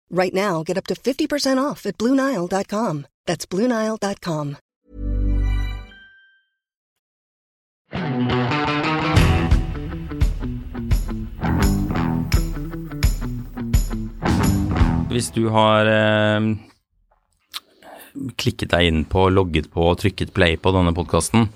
Right 0.11 0.33
now, 0.33 0.61
get 0.63 0.77
up 0.77 0.87
to 0.87 0.93
50% 0.93 1.57
off 1.57 1.85
at 1.85 1.97
BlueNile.com. 1.97 3.05
That's 3.25 3.45
BlueNile.com. 3.45 4.57
Hvis 15.11 15.29
du 15.31 15.47
har 15.51 15.87
eh, 15.87 16.39
klikket 18.35 18.71
deg 18.71 18.87
inn 18.87 19.05
på, 19.07 19.29
logget 19.31 19.69
på 19.71 19.85
og 19.93 19.99
trykket 20.01 20.33
play 20.35 20.57
på 20.59 20.73
denne 20.75 20.91
podkasten, 20.95 21.47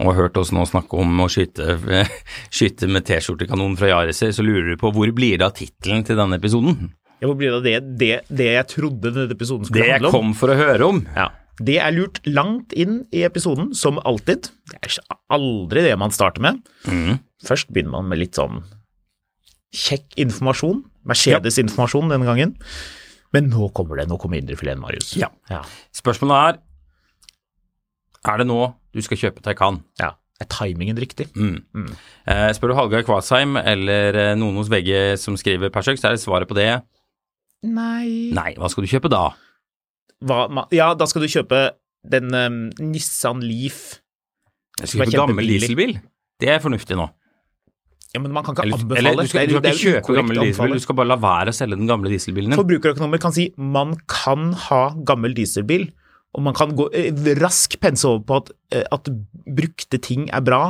og 0.00 0.16
hørt 0.18 0.36
oss 0.40 0.52
nå 0.52 0.64
snakke 0.68 1.00
om 1.00 1.24
å 1.24 1.30
skyte, 1.32 1.78
skyte 2.56 2.88
med 2.90 3.08
T-skjortekanon 3.08 3.78
fra 3.80 3.92
Yariser, 3.94 4.32
så 4.36 4.44
lurer 4.44 4.74
du 4.74 4.80
på 4.80 4.92
hvor 4.92 5.12
blir 5.16 5.40
det 5.40 5.48
av 5.48 5.56
tittelen 5.56 6.04
til 6.04 6.20
denne 6.20 6.40
episoden? 6.40 6.92
Ja, 7.20 7.28
Hvor 7.30 7.36
blir 7.38 7.50
det 7.52 7.56
av 7.60 7.64
det, 7.64 7.74
det, 8.00 8.12
det 8.28 8.48
jeg 8.52 8.66
trodde 8.74 9.12
denne 9.14 9.32
episoden 9.32 9.64
skulle 9.68 9.80
Det 9.84 9.88
jeg 9.88 9.96
handle 10.00 10.10
om? 10.10 10.14
kom 10.18 10.32
for 10.38 10.52
å 10.52 10.56
høre 10.58 10.88
om. 10.90 11.02
Ja. 11.16 11.28
Det 11.62 11.76
er 11.78 11.94
lurt 11.94 12.18
langt 12.26 12.72
inn 12.74 13.04
i 13.14 13.22
episoden, 13.24 13.70
som 13.78 14.00
alltid. 14.02 14.48
Det 14.72 14.80
er 14.82 14.96
aldri 15.32 15.84
det 15.86 15.94
man 16.00 16.10
starter 16.14 16.42
med. 16.42 16.58
Mm. 16.90 17.20
Først 17.46 17.70
begynner 17.70 17.94
man 18.00 18.08
med 18.10 18.18
litt 18.24 18.34
sånn 18.34 18.64
kjekk 19.74 20.18
informasjon. 20.24 20.82
Mercedes-informasjon 21.06 22.10
denne 22.12 22.26
gangen. 22.26 22.56
Men 23.34 23.48
nå 23.50 23.68
kommer 23.74 23.98
det. 24.00 24.08
Nå 24.10 24.18
kommer 24.22 24.38
indrefileten, 24.38 24.82
Marius. 24.82 25.14
Ja. 25.18 25.28
ja. 25.50 25.62
Spørsmålet 25.94 26.56
er 26.56 26.60
Er 28.32 28.38
det 28.40 28.46
nå 28.48 28.58
du 28.94 29.02
skal 29.02 29.18
kjøpe 29.20 29.42
Taycan? 29.44 29.82
ja. 30.00 30.12
Er 30.42 30.48
timingen 30.50 30.96
riktig? 30.98 31.28
Mm. 31.38 31.60
Eh, 32.26 32.48
spør 32.56 32.72
du 32.72 32.74
Hallgeir 32.74 33.04
Kvadsheim 33.06 33.54
eller 33.60 34.16
eh, 34.18 34.30
noen 34.34 34.56
hos 34.58 34.66
VG 34.68 35.14
som 35.22 35.36
skriver 35.38 35.70
Persøk, 35.70 35.94
så 36.00 36.08
er 36.08 36.16
det 36.16 36.22
svaret 36.24 36.48
på 36.50 36.56
det 36.58 36.64
Nei 37.64 38.30
nei. 38.36 38.52
Hva 38.60 38.68
skal 38.72 38.84
du 38.84 38.90
kjøpe 38.90 39.10
da? 39.12 39.26
Hva, 40.24 40.66
Ja, 40.74 40.92
da 40.98 41.08
skal 41.10 41.24
du 41.24 41.30
kjøpe 41.32 41.66
den 42.04 42.34
um, 42.36 42.58
Nissan 42.84 43.40
Leaf. 43.44 44.00
Jeg 44.80 44.90
skal 44.90 45.06
kjøpe 45.08 45.20
gammel 45.24 45.48
dieselbil. 45.48 45.96
Det 46.40 46.50
er 46.52 46.60
fornuftig 46.62 46.98
nå. 46.98 47.08
Ja, 48.14 48.20
men 48.22 48.30
man 48.30 48.44
kan 48.46 48.54
ikke 48.54 48.62
Eller, 48.66 48.78
anbefale. 48.78 48.98
eller 49.10 49.24
du 49.24 49.30
skal, 49.30 49.48
du 49.48 49.56
skal 49.56 49.62
det 49.64 49.70
er 49.70 49.78
ikke 49.78 49.92
kjøpe 49.96 50.16
gammel 50.20 50.40
dieselbil, 50.44 50.78
du 50.78 50.84
skal 50.84 50.96
bare 51.00 51.10
la 51.10 51.16
være 51.18 51.50
å 51.50 51.56
selge 51.56 51.78
den 51.80 51.88
gamle 51.90 52.12
dieselbilen 52.12 52.52
din. 52.52 52.58
Forbrukerøkonomer 52.60 53.22
kan 53.22 53.34
si 53.34 53.48
man 53.58 53.96
kan 54.10 54.52
ha 54.68 54.82
gammel 55.08 55.34
dieselbil, 55.34 55.88
og 56.34 56.44
man 56.46 56.54
kan 56.54 56.76
gå 56.78 56.86
eh, 56.94 57.10
rask 57.40 57.74
pense 57.82 58.06
over 58.06 58.22
på 58.28 58.38
at, 58.42 58.52
eh, 58.74 58.84
at 58.94 59.10
brukte 59.58 59.98
ting 60.02 60.28
er 60.30 60.44
bra, 60.46 60.62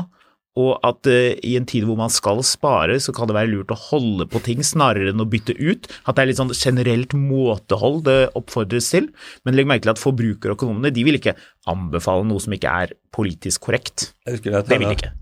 og 0.60 0.78
at 0.86 1.08
uh, 1.10 1.32
i 1.42 1.56
en 1.58 1.66
tid 1.66 1.86
hvor 1.88 1.98
man 1.98 2.12
skal 2.14 2.42
spare, 2.46 3.00
så 3.02 3.14
kan 3.14 3.26
det 3.26 3.34
være 3.34 3.50
lurt 3.50 3.74
å 3.74 3.80
holde 3.88 4.28
på 4.30 4.42
ting 4.46 4.62
snarere 4.66 5.10
enn 5.10 5.24
å 5.24 5.26
bytte 5.26 5.56
ut. 5.58 5.88
At 6.06 6.14
det 6.14 6.22
er 6.22 6.30
litt 6.30 6.38
sånn 6.38 6.54
generelt 6.54 7.16
måtehold 7.18 8.04
det 8.06 8.20
oppfordres 8.38 8.92
til. 8.94 9.10
Men 9.42 9.58
legg 9.58 9.70
merke 9.70 9.88
til 9.88 9.94
at 9.96 10.02
forbrukerøkonomene 10.02 10.94
de 10.94 11.06
vil 11.06 11.18
ikke 11.18 11.34
anbefale 11.70 12.26
noe 12.28 12.42
som 12.42 12.54
ikke 12.54 12.78
er 12.84 12.94
politisk 13.14 13.66
korrekt. 13.66 14.12
Det 14.26 14.38
vil 14.44 14.86
de 14.86 14.94
ikke. 14.94 15.14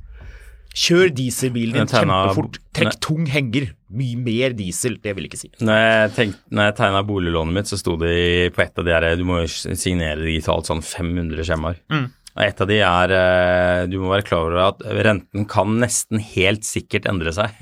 Kjør 0.73 1.11
dieselbilen 1.13 1.83
din 1.83 1.91
kjempefort. 1.91 2.57
Trekk 2.73 2.97
tung 3.05 3.27
henger. 3.29 3.73
Mye 3.93 4.17
mer 4.17 4.55
diesel. 4.57 4.97
Det 5.05 5.13
vil 5.17 5.27
jeg 5.27 5.33
ikke 5.33 5.41
si. 5.43 5.51
Når 5.61 5.81
jeg, 5.81 6.13
tenk, 6.17 6.39
når 6.49 6.71
jeg 6.71 6.77
tegna 6.79 7.03
boliglånet 7.09 7.57
mitt, 7.59 7.69
så 7.69 7.77
sto 7.81 7.99
det 8.01 8.53
på 8.57 8.65
et 8.65 8.81
av 8.81 8.89
de 8.89 8.95
her 8.95 9.09
Du 9.21 9.27
må 9.29 9.43
jo 9.43 9.51
signere 9.53 10.25
digitalt 10.25 10.71
sånn 10.71 10.81
500 10.85 11.45
skjemaer. 11.49 11.81
Mm. 11.93 12.09
Og 12.33 12.41
et 12.47 12.61
av 12.65 12.69
de 12.71 12.79
er 12.81 13.13
eh, 13.13 13.83
Du 13.93 13.99
må 14.01 14.09
være 14.13 14.25
klar 14.25 14.47
over 14.47 14.61
at 14.71 14.81
renten 15.05 15.45
kan 15.51 15.75
nesten 15.83 16.23
helt 16.33 16.65
sikkert 16.65 17.09
endre 17.11 17.35
seg. 17.37 17.53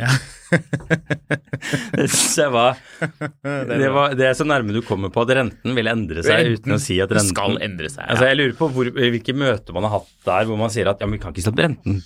det 1.98 2.06
synes 2.10 2.36
jeg 2.38 2.54
var 2.54 2.78
det, 3.70 3.90
var 3.94 4.14
det 4.18 4.28
er 4.30 4.38
så 4.38 4.46
nærme 4.46 4.74
du 4.74 4.80
kommer 4.86 5.12
på 5.14 5.24
at 5.24 5.34
renten 5.40 5.76
vil 5.78 5.90
endre 5.90 6.24
seg 6.26 6.56
uten 6.56 6.76
å 6.76 6.80
si 6.82 7.00
at 7.02 7.10
renten 7.14 7.34
skal 7.34 7.58
endre 7.62 7.90
seg. 7.90 8.06
Altså, 8.06 8.30
jeg 8.30 8.40
lurer 8.40 8.56
på 8.58 8.70
hvor, 8.74 8.90
hvilke 8.94 9.36
møter 9.36 9.76
man 9.76 9.86
har 9.88 9.98
hatt 9.98 10.10
der 10.30 10.50
hvor 10.50 10.60
man 10.60 10.74
sier 10.74 10.90
at 10.90 11.02
ja, 11.02 11.10
men 11.10 11.18
vi 11.18 11.24
kan 11.24 11.34
ikke 11.34 11.46
si 11.46 11.52
at 11.52 11.64
renten 11.66 12.02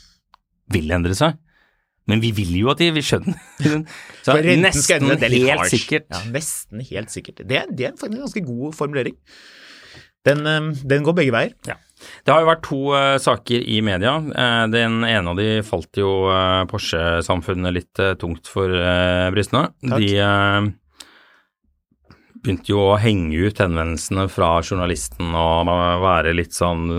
vil 0.72 0.96
endre 0.96 1.16
seg. 1.18 1.40
Men 2.09 2.20
vi 2.20 2.35
vil 2.37 2.53
jo 2.59 2.68
at 2.68 2.81
de 2.83 2.90
vil 2.92 3.05
skjønne 3.05 3.33
Så 3.57 4.35
renten 4.37 4.77
skal 4.77 5.00
nesten 5.00 5.07
endre, 5.09 5.31
det 5.33 5.40
helt 5.40 5.70
sikkert. 5.72 6.09
Ja, 6.12 6.20
nesten 6.33 6.85
helt 6.85 7.12
sikkert. 7.12 7.44
Det, 7.48 7.64
det 7.72 7.88
er 7.88 7.94
faktisk 7.96 8.12
en 8.12 8.24
ganske 8.27 8.44
god 8.44 8.77
formulering. 8.77 9.16
Den, 10.24 10.44
eh, 10.48 10.68
den 10.85 11.05
går 11.05 11.16
begge 11.16 11.33
veier. 11.33 11.57
Ja. 11.68 11.79
Det 12.25 12.33
har 12.33 12.43
jo 12.43 12.49
vært 12.49 12.64
to 12.64 12.81
uh, 12.95 13.17
saker 13.21 13.67
i 13.69 13.81
media. 13.85 14.17
Uh, 14.33 14.64
den 14.73 15.03
ene 15.07 15.35
av 15.35 15.40
de 15.40 15.61
falt 15.67 16.01
jo 16.01 16.25
uh, 16.31 16.64
Porsche-samfunnet 16.71 17.77
litt 17.77 18.03
tungt 18.21 18.49
for 18.51 18.73
brystene. 19.35 19.69
De 19.85 20.11
begynte 22.45 22.69
jo 22.69 22.83
å 22.90 22.99
henge 23.01 23.47
ut 23.47 23.61
henvendelsene 23.62 24.27
fra 24.33 24.59
journalisten 24.61 25.33
og 25.33 25.71
være 26.03 26.35
litt 26.37 26.53
sånn 26.57 26.90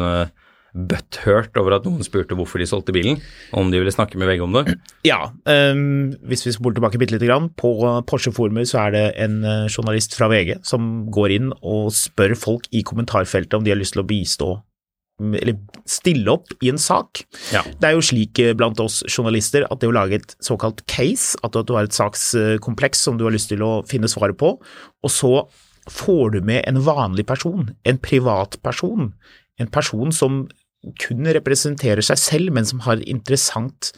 butthurt 0.76 1.56
over 1.56 1.78
at 1.78 1.86
noen 1.88 2.04
spurte 2.04 2.36
hvorfor 2.36 2.60
de 2.60 2.66
solgte 2.68 2.92
bilen, 2.96 3.22
om 3.56 3.70
de 3.72 3.80
ville 3.80 3.94
snakke 3.94 4.20
med 4.20 4.28
VG 4.28 4.42
om 4.44 4.58
det. 4.58 4.74
Ja, 5.08 5.30
um, 5.48 6.12
hvis 6.28 6.44
vi 6.48 6.56
spoler 6.56 6.80
tilbake 6.80 7.00
bitte 7.00 7.16
lite 7.16 7.30
grann, 7.30 7.52
på 7.56 7.72
Porsche-forumet 8.10 8.72
så 8.74 8.88
er 8.88 8.96
det 8.96 9.06
en 9.24 9.38
journalist 9.70 10.18
fra 10.18 10.28
VG 10.34 10.58
som 10.68 11.06
går 11.14 11.38
inn 11.38 11.54
og 11.62 11.94
spør 11.96 12.36
folk 12.40 12.68
i 12.76 12.84
kommentarfeltet 12.88 13.56
om 13.56 13.64
de 13.64 13.72
har 13.72 13.80
lyst 13.80 13.96
til 13.96 14.04
å 14.04 14.10
bistå 14.10 14.56
eller 15.22 15.56
stille 15.88 16.28
opp 16.32 16.52
i 16.64 16.70
en 16.72 16.80
sak. 16.82 17.24
Ja. 17.54 17.62
Det 17.80 17.88
er 17.88 17.96
jo 17.96 18.04
slik 18.04 18.40
eh, 18.44 18.56
blant 18.58 18.80
oss 18.84 19.02
journalister 19.08 19.68
at 19.70 19.80
det 19.82 19.90
å 19.90 19.96
lage 19.96 20.20
et 20.20 20.36
såkalt 20.44 20.84
case, 20.92 21.40
at 21.46 21.56
du 21.56 21.76
har 21.76 21.88
et 21.88 21.96
sakskompleks 21.96 23.06
som 23.08 23.20
du 23.20 23.26
har 23.28 23.36
lyst 23.36 23.52
til 23.54 23.64
å 23.64 23.80
finne 23.88 24.12
svaret 24.12 24.38
på, 24.42 24.56
og 24.60 25.14
så 25.14 25.34
får 25.92 26.36
du 26.36 26.40
med 26.46 26.66
en 26.68 26.82
vanlig 26.84 27.28
person, 27.30 27.70
en 27.86 28.02
privatperson, 28.02 29.14
en 29.62 29.72
person 29.72 30.12
som 30.14 30.46
kun 31.02 31.26
representerer 31.34 32.04
seg 32.06 32.20
selv, 32.22 32.54
men 32.54 32.68
som 32.68 32.84
har 32.86 33.02
interessant 33.10 33.94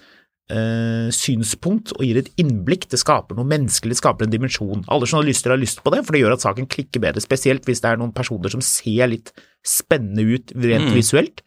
eh, 0.53 1.09
synspunkt 1.13 1.91
og 1.95 2.03
gir 2.05 2.19
et 2.21 2.29
innblikk. 2.41 2.87
Det 2.91 2.99
skaper 3.01 3.37
noe 3.37 3.47
menneskelig, 3.47 3.95
det 3.95 3.99
skaper 4.01 4.27
en 4.27 4.33
dimensjon. 4.33 4.83
Alle 4.93 5.07
journalister 5.09 5.53
har 5.53 5.59
lyst 5.61 5.81
på 5.83 5.93
det, 5.93 6.03
for 6.07 6.15
det 6.15 6.21
gjør 6.23 6.35
at 6.37 6.45
saken 6.45 6.69
klikker 6.71 7.03
bedre, 7.03 7.23
spesielt 7.23 7.67
hvis 7.67 7.81
det 7.83 7.91
er 7.91 8.01
noen 8.01 8.13
personer 8.15 8.53
som 8.53 8.63
ser 8.65 9.07
litt 9.11 9.31
spennende 9.67 10.23
ut 10.37 10.53
rent 10.63 10.93
visuelt. 10.95 11.41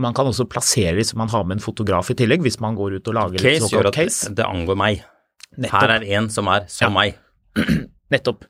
Man 0.00 0.14
kan 0.16 0.26
også 0.30 0.48
plassere 0.50 0.96
det 0.98 1.06
så 1.06 1.18
man 1.20 1.30
har 1.30 1.44
med 1.46 1.58
en 1.60 1.64
fotograf 1.64 2.10
i 2.10 2.18
tillegg, 2.18 2.42
hvis 2.42 2.58
man 2.64 2.74
går 2.78 2.98
ut 2.98 3.10
og 3.12 3.14
lager 3.20 3.38
et 3.38 3.44
Case 3.46 3.68
gjør 3.70 3.90
såkalt 3.90 3.92
at 3.92 4.00
case. 4.00 4.34
det 4.34 4.46
angår 4.48 4.80
meg. 4.80 5.04
Nettopp. 5.54 5.80
Her 5.84 5.94
er 6.00 6.08
en 6.18 6.30
som 6.34 6.48
er 6.50 6.64
som 6.66 6.90
Ja. 6.90 6.94
meg. 6.94 7.20
Nettopp. 8.14 8.44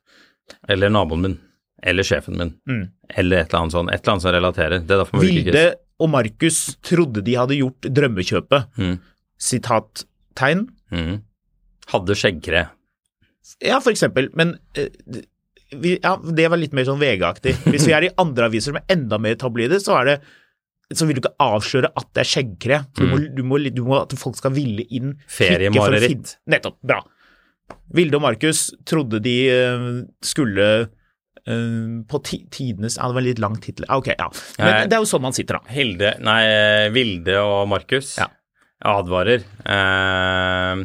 Eller 0.68 0.88
naboen 0.92 1.20
min. 1.20 1.38
Eller 1.84 2.02
sjefen 2.06 2.38
min. 2.40 2.54
Mm. 2.68 2.84
Eller 3.12 3.42
et 3.42 3.50
eller 3.52 3.60
annet 3.66 3.72
sånt. 3.76 3.90
Et 3.92 4.00
eller 4.00 4.12
annet 4.14 4.22
som 4.24 4.32
relaterer. 4.32 4.78
Det 4.80 4.94
er 4.94 5.02
derfor 5.02 5.20
bruker 5.20 5.42
Vilde 5.52 5.64
og 6.00 6.08
Markus 6.10 6.62
trodde 6.82 7.22
de 7.22 7.34
hadde 7.38 7.58
gjort 7.60 7.86
drømmekjøpet. 7.92 8.70
Mm. 8.80 8.94
Sitattegn. 9.44 10.66
Mm. 10.94 11.18
Hadde 11.92 12.16
skjeggkre. 12.18 12.66
Ja, 13.64 13.80
for 13.84 13.92
eksempel, 13.92 14.30
men 14.38 14.56
uh, 14.78 15.18
vi, 15.74 15.98
ja, 15.98 16.14
det 16.16 16.48
var 16.48 16.60
litt 16.60 16.74
mer 16.76 16.86
sånn 16.88 17.02
VG-aktig. 17.02 17.56
Hvis 17.68 17.86
vi 17.88 17.94
er 17.96 18.08
i 18.08 18.14
andre 18.24 18.48
aviser 18.48 18.72
som 18.72 18.80
er 18.80 18.88
enda 18.94 19.20
mer 19.20 19.36
tabloide, 19.40 19.82
så 19.82 19.98
er 20.00 20.10
det 20.12 20.18
så 20.94 21.06
vil 21.08 21.16
du 21.16 21.22
ikke 21.22 21.38
avsløre 21.40 21.88
at 21.96 22.08
det 22.14 22.22
er 22.22 22.28
skjeggkre. 22.28 22.78
Du, 22.94 23.06
må, 23.08 23.16
du, 23.32 23.40
må, 23.46 23.58
du 23.72 23.80
må 23.86 23.96
at 24.02 24.12
folk 24.20 24.36
skal 24.38 24.52
ville 24.54 24.84
inn. 24.94 25.14
Feriemareritt. 25.32 26.36
Nettopp. 26.52 26.76
Bra. 26.84 27.00
Vilde 27.96 28.18
og 28.18 28.24
Markus 28.26 28.66
trodde 28.88 29.22
de 29.24 29.38
uh, 29.52 29.88
skulle 30.24 30.68
Uh, 31.44 32.00
på 32.08 32.22
ti, 32.24 32.38
tidenes 32.48 32.94
Ja, 32.96 33.10
det 33.10 33.16
var 33.18 33.24
litt 33.26 33.40
lang 33.42 33.58
tittel. 33.60 33.84
Ah, 33.90 33.98
Ok, 34.00 34.06
ja. 34.14 34.30
Men 34.56 34.88
det 34.88 34.96
er 34.96 35.02
jo 35.02 35.08
sånn 35.10 35.20
man 35.26 35.34
sitter, 35.36 35.58
da. 35.58 35.72
Hilde 35.76 36.14
Nei, 36.24 36.38
Vilde 36.94 37.34
og 37.44 37.66
Markus 37.68 38.14
Ja. 38.16 38.30
Advarer. 38.84 39.44
Eh, 39.64 40.84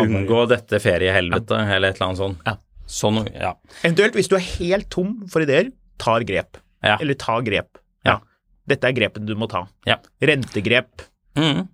unngå 0.00 0.44
dette 0.50 0.80
feriehelvetet, 0.82 1.56
eller 1.76 1.92
et 1.92 1.98
eller 1.98 2.10
annet 2.10 2.20
sånt. 2.20 2.44
Ja. 2.46 2.58
Sånn, 2.84 3.22
ja. 3.32 3.54
Eventuelt, 3.82 4.16
hvis 4.18 4.28
du 4.28 4.36
er 4.36 4.44
helt 4.58 4.90
tom 4.92 5.16
for 5.32 5.44
ideer, 5.44 5.70
tar 6.00 6.26
grep. 6.28 6.60
Ja. 6.84 6.98
Eller 7.00 7.16
ta 7.18 7.38
grep. 7.44 7.80
Ja. 8.04 8.18
Ja. 8.18 8.20
Dette 8.68 8.88
er 8.88 8.96
grepet 8.96 9.24
du 9.28 9.34
må 9.36 9.48
ta. 9.50 9.64
Ja. 9.88 9.98
Rentegrep. 10.24 11.06
Mm. 11.34 11.64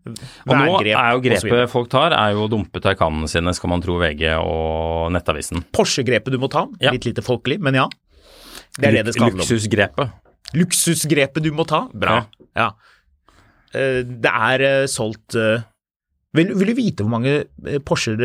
Og 0.49 0.53
nå 0.57 0.79
er 0.81 0.95
jo 1.13 1.21
grepet 1.21 1.69
folk 1.69 1.91
tar, 1.93 2.15
er 2.17 2.33
jo 2.33 2.47
å 2.47 2.51
dumpe 2.51 2.81
taikanene 2.81 3.29
sine, 3.29 3.53
skal 3.57 3.75
man 3.75 3.83
tro 3.85 3.99
VG 4.01 4.31
og 4.41 5.11
Nettavisen. 5.13 5.67
Porsche-grepet 5.77 6.33
du 6.33 6.39
må 6.41 6.49
ta. 6.53 6.65
Ja. 6.81 6.95
Litt 6.95 7.09
lite 7.11 7.25
folkelig, 7.27 7.61
men 7.63 7.77
ja. 7.77 7.89
Det 8.79 8.89
er 8.89 9.01
det 9.01 9.11
det 9.11 9.17
skal 9.17 9.29
handle 9.29 9.45
om. 9.45 9.51
Luksusgrepet. 9.51 10.15
Luksusgrepet 10.57 11.45
du 11.45 11.51
må 11.55 11.67
ta. 11.69 11.85
Bra. 11.93 12.23
Ja. 12.57 12.71
Eh, 13.75 14.03
Det 14.03 14.31
er 14.31 14.65
eh, 14.67 14.87
solgt 14.91 15.37
eh, 15.39 15.67
vil, 16.37 16.53
vil 16.59 16.71
du 16.71 16.77
vite 16.79 17.05
hvor 17.05 17.13
mange 17.13 17.81
Porscher 17.87 18.21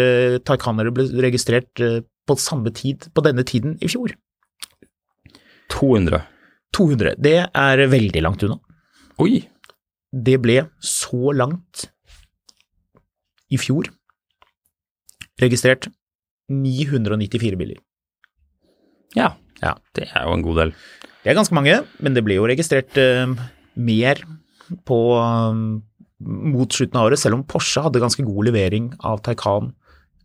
Taycanere 0.46 0.94
ble 0.94 1.08
registrert 1.26 1.82
på 2.26 2.36
samme 2.38 2.70
tid, 2.74 3.08
på 3.14 3.24
denne 3.26 3.46
tiden 3.46 3.80
i 3.82 3.90
fjor? 3.90 4.14
200. 5.74 6.22
200. 6.78 7.16
Det 7.18 7.38
er 7.50 7.84
veldig 7.90 8.22
langt 8.22 8.46
unna. 8.46 8.60
Oi. 9.22 9.42
Det 10.14 10.38
ble 10.44 10.60
så 10.86 11.34
langt 11.34 11.88
i 13.50 13.58
fjor 13.62 13.90
registrert 15.42 15.90
994 16.54 17.58
biler. 17.58 17.82
Ja. 19.18 19.34
Ja. 19.64 19.76
Det 19.98 20.12
er 20.12 20.28
jo 20.28 20.36
en 20.36 20.46
god 20.46 20.62
del. 20.62 20.74
Det 21.24 21.32
er 21.32 21.38
ganske 21.40 21.58
mange, 21.58 21.80
men 22.06 22.14
det 22.14 22.22
ble 22.26 22.38
jo 22.38 22.46
registrert 22.46 22.98
uh, 23.02 23.34
mer 23.74 24.22
på 24.88 25.00
eh, 25.20 25.60
mot 26.26 26.72
slutten 26.72 27.00
av 27.00 27.10
året, 27.10 27.20
selv 27.22 27.38
om 27.38 27.46
Porsche 27.48 27.84
hadde 27.86 28.02
ganske 28.02 28.24
god 28.26 28.50
levering 28.50 28.90
av 29.06 29.22
Taycan 29.26 29.72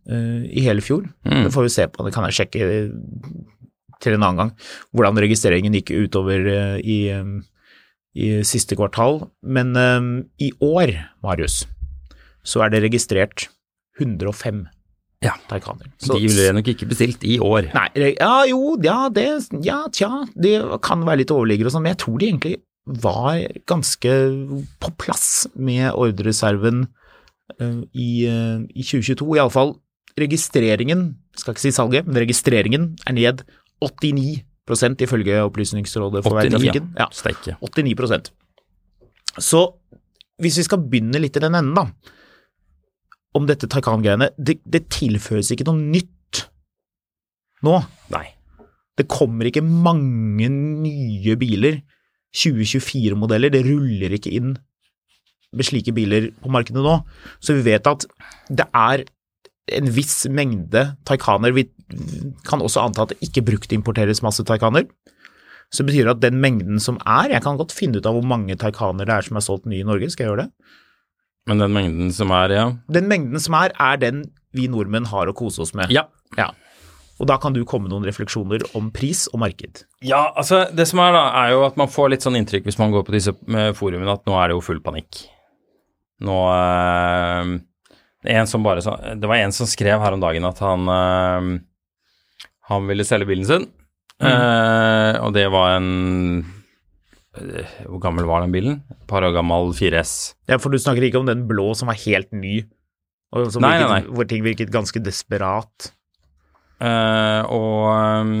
uh, 0.09 0.43
i 0.47 0.63
hele 0.65 0.83
fjor. 0.83 1.07
Mm. 1.27 1.45
Det 1.45 1.53
får 1.53 1.67
vi 1.67 1.73
se 1.75 1.87
på, 1.91 2.05
det 2.07 2.13
kan 2.15 2.27
jeg 2.27 2.37
sjekke 2.39 2.67
eh, 2.67 2.91
til 4.01 4.17
en 4.17 4.23
annen 4.25 4.39
gang, 4.39 4.53
hvordan 4.95 5.21
registreringen 5.21 5.75
gikk 5.77 5.93
utover 6.07 6.47
uh, 6.47 6.77
i, 6.79 6.99
um, 7.13 7.41
i 8.15 8.33
siste 8.47 8.77
kvartal. 8.79 9.25
Men 9.43 9.75
um, 9.77 10.11
i 10.41 10.51
år, 10.63 10.95
Marius, 11.25 11.65
så 12.41 12.63
er 12.65 12.73
det 12.73 12.85
registrert 12.87 13.49
105 13.99 14.65
Ja. 15.21 15.35
Taycaner. 15.51 15.91
De 16.01 16.17
ble 16.17 16.47
nok 16.57 16.71
ikke 16.71 16.87
bestilt 16.89 17.21
i 17.27 17.35
år. 17.37 17.67
Nei, 17.75 18.15
ja 18.15 18.41
jo, 18.49 18.73
ja 18.81 19.03
det, 19.13 19.27
ja 19.61 19.83
tja, 19.93 20.23
det 20.33 20.55
kan 20.81 21.03
være 21.05 21.21
litt 21.21 21.33
overligger 21.35 21.69
og 21.69 21.75
sånn, 21.75 21.85
men 21.85 21.93
jeg 21.93 22.01
tror 22.01 22.17
de 22.17 22.29
egentlig 22.31 22.55
var 22.85 23.43
ganske 23.69 24.11
på 24.81 24.91
plass 24.99 25.47
med 25.53 25.91
ordreserven 25.93 26.85
eh, 27.59 27.81
i, 27.93 28.11
eh, 28.25 28.63
i 28.73 28.85
2022. 28.85 29.27
Iallfall 29.37 29.75
registreringen, 30.19 31.11
skal 31.37 31.55
ikke 31.55 31.63
si 31.63 31.73
salget, 31.75 32.07
men 32.07 32.19
registreringen 32.23 32.87
er 33.07 33.15
ned 33.15 33.43
89% 33.81 35.05
ifølge 35.05 35.43
Opplysningsrådet 35.45 36.23
for 36.25 36.35
89, 36.35 36.41
ja. 36.41 36.41
veitrafikken. 36.41 36.89
Ja, 36.99 37.07
Steike. 37.15 37.55
89% 37.61 38.31
Så 39.39 39.61
hvis 40.41 40.57
vi 40.59 40.65
skal 40.65 40.81
begynne 40.83 41.21
litt 41.21 41.37
i 41.37 41.43
den 41.43 41.55
enden, 41.55 41.77
da, 41.77 41.85
om 43.37 43.47
dette 43.47 43.69
Taycan-greiene, 43.71 44.31
det, 44.37 44.59
det 44.65 44.87
tilføres 44.91 45.53
ikke 45.53 45.67
noe 45.69 45.79
nytt 45.79 46.43
nå. 47.63 47.77
Nei. 48.11 48.25
Det 48.97 49.07
kommer 49.09 49.47
ikke 49.47 49.63
mange 49.63 50.49
nye 50.51 51.35
biler, 51.39 51.79
2024-modeller, 52.37 53.51
det 53.53 53.65
ruller 53.67 54.15
ikke 54.15 54.33
inn 54.37 54.55
med 55.51 55.67
slike 55.67 55.91
biler 55.95 56.29
på 56.39 56.51
markedet 56.53 56.83
nå. 56.83 57.01
Så 57.43 57.57
vi 57.57 57.65
vet 57.65 57.87
at 57.89 58.05
det 58.49 58.67
er 58.71 59.03
en 59.77 59.89
viss 59.93 60.23
mengde 60.31 60.85
Taycaner. 61.07 61.53
Vi 61.55 61.67
kan 62.47 62.63
også 62.63 62.85
anta 62.85 63.05
at 63.05 63.13
det 63.13 63.27
ikke 63.27 63.43
bruktimporteres 63.51 64.23
masse 64.23 64.45
Taycaner. 64.47 64.87
Så 65.71 65.83
det 65.83 65.91
betyr 65.91 66.11
at 66.11 66.23
den 66.23 66.41
mengden 66.43 66.81
som 66.83 66.97
er 67.07 67.31
Jeg 67.31 67.43
kan 67.45 67.55
godt 67.59 67.71
finne 67.71 68.01
ut 68.01 68.07
av 68.07 68.17
hvor 68.17 68.27
mange 68.27 68.57
Taycaner 68.59 69.07
det 69.07 69.15
er 69.15 69.27
som 69.27 69.39
er 69.39 69.45
solgt 69.45 69.69
nye 69.71 69.85
i 69.85 69.87
Norge, 69.87 70.09
skal 70.11 70.25
jeg 70.25 70.33
gjøre 70.33 70.45
det? 70.45 70.51
Men 71.49 71.63
den 71.63 71.73
mengden 71.73 72.11
som 72.13 72.31
er, 72.35 72.53
ja. 72.53 72.65
Den 72.91 73.07
mengden 73.09 73.39
som 73.41 73.55
er, 73.57 73.71
er 73.79 73.95
den 73.97 74.25
vi 74.53 74.67
nordmenn 74.67 75.07
har 75.09 75.31
å 75.31 75.35
kose 75.35 75.63
oss 75.63 75.71
med. 75.77 75.91
Ja. 75.93 76.05
Ja. 76.37 76.51
Og 77.19 77.27
da 77.29 77.35
kan 77.41 77.53
du 77.53 77.61
komme 77.67 77.85
med 77.87 77.93
noen 77.93 78.07
refleksjoner 78.07 78.63
om 78.77 78.87
pris 78.95 79.27
og 79.33 79.41
marked. 79.43 79.83
Ja, 80.05 80.31
altså 80.35 80.63
det 80.73 80.87
som 80.89 81.01
er 81.03 81.11
da, 81.13 81.25
er 81.43 81.51
jo 81.53 81.65
at 81.67 81.75
man 81.77 81.91
får 81.91 82.13
litt 82.15 82.25
sånn 82.25 82.37
inntrykk 82.39 82.65
hvis 82.69 82.79
man 82.81 82.93
går 82.95 83.03
på 83.05 83.13
disse 83.13 83.35
eh, 83.35 83.73
forumene 83.77 84.15
at 84.15 84.23
nå 84.25 84.37
er 84.39 84.49
det 84.49 84.57
jo 84.57 84.63
full 84.65 84.79
panikk. 84.85 85.25
Nå 86.25 86.37
eh, 86.53 87.51
en 88.37 88.47
som 88.49 88.63
bare, 88.65 88.81
Det 89.17 89.29
var 89.29 89.41
en 89.41 89.53
som 89.53 89.69
skrev 89.69 90.01
her 90.01 90.13
om 90.13 90.21
dagen 90.21 90.45
at 90.49 90.59
han 90.61 90.89
eh, 90.95 91.51
han 92.71 92.87
ville 92.87 93.05
selge 93.07 93.27
bilen 93.27 93.47
sin, 93.47 93.65
eh, 94.23 95.13
og 95.19 95.33
det 95.35 95.47
var 95.51 95.75
en 95.79 95.89
Hvor 97.87 98.01
gammel 98.03 98.27
var 98.27 98.43
den 98.43 98.51
bilen? 98.53 98.77
Et 98.91 99.07
par 99.07 99.23
år 99.23 99.33
gammel 99.35 99.71
4S. 99.75 100.33
Ja, 100.51 100.57
for 100.59 100.71
du 100.71 100.79
snakker 100.79 101.05
ikke 101.07 101.21
om 101.21 101.29
den 101.29 101.45
blå 101.47 101.69
som 101.79 101.87
var 101.91 101.99
helt 102.03 102.31
ny, 102.35 102.61
og 103.31 103.51
som 103.53 103.63
Nei, 103.63 103.77
nei, 103.79 103.87
nei. 103.87 104.01
hvor 104.11 104.27
ting 104.27 104.43
virket 104.43 104.71
ganske 104.73 104.99
desperat. 105.03 105.91
Eh, 106.81 107.41
og 107.53 107.85
um, 107.93 108.35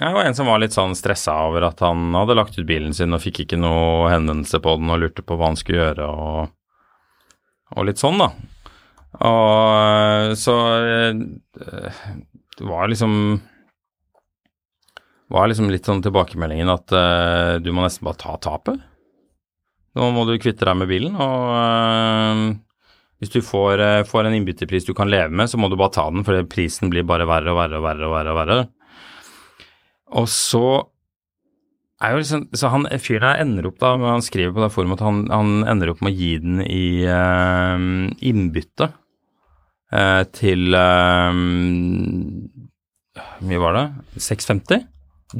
det 0.00 0.10
var 0.16 0.26
en 0.26 0.36
som 0.36 0.48
var 0.48 0.60
litt 0.62 0.74
sånn 0.74 0.96
stressa 0.98 1.36
over 1.46 1.68
at 1.68 1.82
han 1.84 2.08
hadde 2.16 2.36
lagt 2.38 2.56
ut 2.58 2.66
bilen 2.66 2.94
sin 2.96 3.14
og 3.14 3.22
fikk 3.22 3.44
ikke 3.44 3.60
noe 3.60 4.08
henvendelse 4.10 4.58
på 4.64 4.76
den 4.80 4.90
og 4.90 5.02
lurte 5.02 5.22
på 5.22 5.36
hva 5.38 5.52
han 5.52 5.58
skulle 5.60 5.82
gjøre 5.82 6.08
og, 6.08 6.54
og 7.76 7.86
litt 7.86 8.02
sånn, 8.02 8.18
da. 8.22 8.30
Og 9.24 9.68
eh, 9.78 10.32
så 10.38 10.56
eh, 10.80 11.12
det 12.54 12.66
var 12.66 12.90
liksom 12.90 13.14
var 15.34 15.48
liksom 15.50 15.70
litt 15.72 15.86
sånn 15.88 16.02
tilbakemeldingen 16.04 16.70
at 16.70 16.92
uh, 16.94 17.56
du 17.62 17.70
må 17.74 17.82
nesten 17.82 18.06
bare 18.06 18.20
ta 18.20 18.36
tapet. 18.38 18.82
Nå 19.94 20.10
må 20.14 20.24
du 20.26 20.34
kvitte 20.42 20.66
deg 20.66 20.76
med 20.78 20.90
bilen, 20.90 21.14
og 21.14 21.50
eh, 21.54 22.42
hvis 23.24 23.32
du 23.32 23.40
får, 23.40 23.80
eh, 23.80 24.04
får 24.04 24.28
en 24.28 24.34
innbytterpris 24.36 24.84
du 24.84 24.92
kan 24.94 25.08
leve 25.08 25.32
med, 25.32 25.48
så 25.48 25.56
må 25.56 25.70
du 25.72 25.76
bare 25.80 25.96
ta 25.96 26.10
den, 26.12 26.24
for 26.26 26.36
prisen 26.44 26.90
blir 26.92 27.06
bare 27.08 27.24
verre 27.24 27.54
og 27.54 27.56
verre 27.56 27.78
og 27.80 27.84
verre 27.86 28.04
og 28.04 28.12
verre. 28.12 28.30
Og 28.30 28.36
verre. 28.40 28.68
Og 30.20 30.28
så 30.28 30.84
er 32.04 32.12
jo 32.12 32.20
liksom 32.20 32.48
Så 32.52 32.68
han 32.68 32.84
fyren 33.00 33.24
her 33.24 33.40
ender 33.40 33.66
opp 33.70 33.78
da, 33.80 33.96
han 33.96 34.20
skriver 34.22 34.52
på 34.52 34.60
det 34.60 34.72
forumet 34.74 35.00
at 35.00 35.06
han, 35.06 35.30
han 35.30 35.64
ender 35.72 35.90
opp 35.90 36.02
med 36.04 36.12
å 36.12 36.18
gi 36.18 36.38
den 36.42 36.60
i 36.60 37.06
uh, 37.08 37.78
innbytte 38.20 38.90
uh, 38.92 40.24
til 40.36 40.74
Hvor 40.74 41.32
mye 43.48 43.62
var 43.62 43.72
det? 43.78 43.86
650? 44.20 44.84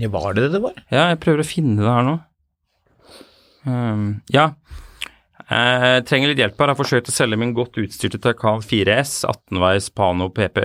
Ja, 0.01 0.09
var 0.09 0.32
det 0.32 0.47
det 0.47 0.55
det 0.57 0.62
var? 0.64 0.78
Ja, 0.89 1.11
jeg 1.12 1.20
prøver 1.22 1.45
å 1.45 1.47
finne 1.47 1.82
det 1.82 1.93
her 1.93 2.07
nå. 2.07 2.16
Um, 3.68 4.22
ja. 4.32 4.55
Jeg 5.45 6.05
trenger 6.09 6.30
litt 6.30 6.40
hjelp 6.40 6.57
her. 6.57 6.70
Jeg 6.70 6.72
har 6.72 6.78
forsøkt 6.78 7.11
å 7.11 7.14
selge 7.14 7.38
min 7.40 7.53
godt 7.57 7.76
utstyrte 7.82 8.20
Takan 8.22 8.62
4S, 8.64 9.26
18-veis 9.28 9.90
Pano, 9.92 10.30
PP, 10.32 10.61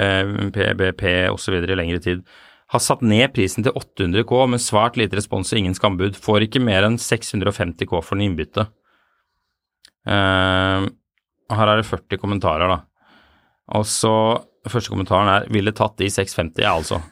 PBP 0.56 1.04
osv. 1.34 1.58
i 1.60 1.76
lengre 1.76 2.00
tid. 2.04 2.24
Har 2.70 2.84
satt 2.86 3.02
ned 3.02 3.34
prisen 3.34 3.66
til 3.66 3.76
800 3.76 4.24
K 4.30 4.44
med 4.48 4.64
svært 4.64 5.00
lite 5.00 5.18
respons 5.20 5.52
og 5.52 5.60
ingen 5.60 5.76
skambud. 5.76 6.16
Får 6.16 6.46
ikke 6.46 6.62
mer 6.64 6.88
enn 6.88 7.00
650 7.02 7.90
K 7.90 8.00
for 8.00 8.16
den 8.16 8.30
innbytte. 8.30 8.70
Ehm, 10.08 10.88
her 11.50 11.72
er 11.74 11.82
det 11.82 11.90
40 11.90 12.22
kommentarer, 12.22 12.72
da. 12.72 12.80
Og 13.76 13.86
så 13.90 14.14
Første 14.68 14.92
kommentaren 14.92 15.30
er 15.32 15.46
'ville 15.48 15.72
tatt 15.72 15.96
de 15.98 16.10
650', 16.12 16.64
ja, 16.66 16.76
altså. 16.76 17.02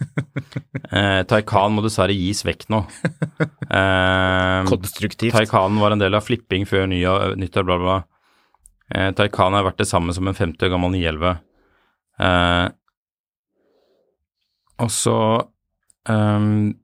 Eh, 0.87 1.23
Taycan 1.27 1.73
må 1.75 1.81
dessverre 1.83 2.15
gis 2.15 2.45
vekk 2.47 2.69
nå. 2.71 2.77
Eh, 3.67 4.59
Konstruktivt. 4.69 5.33
Taycan 5.35 5.75
var 5.81 5.91
en 5.91 5.99
del 5.99 6.15
av 6.15 6.23
flipping 6.23 6.63
før 6.63 6.85
ny, 6.87 7.01
nyttår, 7.35 7.65
bla, 7.67 7.75
bla. 7.81 7.95
Eh, 8.95 9.09
Taycan 9.11 9.57
har 9.57 9.65
vært 9.67 9.81
det 9.81 9.89
samme 9.89 10.15
som 10.15 10.29
en 10.29 10.37
50 10.37 10.63
år 10.63 10.71
gammel 10.71 10.93
911. 10.95 11.41
Eh, 12.23 12.69
og 14.79 14.93
så 14.93 15.17
ehm, 16.07 16.77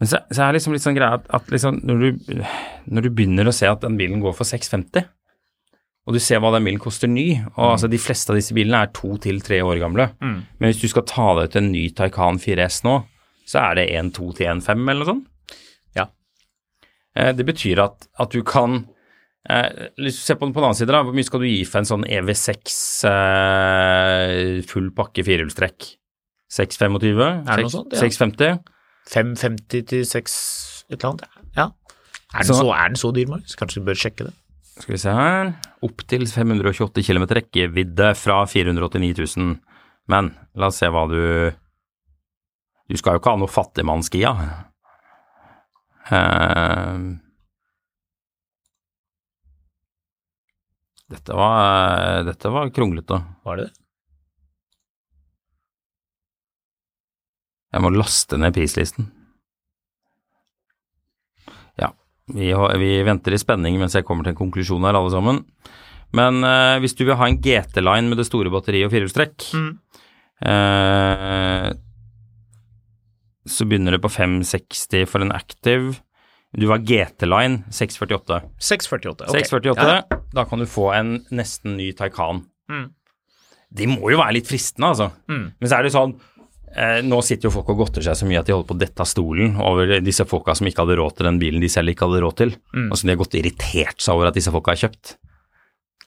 Men 0.00 0.08
så, 0.08 0.20
så 0.30 0.42
er 0.42 0.50
det 0.50 0.58
liksom 0.58 0.76
litt 0.76 0.84
sånn 0.84 0.96
greia 0.98 1.16
at, 1.16 1.26
at 1.32 1.48
liksom 1.52 1.80
når 1.86 2.04
du, 2.04 2.44
når 2.92 3.06
du 3.06 3.10
begynner 3.12 3.48
å 3.48 3.54
se 3.56 3.68
at 3.68 3.82
den 3.84 3.96
bilen 4.00 4.20
går 4.20 4.36
for 4.36 4.48
650, 4.48 5.08
og 6.10 6.16
du 6.16 6.18
ser 6.22 6.40
hva 6.42 6.50
den 6.56 6.64
bilen 6.66 6.80
koster 6.82 7.06
ny, 7.06 7.28
og 7.54 7.76
altså 7.76 7.86
de 7.92 7.98
fleste 8.02 8.32
av 8.34 8.38
disse 8.40 8.54
bilene 8.56 8.80
er 8.82 8.90
to 8.96 9.12
til 9.22 9.38
tre 9.46 9.60
år 9.62 9.78
gamle, 9.78 10.08
men 10.20 10.66
hvis 10.66 10.80
du 10.82 10.88
skal 10.90 11.04
ta 11.06 11.28
deg 11.38 11.52
ut 11.52 11.58
en 11.60 11.68
ny 11.70 11.84
Taycan 11.94 12.40
4S 12.42 12.80
nå, 12.88 12.96
så 13.46 13.60
er 13.70 13.78
det 13.78 13.84
1,2 13.94 14.32
til 14.40 14.48
1,5 14.50 14.74
eller 14.90 14.98
noe 15.04 15.08
sånt. 15.12 15.28
Ja. 15.98 16.08
Eh, 17.14 17.30
det 17.38 17.46
betyr 17.46 17.78
at, 17.86 18.08
at 18.18 18.34
du 18.34 18.42
kan 18.46 18.80
eh, 19.48 19.88
hvis 20.02 20.18
du 20.18 20.22
ser 20.26 20.38
på 20.40 20.46
den 20.48 20.52
på 20.56 20.60
den 20.64 20.68
annen 20.72 20.78
side, 20.80 20.90
da, 20.90 21.04
hvor 21.06 21.14
mye 21.14 21.26
skal 21.30 21.42
du 21.42 21.48
gi 21.48 21.62
for 21.66 21.80
en 21.84 21.88
sånn 21.92 22.04
EV6 22.10 22.76
eh, 23.10 24.60
full 24.70 24.90
pakke 24.96 25.24
firehjulstrekk? 25.26 25.92
625? 26.50 27.20
Er 27.46 27.60
det 27.60 27.66
noe 27.68 27.72
sånt, 27.76 27.94
ja. 27.94 28.02
650? 28.02 28.58
550 29.10 29.86
til 29.90 30.04
6 30.06 30.34
et 30.90 30.98
eller 30.98 31.12
annet. 31.12 31.40
Ja. 31.56 31.68
Er 32.34 32.42
den 32.44 32.46
Så- 32.50 32.58
så, 32.62 32.70
er 32.74 32.88
den 32.88 32.98
så 32.98 33.12
dyr, 33.14 33.26
Marius? 33.30 33.56
Kanskje 33.58 33.80
du 33.82 33.86
bør 33.86 33.98
sjekke 33.98 34.26
det? 34.28 34.34
Skal 34.80 34.94
vi 34.94 35.00
se 35.02 35.12
her. 35.12 35.52
Opptil 35.84 36.24
528 36.28 37.02
km 37.04 37.26
rekkevidde 37.36 38.14
fra 38.16 38.42
489 38.48 39.36
000. 39.36 39.56
Men 40.08 40.32
la 40.56 40.70
oss 40.70 40.80
se 40.80 40.88
hva 40.88 41.04
du 41.10 41.20
Du 42.90 42.96
skal 42.98 43.14
jo 43.14 43.20
ikke 43.20 43.34
ha 43.36 43.38
noe 43.38 43.52
fattigmannsskia. 43.52 44.32
Uh, 46.10 47.12
dette 51.12 51.36
var 51.38 52.24
Dette 52.26 52.50
var 52.50 52.72
kronglete. 52.74 53.20
Var 53.44 53.60
det 53.60 53.68
det? 53.68 53.76
Jeg 57.70 57.84
må 57.84 57.92
laste 57.94 58.34
ned 58.40 58.54
prislisten. 58.56 59.06
Ja, 61.78 61.92
vi, 62.34 62.50
har- 62.52 62.76
vi 62.78 63.02
venter 63.06 63.32
i 63.34 63.38
spenning 63.40 63.78
mens 63.80 63.94
jeg 63.96 64.04
kommer 64.08 64.24
til 64.24 64.34
en 64.34 64.40
konklusjon 64.40 64.84
her, 64.86 64.94
alle 64.98 65.10
sammen. 65.12 65.44
Men 66.12 66.42
eh, 66.44 66.78
hvis 66.82 66.96
du 66.98 67.04
vil 67.06 67.14
ha 67.16 67.26
en 67.30 67.38
GT-line 67.42 68.08
med 68.10 68.18
det 68.18 68.26
store 68.26 68.50
batteriet 68.50 68.88
og 68.88 68.92
firehjulstrekk, 68.94 69.44
eh, 70.50 71.70
så 73.50 73.66
begynner 73.66 73.96
det 73.96 74.02
på 74.04 74.10
560 74.12 75.06
for 75.10 75.24
en 75.24 75.32
Active. 75.34 75.94
Du 76.56 76.66
har 76.70 76.78
GT-line 76.82 77.62
648. 77.70 78.40
648. 78.58 79.28
ok. 79.30 79.36
648, 79.38 79.84
Ja. 80.10 80.18
da 80.34 80.44
kan 80.44 80.58
du 80.58 80.66
få 80.66 80.90
en 80.96 81.24
nesten 81.30 81.76
ny 81.78 81.92
Taycan. 81.94 82.44
Mm. 82.70 82.88
De 83.72 83.86
må 83.86 84.10
jo 84.10 84.18
være 84.18 84.34
litt 84.34 84.48
fristende, 84.50 84.88
altså. 84.90 85.12
Mm. 85.30 85.52
Men 85.60 85.68
så 85.70 85.78
er 85.78 85.82
det 85.86 85.92
sånn 85.94 86.16
eh, 86.76 87.00
Nå 87.02 87.18
sitter 87.26 87.48
jo 87.48 87.54
folk 87.54 87.68
og 87.72 87.78
godter 87.84 88.02
seg 88.06 88.16
så 88.18 88.26
mye 88.28 88.40
at 88.40 88.46
de 88.46 88.52
holder 88.54 88.68
på 88.68 88.76
å 88.76 88.80
dette 88.82 89.00
av 89.02 89.08
stolen 89.10 89.56
over 89.60 90.00
disse 90.04 90.24
folka 90.28 90.54
som 90.54 90.66
ikke 90.70 90.84
hadde 90.84 90.98
råd 91.00 91.16
til 91.18 91.26
den 91.30 91.38
bilen 91.42 91.60
de 91.64 91.68
selv 91.72 91.88
ikke 91.92 92.06
hadde 92.08 92.22
råd 92.24 92.36
til, 92.36 92.56
Mm. 92.74 92.90
og 92.92 92.96
som 92.98 93.06
de 93.08 93.14
har 93.16 93.22
gått 93.24 93.34
irritert 93.40 94.00
seg 94.00 94.14
over 94.14 94.26
at 94.30 94.34
disse 94.38 94.50
folka 94.52 94.72
har 94.74 94.82
kjøpt. 94.88 95.16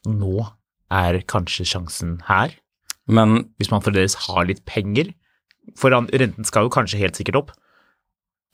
Nå 0.07 0.45
er 0.91 1.21
kanskje 1.27 1.65
sjansen 1.65 2.21
her, 2.27 2.51
Men 3.07 3.49
hvis 3.59 3.69
man 3.71 3.81
fremdeles 3.83 4.13
har 4.29 4.45
litt 4.47 4.63
penger. 4.65 5.09
For 5.75 5.89
renten 5.91 6.45
skal 6.45 6.63
jo 6.63 6.69
kanskje 6.71 6.99
helt 6.99 7.15
sikkert 7.15 7.35
opp. 7.35 7.51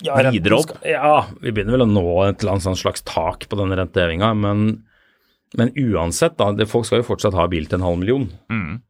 ja, 0.01 0.15
Videre 0.31 0.57
opp? 0.57 0.69
Skal, 0.69 0.89
ja, 0.89 1.27
vi 1.41 1.51
begynner 1.51 1.77
vel 1.77 1.85
å 1.85 1.89
nå 1.89 2.03
et 2.29 2.41
eller 2.41 2.53
annet 2.55 2.63
sånn 2.65 2.77
slags 2.77 3.01
tak 3.05 3.45
på 3.49 3.57
denne 3.59 3.75
rentehevinga, 3.77 4.33
men, 4.37 4.83
men 5.57 5.69
uansett, 5.77 6.37
da. 6.37 6.51
Det, 6.53 6.65
folk 6.69 6.85
skal 6.85 7.01
jo 7.03 7.07
fortsatt 7.11 7.33
ha 7.37 7.45
bil 7.51 7.65
til 7.69 7.77
en 7.79 7.85
halv 7.85 7.99
million. 8.01 8.29
Mm. 8.49 8.81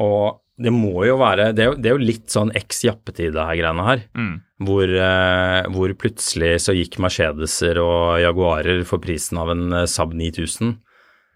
Og 0.00 0.40
det 0.60 0.72
må 0.74 1.06
jo 1.06 1.16
være 1.20 1.50
Det 1.56 1.64
er 1.64 1.70
jo, 1.70 1.76
det 1.80 1.88
er 1.88 1.94
jo 1.96 2.06
litt 2.10 2.32
sånn 2.32 2.52
eks-jappetid, 2.56 3.32
det 3.34 3.46
her 3.48 3.58
greiene 3.58 3.86
her. 3.86 4.04
Mm. 4.18 4.32
Hvor, 4.68 4.94
eh, 5.06 5.60
hvor 5.74 5.94
plutselig 5.98 6.52
så 6.62 6.74
gikk 6.76 6.98
Mercedeser 7.02 7.80
og 7.82 8.20
Jaguarer 8.22 8.84
for 8.88 9.02
prisen 9.02 9.40
av 9.42 9.52
en 9.54 9.64
eh, 9.80 9.88
Saab 9.90 10.12
9000. 10.18 10.76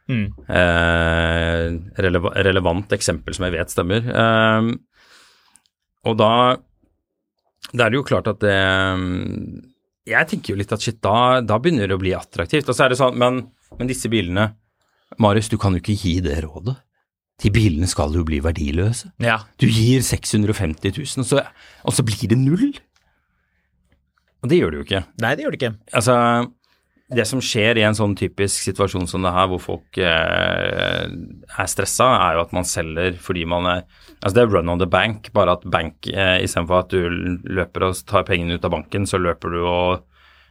Mm. 0.07 0.27
Eh, 0.47 1.62
rele 2.05 2.23
relevant 2.47 2.93
eksempel 2.95 3.35
som 3.35 3.49
jeg 3.49 3.57
vet 3.57 3.73
stemmer. 3.73 4.07
Eh, 4.07 4.71
og 6.07 6.21
da, 6.21 6.31
da 7.73 7.87
er 7.87 7.91
det 7.91 7.99
jo 7.99 8.07
klart 8.07 8.29
at 8.31 8.39
det 8.45 8.55
Jeg 10.07 10.29
tenker 10.31 10.53
jo 10.53 10.61
litt 10.61 10.71
at 10.77 10.85
shit, 10.85 11.01
da, 11.03 11.41
da 11.43 11.59
begynner 11.59 11.89
det 11.89 11.97
å 11.97 12.05
bli 12.05 12.14
attraktivt. 12.14 12.69
Og 12.69 12.77
så 12.77 12.87
er 12.87 12.93
det 12.93 13.01
sånn, 13.01 13.19
men, 13.19 13.47
men 13.81 13.91
disse 13.91 14.12
bilene 14.12 14.53
Marius, 15.23 15.49
du 15.49 15.57
kan 15.59 15.75
jo 15.75 15.81
ikke 15.81 15.97
gi 15.99 16.19
det 16.23 16.41
rådet. 16.45 16.77
De 17.45 17.53
bilene 17.53 17.89
skal 17.91 18.14
jo 18.16 18.24
bli 18.24 18.41
verdiløse. 18.45 19.11
Ja. 19.20 19.43
Du 19.61 19.66
gir 19.68 20.05
650 20.05 20.97
000, 20.97 21.24
og 21.24 21.28
så, 21.28 21.43
og 21.84 21.97
så 21.97 22.05
blir 22.07 22.30
det 22.32 22.39
null. 22.41 22.70
Og 24.43 24.53
det 24.53 24.61
gjør 24.61 24.72
det 24.72 24.78
jo 24.78 24.87
ikke. 24.87 25.03
Nei, 25.20 25.34
det 25.37 25.45
gjør 25.45 25.53
det 25.53 25.61
ikke. 25.61 25.74
Altså, 26.01 26.16
det 27.12 27.26
som 27.28 27.43
skjer 27.45 27.78
i 27.78 27.84
en 27.87 27.95
sånn 27.95 28.16
typisk 28.18 28.64
situasjon 28.66 29.07
som 29.11 29.22
det 29.26 29.34
her, 29.34 29.47
hvor 29.51 29.61
folk 29.62 29.99
eh, 30.01 31.05
er 31.07 31.68
stressa, 31.70 32.09
er 32.24 32.39
jo 32.39 32.45
at 32.47 32.55
man 32.57 32.66
selger 32.66 33.20
fordi 33.22 33.47
man 33.49 33.72
er 33.76 33.87
Altså 34.16 34.32
det 34.39 34.43
er 34.47 34.55
run 34.55 34.70
on 34.72 34.80
the 34.80 34.89
bank, 34.89 35.28
bare 35.37 35.53
at 35.59 35.64
bank 35.70 36.07
eh, 36.09 36.41
istedenfor 36.43 36.78
at 36.80 36.95
du 36.95 37.37
løper 37.53 37.84
og 37.84 37.99
tar 38.09 38.24
pengene 38.26 38.57
ut 38.57 38.64
av 38.64 38.72
banken, 38.72 39.05
så 39.07 39.20
løper 39.20 39.53
du 39.53 39.59
og, 39.61 40.07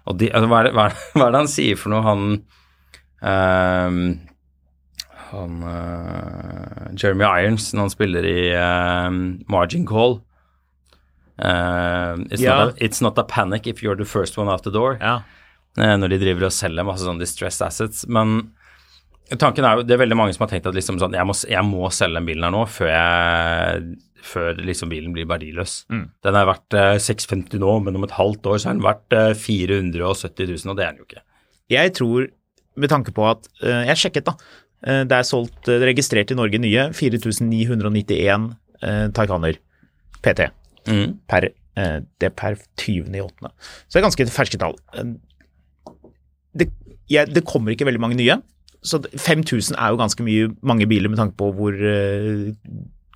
og 0.05 0.19
de, 0.21 0.29
altså, 0.29 0.47
hva, 0.51 0.59
er 0.59 0.67
det, 0.67 0.73
hva, 0.77 0.86
er 0.86 0.93
det, 0.93 1.07
hva 1.17 1.25
er 1.25 1.33
det 1.33 1.41
han 1.41 1.49
sier 1.49 1.79
for 1.81 1.91
noe, 1.91 2.03
han 2.05 2.21
ehm, 3.25 4.03
Han 5.36 5.59
uh, 5.63 6.93
Jeremy 6.97 7.25
Irons, 7.43 7.69
når 7.75 7.86
han 7.88 7.93
spiller 7.93 8.25
i 8.29 8.39
ehm, 8.55 9.19
Margin 9.51 9.86
Call 9.89 10.21
Uh, 11.38 12.15
it's, 12.31 12.39
Ja. 12.41 12.55
not 12.65 12.69
a, 12.69 12.83
it's 12.86 13.01
not 13.03 13.17
a 13.19 13.23
panic 13.27 13.67
if 13.67 13.81
you're 13.83 13.97
the 13.97 14.05
first 14.05 14.38
one 14.38 14.47
out 14.47 14.63
the 14.63 14.71
door 14.71 14.97
Ja. 15.01 15.17
Uh, 15.77 15.97
når 15.99 16.07
de 16.13 16.19
driver 16.21 16.45
og 16.47 16.53
selger 16.55 16.86
masse 16.88 17.03
sånn 17.03 17.19
distressed 17.19 17.59
assets. 17.65 18.05
Men 18.07 18.53
tanken 19.36 19.65
er 19.67 19.75
jo, 19.75 19.83
det 19.83 19.97
er 19.97 19.99
veldig 19.99 20.15
mange 20.15 20.31
som 20.38 20.45
har 20.45 20.53
tenkt 20.53 20.69
at 20.71 20.77
liksom 20.77 20.95
sånn, 21.01 21.11
jeg, 21.17 21.27
må, 21.27 21.36
jeg 21.51 21.65
må 21.67 21.89
selge 21.91 22.21
den 22.21 22.29
bilen 22.29 22.47
her 22.47 22.53
nå 22.55 22.61
før, 22.71 22.88
jeg, 22.93 23.97
før 24.23 24.61
liksom 24.63 24.93
bilen 24.93 25.11
blir 25.11 25.27
verdiløs. 25.27 25.73
Den 25.91 26.39
er 26.39 26.47
verdt 26.47 26.77
eh, 26.79 26.95
650 27.03 27.59
nå, 27.59 27.73
men 27.83 27.99
om 27.99 28.07
et 28.07 28.15
halvt 28.15 28.47
år 28.53 28.61
så 28.63 28.71
er 28.71 28.77
den 28.79 28.86
verdt 28.88 29.17
eh, 29.19 29.33
470 29.36 30.53
000, 30.55 30.71
og 30.71 30.79
det 30.79 30.86
er 30.88 30.95
den 30.95 31.03
jo 31.03 31.09
ikke. 31.09 31.25
Jeg 31.75 31.93
tror, 31.99 32.29
med 32.79 32.93
tanke 32.95 33.11
på 33.11 33.27
at 33.27 33.51
Jeg 33.59 33.99
sjekket, 34.05 34.31
da. 34.31 34.38
Eh, 34.86 35.03
det 35.09 35.17
er 35.17 35.25
solgt, 35.27 35.67
eh, 35.71 35.81
registrert 35.89 36.31
i 36.31 36.38
Norge 36.38 36.59
nye 36.61 36.89
4991 36.93 38.55
eh, 38.83 39.07
Taycaner 39.17 39.57
PT. 40.21 40.49
Mm. 40.88 41.15
Per, 41.27 41.47
eh, 41.77 41.99
det 42.19 42.29
er 42.29 42.36
per 42.38 42.55
20.8. 42.77 43.49
Så 43.88 43.95
det 43.97 44.01
er 44.01 44.05
ganske 44.09 44.27
ferske 44.36 44.59
tall. 44.61 44.75
Eh, 44.93 45.15
Det, 46.55 46.69
ja, 47.11 47.25
det 47.27 47.43
kommer 47.43 47.73
ikke 47.73 47.83
veldig 47.86 47.99
mange 47.99 48.15
nye. 48.15 48.38
Så 48.81 49.01
det- 49.01 49.11
5000 49.19 49.75
er 49.75 49.89
jo 49.91 49.97
ganske 49.97 50.23
mye, 50.23 50.55
mange 50.63 50.86
biler 50.88 51.09
med 51.09 51.17
tanke 51.19 51.36
på 51.36 51.49
hvor 51.53 51.73
eh, 51.75 52.53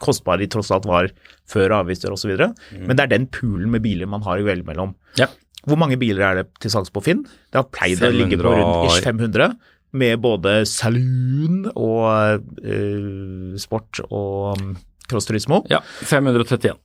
kostbare 0.01 0.39
de 0.39 0.47
tross 0.47 0.71
alt 0.71 0.85
var 0.85 1.07
før 1.47 1.69
avgifter 1.83 2.11
osv. 2.11 2.33
Mm. 2.35 2.87
Men 2.87 2.95
det 2.97 3.03
er 3.05 3.07
den 3.17 3.27
poolen 3.27 3.69
med 3.71 3.81
biler 3.81 4.07
man 4.07 4.21
har 4.23 4.39
å 4.39 4.43
velge 4.43 4.65
mellom. 4.65 4.95
Ja. 5.15 5.27
Hvor 5.67 5.77
mange 5.77 5.97
biler 5.99 6.21
er 6.23 6.35
det 6.43 6.47
til 6.59 6.71
salgs 6.71 6.89
på 6.91 7.01
Finn? 7.03 7.23
Det 7.23 7.55
har 7.61 7.63
pleid 7.71 7.99
å 8.03 8.11
ligge 8.11 8.37
på 8.39 8.47
rundt 8.51 8.75
og- 8.75 8.85
ish 8.91 9.03
500, 9.03 9.55
med 9.97 10.19
både 10.21 10.61
saloon 10.69 11.63
og 11.73 12.43
uh, 12.61 13.55
sport 13.61 14.01
og 14.09 14.59
um, 14.59 14.75
cross 15.09 15.29
turismo. 15.29 15.63
Ja, 15.71 15.81
531. 16.05 16.77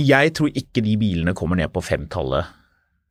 Jeg 0.00 0.32
tror 0.36 0.52
ikke 0.52 0.84
de 0.84 0.96
bilene 1.00 1.34
kommer 1.36 1.56
ned 1.56 1.72
på 1.72 1.80
femtallet 1.84 2.50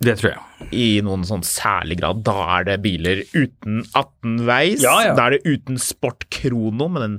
Det 0.05 0.13
tror 0.19 0.35
jeg. 0.35 0.67
i 0.77 0.87
noen 1.05 1.23
sånn 1.25 1.45
særlig 1.45 1.99
grad. 2.01 2.21
Da 2.25 2.35
er 2.59 2.67
det 2.69 2.79
biler 2.83 3.23
uten 3.33 3.81
18-veis. 3.87 4.83
Ja, 4.85 4.99
ja. 5.07 5.15
Da 5.17 5.29
er 5.29 5.37
det 5.37 5.55
uten 5.55 5.81
sportkrono 5.81 6.89
med 6.93 7.05
den 7.05 7.17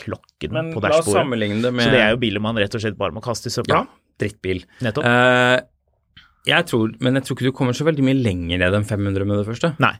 klokken 0.00 0.52
Men 0.56 0.70
på 0.74 0.82
dashbordet. 0.84 1.28
med 1.28 1.64
Så 1.84 1.90
det 1.92 2.00
er 2.00 2.14
jo 2.14 2.20
biler 2.20 2.42
man 2.42 2.58
rett 2.60 2.74
og 2.74 2.84
slett 2.84 2.98
bare 3.00 3.14
må 3.16 3.22
kaste 3.24 3.48
i 3.48 3.54
søpla. 3.54 3.82
ja, 3.82 4.16
drittbil. 4.20 4.64
Nettopp. 4.84 5.04
Uh, 5.04 5.60
jeg 6.48 6.66
tror, 6.66 6.94
men 7.00 7.16
jeg 7.18 7.26
tror 7.26 7.38
ikke 7.38 7.50
du 7.52 7.56
kommer 7.56 7.76
så 7.76 7.86
veldig 7.86 8.04
mye 8.04 8.18
lenger 8.18 8.60
ned 8.64 8.76
enn 8.80 8.88
500 8.88 9.28
med 9.28 9.40
det 9.40 9.46
første. 9.46 9.72
Nei. 9.82 9.94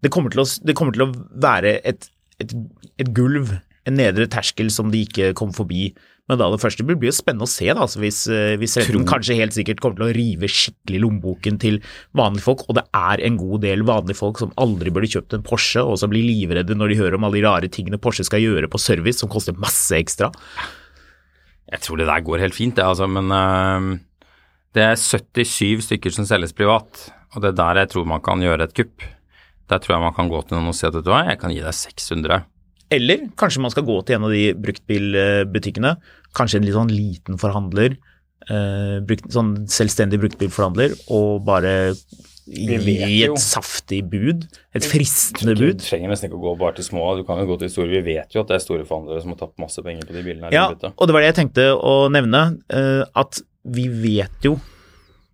Det 0.00 0.12
kommer 0.12 0.32
til 0.32 0.44
å, 0.44 0.46
det 0.64 0.76
kommer 0.78 0.96
til 0.96 1.06
å 1.06 1.12
være 1.42 1.78
et, 1.88 2.08
et, 2.42 2.54
et 3.00 3.10
gulv, 3.16 3.52
en 3.88 3.96
nedre 3.96 4.28
terskel 4.30 4.70
som 4.72 4.92
de 4.92 5.04
ikke 5.06 5.32
kom 5.38 5.52
forbi. 5.56 5.90
Men 6.30 6.38
da 6.38 6.46
det 6.52 6.60
første 6.62 6.84
blir 6.86 6.94
blir 7.00 7.10
jo 7.10 7.16
spennende 7.16 7.42
å 7.42 7.50
se, 7.50 7.66
da, 7.66 7.82
altså 7.82 7.98
hvis, 8.04 8.20
eh, 8.30 8.54
hvis 8.60 8.76
retten 8.78 9.02
kanskje 9.08 9.34
helt 9.40 9.56
sikkert 9.56 9.80
kommer 9.82 9.98
til 9.98 10.06
å 10.06 10.14
rive 10.14 10.46
skikkelig 10.46 11.00
lommeboken 11.02 11.56
til 11.58 11.80
vanlige 12.14 12.44
folk, 12.44 12.62
og 12.68 12.76
det 12.78 12.84
er 12.94 13.22
en 13.26 13.38
god 13.40 13.64
del 13.64 13.82
vanlige 13.88 14.20
folk 14.20 14.38
som 14.38 14.52
aldri 14.62 14.92
burde 14.94 15.10
kjøpt 15.10 15.34
en 15.34 15.42
Porsche, 15.46 15.82
og 15.82 15.98
som 15.98 16.12
blir 16.12 16.22
livredde 16.22 16.76
når 16.78 16.92
de 16.92 17.00
hører 17.00 17.18
om 17.18 17.26
alle 17.26 17.40
de 17.40 17.46
rare 17.48 17.72
tingene 17.72 17.98
Porsche 17.98 18.28
skal 18.28 18.44
gjøre 18.44 18.70
på 18.70 18.78
service, 18.78 19.18
som 19.18 19.32
koster 19.32 19.58
masse 19.58 19.96
ekstra. 19.98 20.30
Jeg 21.70 21.82
tror 21.82 21.98
det 21.98 22.06
der 22.12 22.22
går 22.26 22.44
helt 22.44 22.54
fint, 22.54 22.78
det, 22.78 22.86
altså, 22.86 23.10
men 23.10 23.34
øhm, 23.34 23.92
det 24.78 24.86
er 24.86 25.02
77 25.02 25.82
stykker 25.88 26.14
som 26.14 26.30
selges 26.30 26.54
privat, 26.54 27.08
og 27.34 27.42
det 27.42 27.50
er 27.56 27.58
der 27.58 27.82
jeg 27.82 27.96
tror 27.96 28.06
man 28.06 28.22
kan 28.22 28.42
gjøre 28.42 28.70
et 28.70 28.76
kupp. 28.78 29.02
Der 29.70 29.82
tror 29.82 29.96
jeg 29.96 30.02
man 30.02 30.16
kan 30.16 30.30
gå 30.30 30.40
til 30.46 30.58
noen 30.58 30.72
og 30.72 30.76
si 30.76 30.86
at 30.88 30.96
vet 30.96 31.06
du 31.06 31.12
hva, 31.12 31.24
jeg 31.28 31.40
kan 31.40 31.52
gi 31.54 31.62
deg 31.62 31.76
600. 31.76 32.46
Eller 32.90 33.28
kanskje 33.38 33.62
man 33.62 33.70
skal 33.70 33.86
gå 33.86 34.00
til 34.02 34.16
en 34.16 34.26
av 34.26 34.32
de 34.34 34.48
bruktbilbutikkene, 34.58 35.92
kanskje 36.34 36.58
en 36.58 36.66
litt 36.66 36.74
sånn 36.74 36.90
liten 36.90 37.38
forhandler, 37.38 37.94
eh, 38.50 38.96
brukt, 39.06 39.30
sånn 39.30 39.52
selvstendig 39.70 40.18
bruktbilforhandler, 40.24 40.96
og 41.14 41.44
bare 41.46 41.92
gi 42.50 43.22
et 43.28 43.38
saftig 43.38 44.00
bud, 44.10 44.48
et 44.74 44.86
fristende 44.86 45.54
bud. 45.54 45.78
Du 45.78 45.86
trenger 45.86 46.10
nesten 46.10 46.26
ikke 46.26 46.40
å 46.40 46.44
gå 46.48 46.56
bare 46.58 46.78
til 46.80 46.88
små, 46.88 47.04
du 47.20 47.22
kan 47.28 47.38
jo 47.38 47.46
gå 47.52 47.60
til 47.62 47.70
store. 47.70 47.92
Vi 47.94 48.02
vet 48.16 48.34
jo 48.34 48.42
at 48.42 48.50
det 48.50 48.58
er 48.58 48.64
store 48.64 48.86
forhandlere 48.88 49.22
som 49.22 49.34
har 49.36 49.40
tapt 49.44 49.62
masse 49.62 49.86
penger 49.86 50.08
på 50.08 50.16
de 50.16 50.24
bilene. 50.26 50.50
Ja, 50.54 50.66
og 50.70 51.06
det 51.06 51.14
var 51.14 51.22
det 51.22 51.30
jeg 51.30 51.38
tenkte 51.44 51.70
å 51.78 52.10
nevne, 52.10 52.58
eh, 52.74 53.04
at 53.14 53.42
vi 53.70 53.86
vet 53.86 54.46
jo 54.50 54.56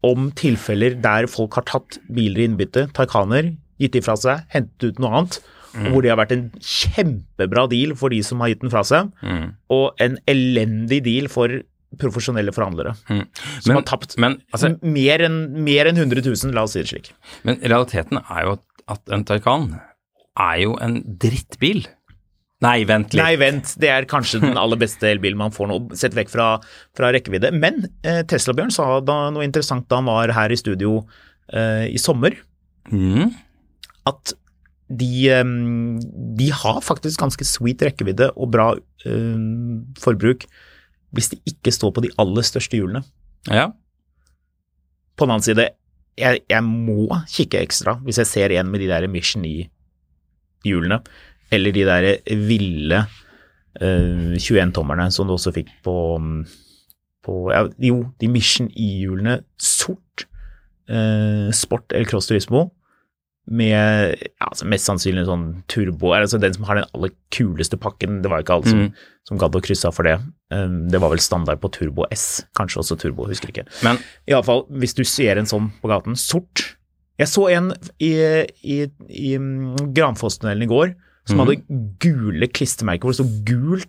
om 0.05 0.28
tilfeller 0.37 1.01
der 1.01 1.26
folk 1.30 1.57
har 1.57 1.64
tatt 1.66 1.97
biler 2.12 2.45
i 2.45 2.51
innbytte, 2.51 2.91
Taycaner, 2.93 3.55
gitt 3.81 3.93
de 3.93 4.01
fra 4.05 4.16
seg, 4.16 4.45
hentet 4.55 4.91
ut 4.93 4.99
noe 5.03 5.11
annet, 5.20 5.41
Mm. 5.77 5.91
hvor 5.93 6.01
det 6.01 6.09
har 6.09 6.16
vært 6.16 6.31
en 6.33 6.45
kjempebra 6.57 7.66
deal 7.68 7.91
for 8.01 8.09
de 8.09 8.22
som 8.24 8.41
har 8.41 8.49
gitt 8.49 8.62
den 8.62 8.70
fra 8.72 8.81
seg, 8.87 9.11
og 9.68 9.93
en 10.01 10.14
elendig 10.27 11.03
deal 11.05 11.27
for 11.29 11.53
profesjonelle 12.01 12.49
forhandlere. 12.57 12.95
Som 13.07 13.20
Men- 13.66 13.77
har 13.77 13.83
tapt 13.83 14.16
men, 14.18 14.39
altså- 14.55 14.79
mer 14.83 15.18
enn 15.20 15.57
en 15.68 15.97
100 15.97 16.22
000, 16.24 16.55
la 16.55 16.62
oss 16.62 16.72
si 16.72 16.81
det 16.81 16.89
slik. 16.89 17.11
Men 17.45 17.57
realiteten 17.61 18.22
er 18.31 18.45
jo 18.45 18.53
at, 18.53 18.62
at 18.89 19.01
en 19.12 19.24
Taycan 19.24 19.81
er 20.39 20.57
jo 20.62 20.77
en 20.81 21.03
drittbil. 21.18 21.87
Nei, 22.62 22.85
vent 22.85 23.12
litt. 23.12 23.22
Nei, 23.22 23.37
vent, 23.37 23.74
det 23.79 23.91
er 23.91 24.07
kanskje 24.09 24.41
den 24.41 24.57
aller 24.57 24.77
beste 24.81 25.03
elbilen 25.12 25.37
man 25.37 25.51
får 25.51 25.68
nå, 25.68 25.95
sett 25.95 26.14
vekk 26.16 26.31
fra, 26.31 26.59
fra 26.97 27.12
rekkevidde. 27.12 27.53
Men 27.53 27.85
eh, 28.03 28.22
Tesla-Bjørn 28.22 28.72
sa 28.72 29.01
da 29.01 29.29
noe 29.31 29.45
interessant 29.45 29.87
da 29.89 29.97
han 29.97 30.07
var 30.07 30.33
her 30.33 30.49
i 30.49 30.57
studio 30.57 31.03
eh, 31.53 31.85
i 31.93 31.99
sommer, 31.99 32.33
Mm. 32.91 33.35
At 34.07 34.35
de, 34.87 35.13
de 36.39 36.49
har 36.55 36.79
faktisk 36.85 37.19
ganske 37.21 37.47
sweet 37.49 37.83
rekkevidde 37.83 38.31
og 38.37 38.53
bra 38.55 38.69
forbruk 39.99 40.47
hvis 41.17 41.31
de 41.33 41.39
ikke 41.49 41.73
står 41.75 41.95
på 41.97 42.05
de 42.05 42.13
aller 42.21 42.45
største 42.47 42.79
hjulene. 42.79 43.03
Ja. 43.49 43.71
På 45.17 45.27
den 45.27 45.37
annen 45.37 45.47
side, 45.47 45.69
jeg, 46.17 46.43
jeg 46.51 46.65
må 46.65 47.09
kikke 47.31 47.63
ekstra 47.65 47.97
hvis 48.05 48.21
jeg 48.23 48.31
ser 48.31 48.55
en 48.57 48.71
med 48.73 48.83
de 48.83 48.91
der 48.91 49.07
Mission 49.11 49.45
E-hjulene, 49.49 51.01
eller 51.53 51.75
de 51.75 51.85
der 51.87 52.09
ville 52.49 53.03
uh, 53.81 54.37
21-tommerne 54.37 55.09
som 55.15 55.29
du 55.29 55.37
også 55.37 55.55
fikk 55.57 55.71
på, 55.87 55.97
på 57.25 57.37
ja, 57.55 57.67
Jo, 57.89 58.01
de 58.21 58.31
Mission 58.33 58.71
E-hjulene 58.73 59.41
sort, 59.61 60.27
uh, 60.91 61.53
sport 61.55 61.95
eller 61.95 62.09
cross 62.09 62.29
turismo, 62.31 62.69
med 63.47 64.16
ja, 64.18 64.49
altså 64.49 64.66
mest 64.66 64.88
sannsynlig 64.88 65.26
sånn 65.28 65.47
turbo, 65.70 66.11
altså 66.16 66.40
den 66.42 66.55
som 66.57 66.66
har 66.66 66.80
den 66.80 66.88
aller 66.97 67.12
kuleste 67.34 67.78
pakken. 67.78 68.20
Det 68.22 68.30
var 68.32 68.40
jo 68.40 68.47
ikke 68.47 68.57
alle 68.57 68.72
som, 68.72 68.82
som 69.28 69.40
gadd 69.40 69.59
å 69.59 69.62
krysse 69.62 69.86
av 69.86 69.94
for 69.94 70.09
det. 70.09 70.16
Um, 70.55 70.86
det 70.90 71.01
var 71.03 71.12
vel 71.14 71.22
standard 71.22 71.62
på 71.62 71.70
Turbo 71.74 72.07
S, 72.14 72.44
kanskje 72.59 72.82
også 72.82 72.99
Turbo, 73.03 73.28
husker 73.30 73.51
ikke. 73.53 73.66
Men 73.86 74.01
Iallfall, 74.30 74.64
hvis 74.82 74.97
du 74.99 75.05
ser 75.07 75.38
en 75.38 75.49
sånn 75.51 75.72
på 75.82 75.90
gaten, 75.90 76.18
sort 76.18 76.72
Jeg 77.16 77.30
så 77.32 77.47
en 77.49 77.70
i, 78.03 78.12
i, 78.61 78.76
i 79.09 79.30
mm, 79.40 79.92
Granfosstunnelen 79.97 80.66
i 80.66 80.70
går 80.70 80.94
som 81.26 81.40
hadde 81.42 81.57
gule 82.03 82.47
klistremerker 82.55 83.09
hvor 83.09 83.14
det 83.14 83.18
sto 83.18 83.47
gult 83.49 83.88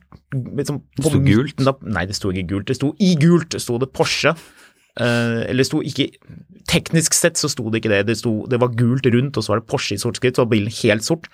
liksom, 0.57 0.79
Det 0.97 1.05
sto 1.05 1.19
gult? 1.21 1.59
Da, 1.61 1.73
Nei, 1.85 2.05
det 2.09 2.15
sto 2.17 2.31
ikke 2.33 2.47
gult. 2.49 2.69
Det 2.71 2.77
sto 2.79 2.93
i 2.97 3.11
gult, 3.19 3.51
det 3.53 3.61
sto 3.61 3.77
det 3.81 3.91
Porsche. 3.93 4.33
Eh, 4.97 5.41
eller 5.51 5.67
sto 5.67 5.83
ikke 5.85 6.09
Teknisk 6.67 7.15
sett 7.15 7.39
så 7.39 7.47
sto 7.47 7.69
det 7.71 7.79
ikke 7.79 7.93
det. 7.93 8.01
Det, 8.09 8.17
sto, 8.19 8.41
det 8.51 8.57
var 8.59 8.73
gult 8.75 9.05
rundt, 9.07 9.37
og 9.39 9.45
så 9.45 9.53
var 9.53 9.61
det 9.61 9.69
Porsche 9.71 9.95
i 9.95 10.01
sort 10.01 10.17
skritt, 10.19 10.35
så 10.35 10.43
var 10.43 10.51
bilen 10.51 10.73
helt 10.81 11.05
sort. 11.05 11.29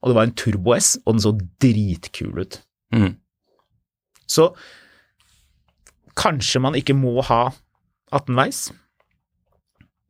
Og 0.00 0.08
det 0.08 0.16
var 0.16 0.28
en 0.28 0.32
Turbo 0.38 0.72
S, 0.72 0.94
og 1.04 1.18
den 1.18 1.24
så 1.26 1.34
dritkul 1.60 2.40
ut. 2.40 2.60
mm. 2.96 3.16
Så 4.28 4.50
kanskje 6.18 6.60
man 6.60 6.76
ikke 6.76 6.96
må 6.96 7.20
ha 7.24 7.50
18-veis. 8.12 8.70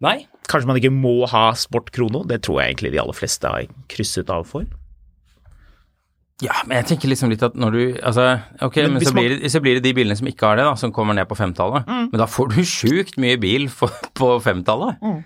Nei. 0.02 0.16
Kanskje 0.50 0.70
man 0.70 0.78
ikke 0.80 0.94
må 0.94 1.26
ha 1.30 1.50
Sport 1.58 1.90
Krono. 1.94 2.22
Det 2.26 2.40
tror 2.46 2.60
jeg 2.60 2.72
egentlig 2.72 2.94
de 2.94 3.02
aller 3.02 3.18
fleste 3.18 3.50
har 3.50 3.66
krysset 3.90 4.30
av 4.30 4.46
for. 4.48 4.66
Ja, 6.38 6.54
men 6.68 6.76
jeg 6.78 6.86
tenker 6.92 7.10
liksom 7.10 7.32
litt 7.32 7.42
at 7.42 7.56
når 7.58 7.74
du 7.74 7.80
Altså, 7.96 8.28
ok, 8.62 8.76
Men 8.84 8.92
men, 8.94 9.06
så, 9.08 9.14
blir 9.16 9.32
det, 9.32 9.50
så 9.50 9.62
blir 9.62 9.78
det 9.78 9.88
de 9.88 9.94
bilene 9.96 10.14
som 10.18 10.28
ikke 10.30 10.46
har 10.46 10.60
det, 10.60 10.68
da, 10.68 10.76
som 10.78 10.92
kommer 10.94 11.16
ned 11.18 11.26
på 11.26 11.38
femtallet. 11.38 11.88
Mm. 11.88 12.04
Men 12.12 12.22
da 12.22 12.28
får 12.30 12.52
du 12.54 12.60
sjukt 12.62 13.18
mye 13.18 13.40
bil 13.42 13.66
for, 13.72 13.90
på 14.18 14.30
femtallet. 14.44 15.02
Mm. 15.02 15.18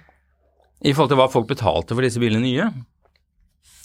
I 0.89 0.95
forhold 0.97 1.13
til 1.13 1.21
hva 1.21 1.29
folk 1.31 1.51
betalte 1.51 1.93
for 1.93 2.07
disse 2.07 2.23
bilene 2.23 2.43
nye. 2.47 2.71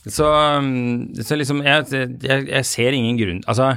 Så, 0.08 0.24
um, 0.24 1.04
så 1.20 1.36
liksom, 1.36 1.60
jeg, 1.68 1.84
jeg, 2.24 2.48
jeg 2.48 2.66
ser 2.70 2.96
ingen 2.96 3.18
grunn 3.20 3.40
Altså, 3.44 3.74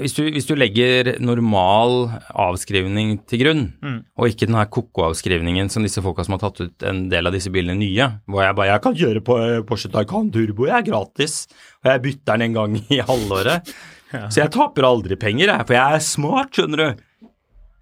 hvis 0.00 0.14
du, 0.16 0.22
hvis 0.32 0.46
du 0.48 0.54
legger 0.56 1.14
normal 1.20 2.08
avskrivning 2.30 3.18
til 3.28 3.42
grunn, 3.42 3.62
Mm. 3.82 3.98
og 4.16 4.28
ikke 4.30 4.46
den 4.48 4.56
her 4.56 4.66
koko-avskrivningen 4.72 5.68
som 5.70 5.82
disse 5.84 6.00
folka 6.04 6.24
som 6.24 6.36
har 6.38 6.42
tatt 6.44 6.60
ut 6.64 6.82
en 6.88 7.08
del 7.12 7.26
av 7.28 7.32
disse 7.36 7.50
bilene 7.52 7.76
nye, 7.76 8.06
hvor 8.26 8.42
jeg 8.46 8.56
bare 8.56 8.70
Jeg 8.72 8.82
kan 8.86 8.94
gjøre 8.94 9.20
på 9.24 9.36
eh, 9.42 9.62
Porsche 9.68 9.90
Taycan 9.92 10.30
Turbo, 10.32 10.66
jeg 10.66 10.78
er 10.78 10.88
gratis, 10.90 11.46
og 11.84 11.90
jeg 11.92 12.02
bytter 12.06 12.32
den 12.38 12.42
en 12.48 12.56
gang 12.60 12.76
i 12.88 13.00
halvåret. 13.04 13.74
Så 14.30 14.40
jeg 14.44 14.50
taper 14.54 14.86
aldri 14.86 15.16
penger, 15.18 15.50
jeg, 15.50 15.66
for 15.66 15.74
jeg 15.74 15.94
er 15.98 16.02
smart, 16.06 16.52
skjønner 16.54 16.76
du. 16.80 17.04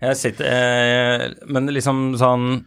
Jeg 0.03 0.17
sitter, 0.17 0.47
eh, 0.49 1.29
men 1.47 1.67
liksom 1.71 2.17
sånn 2.19 2.65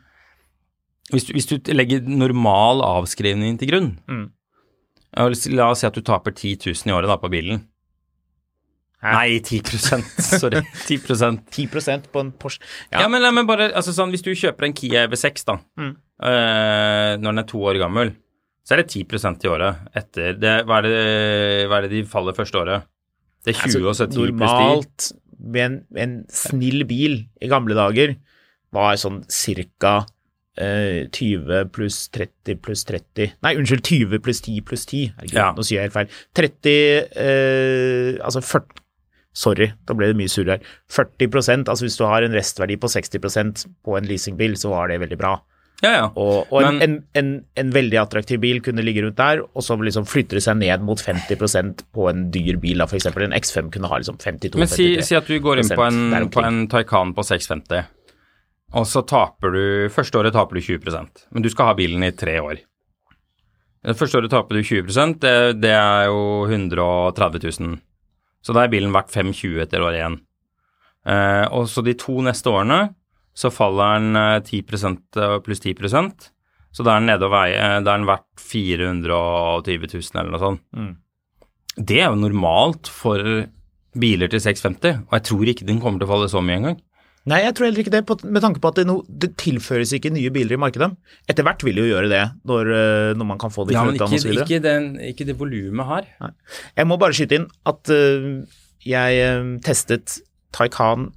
hvis 1.12 1.28
du, 1.28 1.34
hvis 1.36 1.46
du 1.52 1.58
legger 1.76 2.02
normal 2.08 2.80
avskrivning 2.82 3.60
til 3.60 3.70
grunn 3.70 3.92
Mm. 4.10 4.30
ja, 5.18 5.28
La 5.54 5.68
oss 5.72 5.80
si 5.84 5.88
at 5.88 5.94
du 5.94 6.02
taper 6.02 6.32
10 6.34 6.56
000 6.72 6.90
i 6.90 6.96
året 6.96 7.08
da 7.12 7.18
på 7.22 7.30
bilen. 7.30 7.66
Nei, 9.14 9.40
10 9.40 9.62
sorry. 10.20 10.62
10% 10.90 11.42
10% 11.54 12.08
på 12.12 12.20
en 12.24 12.32
Porsche. 12.42 12.60
ja. 12.92 13.02
Ja, 13.04 13.08
men, 13.12 13.22
meg 13.36 13.46
bare, 13.48 13.70
altså 13.78 13.94
sånn, 13.94 14.10
Hvis 14.16 14.24
du 14.26 14.32
kjøper 14.34 14.66
en 14.70 14.74
Kia 14.74 15.06
EV6 15.08 15.46
da, 15.46 15.60
Mm. 15.78 15.96
eh, 16.24 17.12
når 17.22 17.30
den 17.36 17.40
er 17.44 17.48
to 17.50 17.60
år 17.70 17.78
gammel, 17.82 18.16
så 18.66 18.74
er 18.74 18.82
det 18.84 18.88
10% 18.96 19.44
i 19.46 19.52
året 19.52 19.76
etter 19.96 20.40
det, 20.42 20.56
hva, 20.66 20.80
er 20.80 20.88
det, 20.90 21.68
hva 21.70 21.78
er 21.78 21.86
det 21.86 21.92
de 21.92 22.04
faller 22.10 22.34
første 22.34 22.58
året? 22.64 22.88
Det 23.46 23.54
er 23.54 23.70
20 23.70 23.86
og 23.92 23.96
så 24.00 24.08
10 24.10 24.32
pluss 24.34 24.40
10. 24.40 24.42
Altså, 24.42 24.58
normalt 24.58 25.12
med 25.46 25.62
en, 25.68 25.76
en 26.02 26.14
snill 26.34 26.86
bil 26.90 27.20
i 27.44 27.48
gamle 27.52 27.76
dager 27.78 28.16
var 28.74 28.96
sånn 28.98 29.20
cirka 29.30 30.06
eh, 30.58 31.06
20 31.14 31.70
pluss 31.76 32.08
30 32.16 32.58
pluss 32.64 32.82
30 32.90 33.36
Nei, 33.44 33.52
unnskyld, 33.60 33.84
20 33.86 34.24
pluss 34.26 34.42
10 34.42 34.64
pluss 34.66 34.86
10. 34.90 35.12
Herregud, 35.20 35.36
Ja. 35.38 35.52
nå 35.54 35.62
sier 35.68 35.84
jeg 35.84 35.92
helt 35.92 35.98
feil. 36.00 36.10
30 36.34 36.74
eh, 37.22 38.18
Altså 38.26 38.42
40 38.42 38.82
Sorry, 39.36 39.68
da 39.88 39.96
ble 39.98 40.08
det 40.12 40.16
mye 40.20 40.32
surr 40.32 40.54
her. 40.54 40.64
40% 40.96 41.68
altså 41.72 41.84
hvis 41.88 41.98
du 42.00 42.06
har 42.08 42.24
en 42.24 42.36
restverdi 42.36 42.78
på 42.80 42.88
60% 42.92 43.66
på 43.84 43.98
en 44.00 44.08
leasingbil, 44.08 44.56
så 44.60 44.72
var 44.72 44.88
det 44.92 45.02
veldig 45.04 45.20
bra. 45.20 45.34
Ja, 45.84 45.90
ja. 45.92 46.04
Og, 46.16 46.48
og 46.54 46.62
en, 46.64 46.78
Men- 46.78 46.84
en, 46.86 46.94
en, 47.20 47.32
en 47.60 47.72
veldig 47.76 47.98
attraktiv 48.00 48.40
bil 48.40 48.62
kunne 48.64 48.84
ligge 48.86 49.04
rundt 49.04 49.18
der, 49.20 49.42
og 49.44 49.64
så 49.66 49.76
liksom 49.76 50.08
flytter 50.08 50.40
det 50.40 50.46
seg 50.46 50.62
ned 50.62 50.86
mot 50.88 51.02
50% 51.04 51.84
på 51.96 52.08
en 52.12 52.30
dyr 52.32 52.60
bil. 52.64 52.80
da, 52.80 52.88
F.eks. 52.88 53.10
en 53.12 53.36
X5 53.36 53.74
kunne 53.74 53.92
ha 53.92 54.00
liksom 54.00 54.18
52 54.22 54.62
Men 54.62 54.72
si, 54.72 54.88
si 55.04 55.18
at 55.20 55.28
du 55.28 55.36
går 55.44 55.60
inn 55.62 55.74
på 55.76 55.84
en, 55.90 56.30
på 56.32 56.46
en 56.46 56.64
Taycan 56.72 57.12
på 57.18 57.26
650, 57.28 57.92
og 58.76 58.88
så 58.90 59.04
taper 59.08 59.54
du 59.54 59.66
Første 59.94 60.20
året 60.20 60.34
taper 60.36 60.58
du 60.58 60.64
20% 60.66 61.28
men 61.32 61.44
du 61.46 61.52
skal 61.52 61.70
ha 61.70 61.76
bilen 61.78 62.04
i 62.04 62.10
tre 62.18 62.40
år. 62.44 62.64
Det 63.86 63.94
første 64.00 64.18
året 64.18 64.32
taper 64.34 64.58
du 64.58 64.64
20 64.66 65.20
det, 65.22 65.36
det 65.62 65.76
er 65.76 66.08
jo 66.10 66.24
130 66.50 67.44
000. 67.60 67.76
Så 68.46 68.54
da 68.54 68.66
er 68.66 68.72
bilen 68.74 68.94
verdt 68.94 69.14
520 69.14 69.64
etter 69.64 69.82
år 69.82 69.98
igjen. 69.98 70.20
Eh, 71.10 71.46
og 71.54 71.68
så 71.70 71.82
de 71.86 71.96
to 71.98 72.20
neste 72.26 72.52
årene 72.54 72.80
så 73.36 73.52
faller 73.54 73.98
den 74.00 74.20
eh, 74.20 74.40
10 74.46 74.62
eh, 74.62 75.38
pluss 75.46 75.64
10 75.66 75.76
så 76.76 76.84
da 76.84 76.92
er 76.92 77.00
den 77.00 77.08
nede 77.08 77.24
og 77.24 77.32
veier 77.32 77.84
Da 77.86 77.94
er 77.94 78.02
den 78.02 78.10
verdt 78.10 78.42
420 78.42 79.86
000 79.96 80.20
eller 80.20 80.34
noe 80.34 80.42
sånt. 80.42 80.64
Mm. 80.76 80.90
Det 81.76 82.02
er 82.02 82.10
jo 82.10 82.20
normalt 82.20 82.90
for 82.92 83.22
biler 83.96 84.32
til 84.32 84.42
650, 84.44 85.06
og 85.08 85.14
jeg 85.16 85.26
tror 85.30 85.52
ikke 85.52 85.68
den 85.68 85.80
kommer 85.84 86.02
til 86.02 86.10
å 86.10 86.12
falle 86.12 86.28
så 86.32 86.42
mye 86.44 86.60
engang. 86.60 86.82
Nei, 87.26 87.40
jeg 87.42 87.56
tror 87.58 87.66
heller 87.66 87.82
ikke 87.82 87.94
det, 87.94 88.04
med 88.30 88.44
tanke 88.44 88.62
på 88.62 88.70
at 88.70 88.78
det, 88.78 88.86
no, 88.86 89.00
det 89.10 89.32
tilføres 89.42 89.96
ikke 89.98 90.12
nye 90.14 90.30
biler 90.34 90.60
i 90.60 90.62
markedet. 90.62 90.92
Etter 91.32 91.48
hvert 91.48 91.64
vil 91.66 91.80
det 91.80 91.88
jo 91.88 91.96
gjøre 91.96 92.12
det, 92.12 92.22
når, 92.46 92.70
eh, 92.78 93.14
når 93.18 93.30
man 93.32 93.42
kan 93.42 93.54
få 93.54 93.66
det 93.66 93.74
i 93.74 93.78
Ja, 93.80 93.86
men 93.88 93.98
ikke, 93.98 94.36
ikke, 94.44 94.62
den, 94.62 94.92
ikke 95.02 95.26
det 95.26 95.38
volumet 95.40 95.90
her. 95.90 96.12
Jeg 96.78 96.90
må 96.90 97.00
bare 97.02 97.18
skyte 97.18 97.40
inn 97.40 97.48
at 97.66 97.90
uh, 97.90 98.46
jeg 98.86 99.22
eh, 99.26 99.50
testet 99.66 100.20
Taycan 100.54 101.10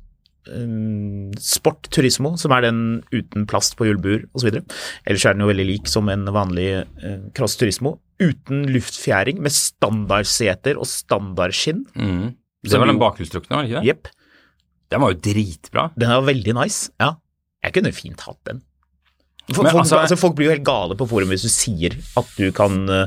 eh, 0.49 1.37
Sport 1.45 1.91
Turismo, 1.93 2.33
som 2.41 2.57
er 2.57 2.65
den 2.71 2.83
uten 3.13 3.45
plast 3.51 3.77
på 3.77 3.91
hjulbuer 3.91 4.25
osv. 4.33 4.63
Ellers 5.05 5.29
er 5.29 5.37
den 5.37 5.45
jo 5.45 5.53
veldig 5.53 5.71
lik 5.75 5.93
som 5.93 6.09
en 6.09 6.25
vanlig 6.33 6.71
uh, 7.05 7.19
Cross 7.37 7.61
Turismo. 7.61 7.99
Uten 8.17 8.65
luftfjæring, 8.73 9.45
med 9.45 9.53
standardseter 9.53 10.81
og 10.81 10.89
standardskinn. 10.89 11.85
Mm. 11.93 12.31
Det 12.65 12.81
var 12.81 12.89
den 12.91 12.99
bakhjulstrukne, 12.99 13.53
var 13.53 13.69
det 13.69 13.75
ikke 13.75 13.83
det? 13.85 13.91
Jepp. 13.93 14.17
Den 14.91 15.01
var 15.05 15.13
jo 15.13 15.21
dritbra. 15.21 15.91
Den 15.99 16.09
var 16.15 16.23
veldig 16.29 16.55
nice. 16.57 16.91
Ja. 17.01 17.15
Jeg 17.65 17.75
kunne 17.75 17.93
fint 17.93 18.21
hatt 18.25 18.39
den. 18.49 18.63
For, 19.53 19.63
Men 19.65 19.73
folk, 19.73 19.83
altså- 19.87 19.99
altså, 20.03 20.17
folk 20.21 20.35
blir 20.37 20.45
jo 20.51 20.53
helt 20.53 20.65
gale 20.65 20.95
på 20.97 21.07
forum 21.09 21.29
hvis 21.33 21.43
du 21.43 21.49
sier 21.49 21.95
at 22.21 22.27
du 22.37 22.51
kan, 22.53 22.89
eh, 22.93 23.07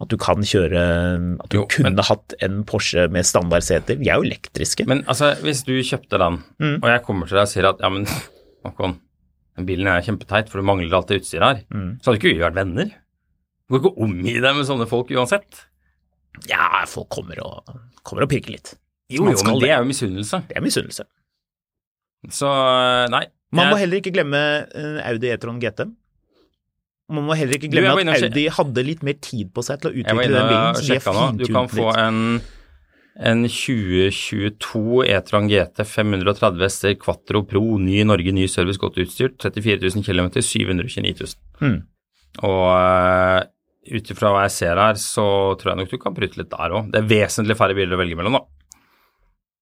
at 0.00 0.08
du 0.08 0.16
kan 0.16 0.36
kjøre 0.36 1.40
At 1.42 1.48
du 1.50 1.56
Jo, 1.58 1.66
kunne 1.66 1.90
men- 1.94 2.04
hatt 2.04 2.34
en 2.40 2.62
Porsche 2.64 3.08
med 3.10 3.24
standardseter. 3.26 3.98
De 3.98 4.08
er 4.08 4.14
jo 4.16 4.22
elektriske. 4.22 4.86
Men 4.86 5.02
altså, 5.04 5.34
hvis 5.42 5.64
du 5.64 5.72
kjøpte 5.82 6.16
den, 6.18 6.44
Mm. 6.60 6.76
og 6.82 6.88
jeg 6.88 7.02
kommer 7.04 7.26
til 7.26 7.36
deg 7.36 7.42
og 7.42 7.48
sier 7.48 7.68
at 7.68 7.80
ja, 7.80 7.88
men 7.88 8.06
Håkon, 8.64 8.98
den 9.56 9.66
bilen 9.66 9.86
er 9.88 10.00
kjempeteit, 10.02 10.48
for 10.48 10.58
du 10.60 10.64
mangler 10.64 10.92
alt 10.94 11.08
det 11.08 11.22
utstyret 11.22 11.42
her, 11.42 11.64
Mm. 11.74 11.98
så 12.00 12.04
hadde 12.12 12.18
ikke 12.20 12.34
vi 12.34 12.38
vært 12.38 12.54
venner. 12.54 12.92
Du 13.68 13.78
går 13.78 13.90
ikke 13.90 13.98
omgi 14.02 14.40
deg 14.40 14.54
med 14.56 14.66
sånne 14.66 14.86
folk 14.88 15.08
uansett. 15.10 15.66
Ja, 16.48 16.84
folk 16.86 17.08
kommer 17.10 17.38
og, 17.44 17.64
kommer 18.04 18.22
og 18.22 18.28
pirker 18.30 18.50
litt. 18.52 18.74
Jo, 19.10 19.24
jo, 19.24 19.32
men 19.44 19.58
det. 19.58 19.60
det 19.62 19.70
er 19.70 19.82
jo 19.82 19.88
misunnelse. 19.90 20.46
Det 20.48 20.56
er 20.56 20.60
misunnelse. 20.62 21.02
Så 22.28 22.50
nei, 23.12 23.24
Man 23.56 23.72
må 23.72 23.80
heller 23.80 24.00
ikke 24.02 24.12
glemme 24.14 24.40
eh, 24.68 25.00
Audi 25.08 25.30
E-tron 25.32 25.60
GT. 25.62 25.86
Man 27.10 27.26
må 27.26 27.34
heller 27.34 27.58
ikke 27.58 27.70
glemme 27.72 28.12
at 28.12 28.26
Audi 28.28 28.46
hadde 28.54 28.86
litt 28.86 29.04
mer 29.06 29.16
tid 29.24 29.50
på 29.54 29.64
seg 29.66 29.80
til 29.82 29.90
å 29.90 29.94
utvikle 30.02 30.26
den 30.30 30.50
bilen. 30.50 30.78
så 30.78 30.98
de 31.00 31.14
nå. 31.16 31.24
Du 31.40 31.46
kan 31.50 31.70
få 31.72 31.88
en, 31.98 32.20
en 33.30 33.46
2022 33.50 35.00
E-tron 35.08 35.48
GT 35.50 35.82
530 35.82 36.62
hester 36.62 36.98
Quattro 37.00 37.42
Pro, 37.48 37.64
ny 37.82 38.02
i 38.04 38.06
Norge, 38.06 38.34
ny 38.36 38.46
service, 38.52 38.78
godt 38.82 39.00
utstyrt. 39.02 39.40
34 39.42 39.80
000 39.88 40.06
km, 40.06 40.30
729 40.38 41.16
000. 41.24 41.34
Mm. 41.64 41.78
Og 42.46 42.62
uh, 42.70 43.40
ut 43.90 44.12
ifra 44.14 44.30
hva 44.30 44.44
jeg 44.46 44.58
ser 44.60 44.78
her, 44.78 45.00
så 45.00 45.24
tror 45.58 45.72
jeg 45.72 45.82
nok 45.82 45.90
du 45.96 46.02
kan 46.04 46.14
prutte 46.14 46.38
litt 46.38 46.52
der 46.52 46.76
òg. 46.78 46.92
Det 46.92 47.00
er 47.02 47.10
vesentlig 47.10 47.58
færre 47.58 47.74
biler 47.74 47.96
å 47.96 48.04
velge 48.04 48.20
mellom, 48.20 48.38
da. 48.38 48.46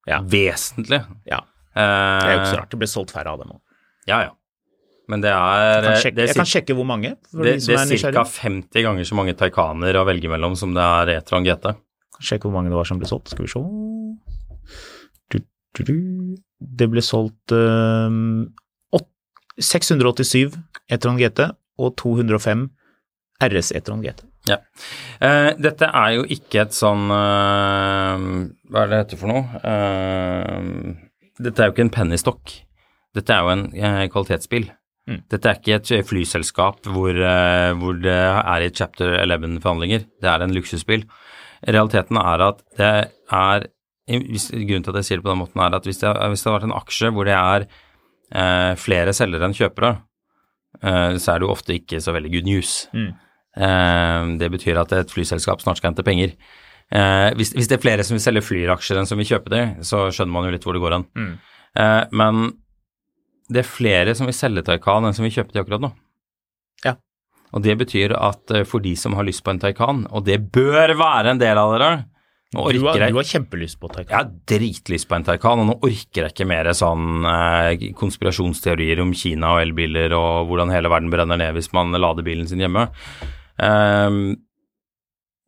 Ja. 0.09 0.21
Vesentlig. 0.25 1.01
Ja, 1.29 1.41
Eh, 1.41 1.58
det 1.79 2.29
er 2.29 2.35
jo 2.35 2.41
ikke 2.43 2.51
så 2.53 2.59
rart. 2.61 2.71
Det 2.75 2.81
ble 2.83 2.89
solgt 2.91 3.15
færre 3.15 3.33
av 3.33 3.41
dem 3.43 3.55
òg. 3.55 3.61
Ja, 4.11 4.21
ja. 4.27 4.35
Men 5.09 5.23
det 5.25 5.31
er 5.33 5.63
Jeg, 5.79 5.85
kan 5.87 5.95
sjekke- 6.03 6.27
jeg 6.27 6.37
kan 6.37 6.49
sjekke 6.51 6.75
hvor 6.77 6.85
mange, 6.85 7.15
det, 7.33 7.53
de 7.65 7.73
det 7.73 7.77
er 7.81 8.13
ca. 8.13 8.25
50 8.29 8.83
ganger 8.85 9.07
så 9.09 9.17
mange 9.17 9.33
Taycaner 9.41 9.97
å 9.97 10.05
velge 10.05 10.29
mellom 10.29 10.53
som 10.59 10.75
det 10.77 10.85
er 10.85 11.15
E-tron 11.17 11.47
GT. 11.47 11.71
Sjekke 12.21 12.45
hvor 12.51 12.53
mange 12.59 12.69
det 12.69 12.77
var 12.77 12.85
som 12.91 12.99
ble 13.01 13.09
solgt. 13.09 13.31
Skal 13.33 13.47
vi 13.47 13.53
se 13.53 13.63
du, 15.33 15.39
du, 15.79 15.83
du. 15.89 15.95
Det 16.61 16.89
ble 16.93 17.01
solgt 17.05 17.55
um, 17.57 18.51
åt- 18.93 19.09
687 19.63 20.59
E-tron 20.93 21.17
GT 21.21 21.47
og 21.79 21.95
205 21.97 22.69
RS 23.49 23.73
E-tron 23.79 24.03
GT. 24.05 24.25
Ja. 24.49 24.57
Uh, 25.23 25.53
dette 25.61 25.89
er 25.89 26.15
jo 26.19 26.25
ikke 26.37 26.63
et 26.67 26.73
sånn 26.77 27.09
uh, 27.13 28.17
Hva 28.71 28.85
er 28.85 28.89
det 28.89 28.95
det 28.95 29.01
heter 29.05 29.21
for 29.21 29.33
noe? 29.33 29.61
Eh, 29.63 31.08
dette 31.39 31.63
er 31.63 31.71
jo 31.71 31.77
ikke 31.77 31.87
en 31.87 31.95
pennystokk. 31.95 32.53
Dette 33.17 33.35
er 33.35 33.45
jo 33.45 33.55
en 33.55 33.65
eh, 33.73 34.05
kvalitetsbil. 34.13 34.69
Mm. 35.09 35.23
Dette 35.33 35.49
er 35.49 35.59
ikke 35.59 35.79
et 35.79 35.91
eh, 35.97 36.05
flyselskap 36.05 36.89
hvor, 36.93 37.15
eh, 37.15 37.73
hvor 37.81 37.97
det 38.03 38.19
er 38.19 38.67
i 38.67 38.71
chapter 38.75 39.17
11-forhandlinger. 39.23 40.07
Det 40.21 40.31
er 40.31 40.45
en 40.45 40.55
luksusbil. 40.55 41.07
Realiteten 41.67 42.21
er 42.21 42.47
at 42.51 42.63
det 42.79 42.93
er 43.09 43.69
Grunnen 44.09 44.85
til 44.85 44.95
at 44.95 45.03
jeg 45.03 45.05
sier 45.05 45.21
det 45.21 45.27
på 45.27 45.33
den 45.35 45.43
måten, 45.43 45.61
er 45.61 45.75
at 45.77 45.85
hvis 45.85 46.01
det, 46.01 46.09
hvis 46.33 46.41
det 46.41 46.49
har 46.49 46.55
vært 46.57 46.69
en 46.71 46.79
aksje 46.79 47.11
hvor 47.13 47.29
det 47.29 47.35
er 47.37 47.67
eh, 47.69 48.73
flere 48.81 49.13
selgere 49.13 49.45
enn 49.45 49.57
kjøpere, 49.57 49.91
eh, 50.81 51.17
så 51.21 51.35
er 51.35 51.41
det 51.41 51.45
jo 51.45 51.53
ofte 51.53 51.77
ikke 51.77 52.01
så 52.01 52.15
veldig 52.17 52.33
good 52.33 52.49
news. 52.49 52.73
Mm. 52.97 53.11
Eh, 53.59 54.31
det 54.41 54.49
betyr 54.55 54.81
at 54.81 54.95
et 54.97 55.13
flyselskap 55.13 55.61
snart 55.61 55.81
skal 55.81 55.93
hente 55.93 56.07
penger. 56.07 56.33
Eh, 56.89 57.31
hvis, 57.37 57.53
hvis 57.53 57.69
det 57.69 57.77
er 57.77 57.85
flere 57.85 58.05
som 58.07 58.17
vil 58.17 58.25
selge 58.25 58.47
flyaksjer 58.47 59.01
enn 59.01 59.09
som 59.09 59.21
vil 59.21 59.29
kjøpe 59.29 59.53
dem, 59.53 59.79
så 59.85 60.07
skjønner 60.09 60.35
man 60.35 60.49
jo 60.49 60.55
litt 60.55 60.65
hvor 60.65 60.77
det 60.77 60.83
går 60.85 60.97
hen. 60.97 61.07
Mm. 61.19 61.33
Eh, 61.79 62.03
men 62.17 62.45
det 63.53 63.63
er 63.63 63.69
flere 63.69 64.15
som 64.17 64.29
vil 64.29 64.37
selge 64.37 64.65
Taycan 64.67 65.09
enn 65.09 65.17
som 65.17 65.27
vil 65.27 65.35
kjøpe 65.35 65.55
de 65.55 65.63
akkurat 65.63 65.85
nå. 65.85 65.93
Ja. 66.85 66.97
Og 67.57 67.65
det 67.65 67.79
betyr 67.81 68.15
at 68.17 68.55
eh, 68.55 68.67
for 68.69 68.85
de 68.85 68.95
som 69.01 69.17
har 69.19 69.27
lyst 69.29 69.45
på 69.45 69.53
en 69.53 69.61
Taycan, 69.63 70.07
og 70.09 70.25
det 70.29 70.41
bør 70.55 70.97
være 70.99 71.35
en 71.35 71.43
del 71.43 71.61
av 71.61 71.75
dere 71.77 71.91
Du 72.53 72.61
har, 72.61 72.97
jeg 72.97 73.13
du 73.13 73.21
har 73.21 73.29
kjempelyst 73.29 73.77
på 73.81 73.91
jeg 73.99 74.09
har 74.09 74.31
dritlyst 74.49 75.09
på 75.09 75.17
en 75.17 75.27
Taycan, 75.29 75.61
og 75.61 75.69
nå 75.69 75.79
orker 75.85 76.25
jeg 76.25 76.33
ikke 76.33 76.49
mer 76.49 76.73
sånn 76.77 77.25
eh, 77.29 77.89
konspirasjonsteorier 77.97 79.05
om 79.05 79.13
Kina 79.13 79.57
og 79.57 79.65
elbiler 79.67 80.17
og 80.17 80.49
hvordan 80.49 80.73
hele 80.73 80.93
verden 80.93 81.13
brenner 81.13 81.41
ned 81.41 81.57
hvis 81.57 81.73
man 81.77 81.93
lader 81.93 82.25
bilen 82.25 82.49
sin 82.49 82.65
hjemme. 82.65 82.89
Ehm, 83.61 84.23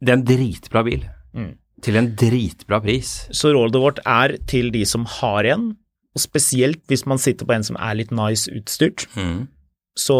det 0.00 0.12
er 0.12 0.18
en 0.18 0.28
dritbra 0.28 0.84
bil. 0.84 1.08
Mm. 1.36 1.54
Til 1.84 1.96
en 1.96 2.10
dritbra 2.18 2.80
pris. 2.84 3.12
Så 3.32 3.54
rådet 3.54 3.80
vårt 3.80 4.00
er 4.04 4.36
til 4.50 4.70
de 4.74 4.84
som 4.88 5.06
har 5.08 5.48
en, 5.54 5.70
og 6.10 6.22
spesielt 6.22 6.82
hvis 6.90 7.06
man 7.06 7.20
sitter 7.22 7.46
på 7.46 7.54
en 7.54 7.64
som 7.66 7.78
er 7.80 7.96
litt 8.00 8.12
nice 8.14 8.50
utstyrt. 8.52 9.06
Mm. 9.16 9.46
Så 9.96 10.18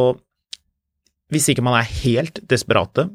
hvis 1.31 1.51
ikke 1.51 1.65
man 1.67 1.79
er 1.79 1.91
helt 2.03 2.41
desperate, 2.51 3.09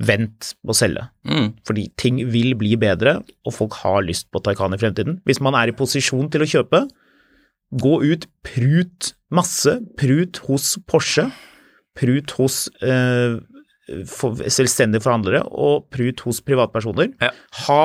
vent 0.00 0.54
på 0.64 0.72
å 0.72 0.76
selge. 0.76 1.04
Mm. 1.28 1.52
Fordi 1.68 1.86
ting 2.00 2.22
vil 2.32 2.54
bli 2.58 2.72
bedre, 2.80 3.18
og 3.44 3.54
folk 3.54 3.76
har 3.82 4.00
lyst 4.06 4.30
på 4.32 4.40
Taycan 4.42 4.74
i 4.74 4.80
fremtiden. 4.80 5.20
Hvis 5.28 5.42
man 5.44 5.56
er 5.58 5.70
i 5.70 5.76
posisjon 5.76 6.30
til 6.32 6.44
å 6.44 6.48
kjøpe, 6.48 6.86
gå 7.80 7.94
ut, 8.02 8.26
prut 8.46 9.12
masse. 9.30 9.76
Prut 10.00 10.40
hos 10.48 10.72
Porsche, 10.90 11.28
prut 11.98 12.34
hos 12.38 12.64
eh, 12.82 13.36
for, 14.10 14.38
selvstendige 14.52 15.04
forhandlere, 15.04 15.42
og 15.50 15.88
prut 15.94 16.22
hos 16.26 16.40
privatpersoner. 16.46 17.12
Ja. 17.22 17.32
Ha 17.66 17.82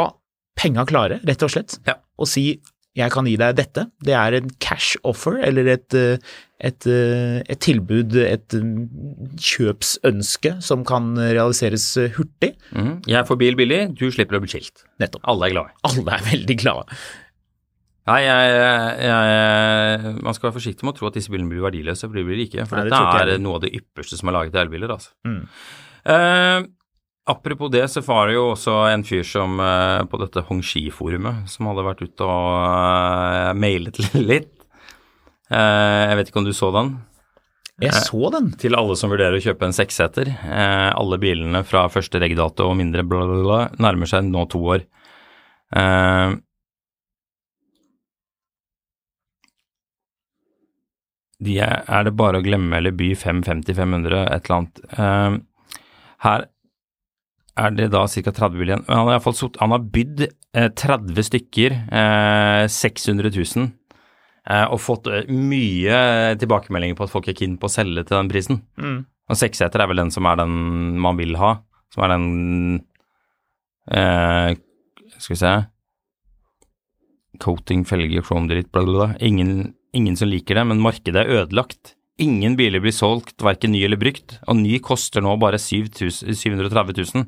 penga 0.55 0.85
klare, 0.87 1.19
rett 1.27 1.43
og 1.43 1.51
slett, 1.51 1.79
Ja. 1.87 1.99
og 2.17 2.27
si 2.31 2.61
jeg 2.95 3.11
kan 3.11 3.27
gi 3.27 3.35
deg 3.35 3.57
dette. 3.57 3.89
Det 4.07 4.13
er 4.15 4.37
en 4.37 4.49
cash 4.63 4.95
offer, 5.03 5.35
eller 5.43 5.67
et, 5.67 5.93
eh, 5.99 6.15
et, 6.63 6.87
eh, 6.87 7.41
et 7.51 7.59
tilbud, 7.59 8.15
et 8.15 8.55
mm, 8.55 9.35
kjøpsønske 9.35 10.53
som 10.63 10.85
kan 10.87 11.11
realiseres 11.19 11.89
eh, 11.99 12.13
hurtig. 12.15 12.53
Mm. 12.71 13.01
Jeg 13.11 13.27
får 13.27 13.41
bil 13.41 13.59
billig, 13.59 13.81
du 13.99 14.07
slipper 14.15 14.39
å 14.39 14.43
bli 14.45 14.53
skilt. 14.53 14.85
Nettopp. 15.03 15.25
Alle 15.27 15.49
er 15.49 15.55
glade. 15.57 15.75
Alle 15.91 16.15
er 16.15 16.23
veldig 16.31 16.57
glade. 16.63 16.97
Nei, 18.05 18.19
jeg, 18.21 18.49
jeg, 19.01 20.09
man 20.21 20.35
skal 20.37 20.47
være 20.51 20.59
forsiktig 20.59 20.85
med 20.85 20.93
å 20.93 20.97
tro 20.99 21.07
at 21.09 21.15
disse 21.17 21.31
bilene 21.33 21.49
blir 21.49 21.63
verdiløse, 21.65 22.05
for 22.05 22.15
de 22.15 22.23
blir 22.27 22.43
ikke. 22.43 22.67
For 22.69 22.77
Nei, 22.77 22.85
det 22.85 22.93
dette 22.93 23.23
er 23.33 23.41
noe 23.41 23.57
av 23.57 23.65
det 23.65 23.73
ypperste 23.75 24.19
som 24.19 24.29
er 24.29 24.37
laget 24.37 24.55
i 24.55 24.61
elbiler, 24.61 24.93
altså. 24.93 25.11
Mm. 25.25 25.41
Eh, 26.05 26.59
apropos 27.25 27.71
det, 27.73 27.87
så 27.89 28.01
var 28.05 28.27
det 28.29 28.37
jo 28.37 28.51
også 28.51 28.75
en 28.91 29.03
fyr 29.07 29.25
som 29.25 29.57
eh, 29.59 30.03
på 30.09 30.19
dette 30.21 30.43
Hongxi-forumet 30.49 31.49
som 31.49 31.71
hadde 31.71 31.87
vært 31.87 32.05
ute 32.05 32.29
og 32.29 32.51
eh, 32.61 33.51
mailet 33.57 33.99
litt. 34.31 34.53
Eh, 35.49 36.01
jeg 36.09 36.19
vet 36.19 36.31
ikke 36.31 36.41
om 36.43 36.49
du 36.49 36.53
så 36.55 36.71
den? 36.75 36.95
Jeg 37.81 37.91
så 38.05 38.29
den. 38.31 38.53
Til 38.59 38.77
alle 38.77 38.95
som 38.95 39.11
vurderer 39.11 39.35
å 39.35 39.43
kjøpe 39.43 39.67
en 39.67 39.75
seksseter. 39.75 40.29
Eh, 40.31 40.89
alle 40.95 41.19
bilene 41.19 41.63
fra 41.67 41.87
første 41.91 42.21
reggdato 42.23 42.69
og 42.69 42.77
mindre 42.79 43.03
bla, 43.03 43.25
bla, 43.27 43.41
bla, 43.43 43.61
nærmer 43.83 44.09
seg 44.09 44.29
nå 44.29 44.45
to 44.51 44.61
år. 44.77 44.85
Eh, 45.75 46.37
de 51.45 51.57
er, 51.59 51.83
er 51.83 52.07
det 52.07 52.15
bare 52.15 52.39
å 52.39 52.45
glemme 52.45 52.79
eller 52.79 52.95
by 52.95 53.11
550-500, 53.19 54.23
et 54.23 54.47
eller 54.47 54.57
annet. 54.61 54.81
Eh, 54.95 55.41
her 56.25 56.47
er 57.55 57.71
det 57.77 57.87
da 57.93 58.01
ca. 58.11 58.31
30 58.35 58.57
biler 58.59 58.73
igjen. 58.73 58.83
Men 58.87 58.97
Han 58.97 59.07
har, 59.07 59.13
iallfall 59.15 59.37
sott- 59.37 59.59
han 59.61 59.71
har 59.71 59.83
bydd 59.95 60.25
eh, 60.27 60.69
30 60.75 61.23
stykker, 61.29 61.75
eh, 61.87 62.65
600 62.67 63.31
000, 63.31 63.69
eh, 64.49 64.65
og 64.67 64.81
fått 64.83 65.07
eh, 65.07 65.29
mye 65.31 66.35
tilbakemeldinger 66.41 66.97
på 66.99 67.05
at 67.07 67.13
folk 67.13 67.29
er 67.31 67.37
keen 67.39 67.55
på 67.61 67.69
å 67.69 67.75
selge 67.77 68.03
til 68.09 68.17
den 68.19 68.31
prisen. 68.33 68.59
Mm. 68.81 69.05
Og 69.31 69.39
seksseter 69.39 69.81
er 69.81 69.87
vel 69.89 70.03
den 70.03 70.11
som 70.13 70.27
er 70.29 70.35
den 70.41 70.99
man 71.01 71.15
vil 71.17 71.37
ha, 71.39 71.53
som 71.95 72.03
er 72.05 72.11
den 72.17 72.27
eh, 73.91 74.51
Skal 75.15 75.33
vi 75.33 75.39
se 75.39 75.53
Coating, 77.39 77.81
felger, 77.87 78.21
chrome 78.23 78.47
dritt, 78.47 78.69
bla, 78.71 78.83
bla, 78.87 78.93
bla. 78.95 79.07
Ingen, 79.19 79.73
ingen 79.95 80.15
som 80.15 80.29
liker 80.31 80.55
det, 80.55 80.63
men 80.69 80.79
markedet 80.83 81.19
er 81.25 81.33
ødelagt. 81.41 81.95
Ingen 82.21 82.55
biler 82.55 82.79
blir 82.79 82.93
solgt, 82.95 83.35
verken 83.43 83.73
ny 83.75 83.81
eller 83.83 83.99
brukt, 83.99 84.37
og 84.47 84.55
ny 84.55 84.77
koster 84.83 85.23
nå 85.25 85.33
bare 85.41 85.59
730 85.59 86.95
000. 87.15 87.25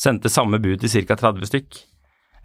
Sendte 0.00 0.32
samme 0.32 0.60
bud 0.60 0.80
til 0.80 1.04
ca. 1.06 1.16
30 1.20 1.50
stykk. 1.50 1.78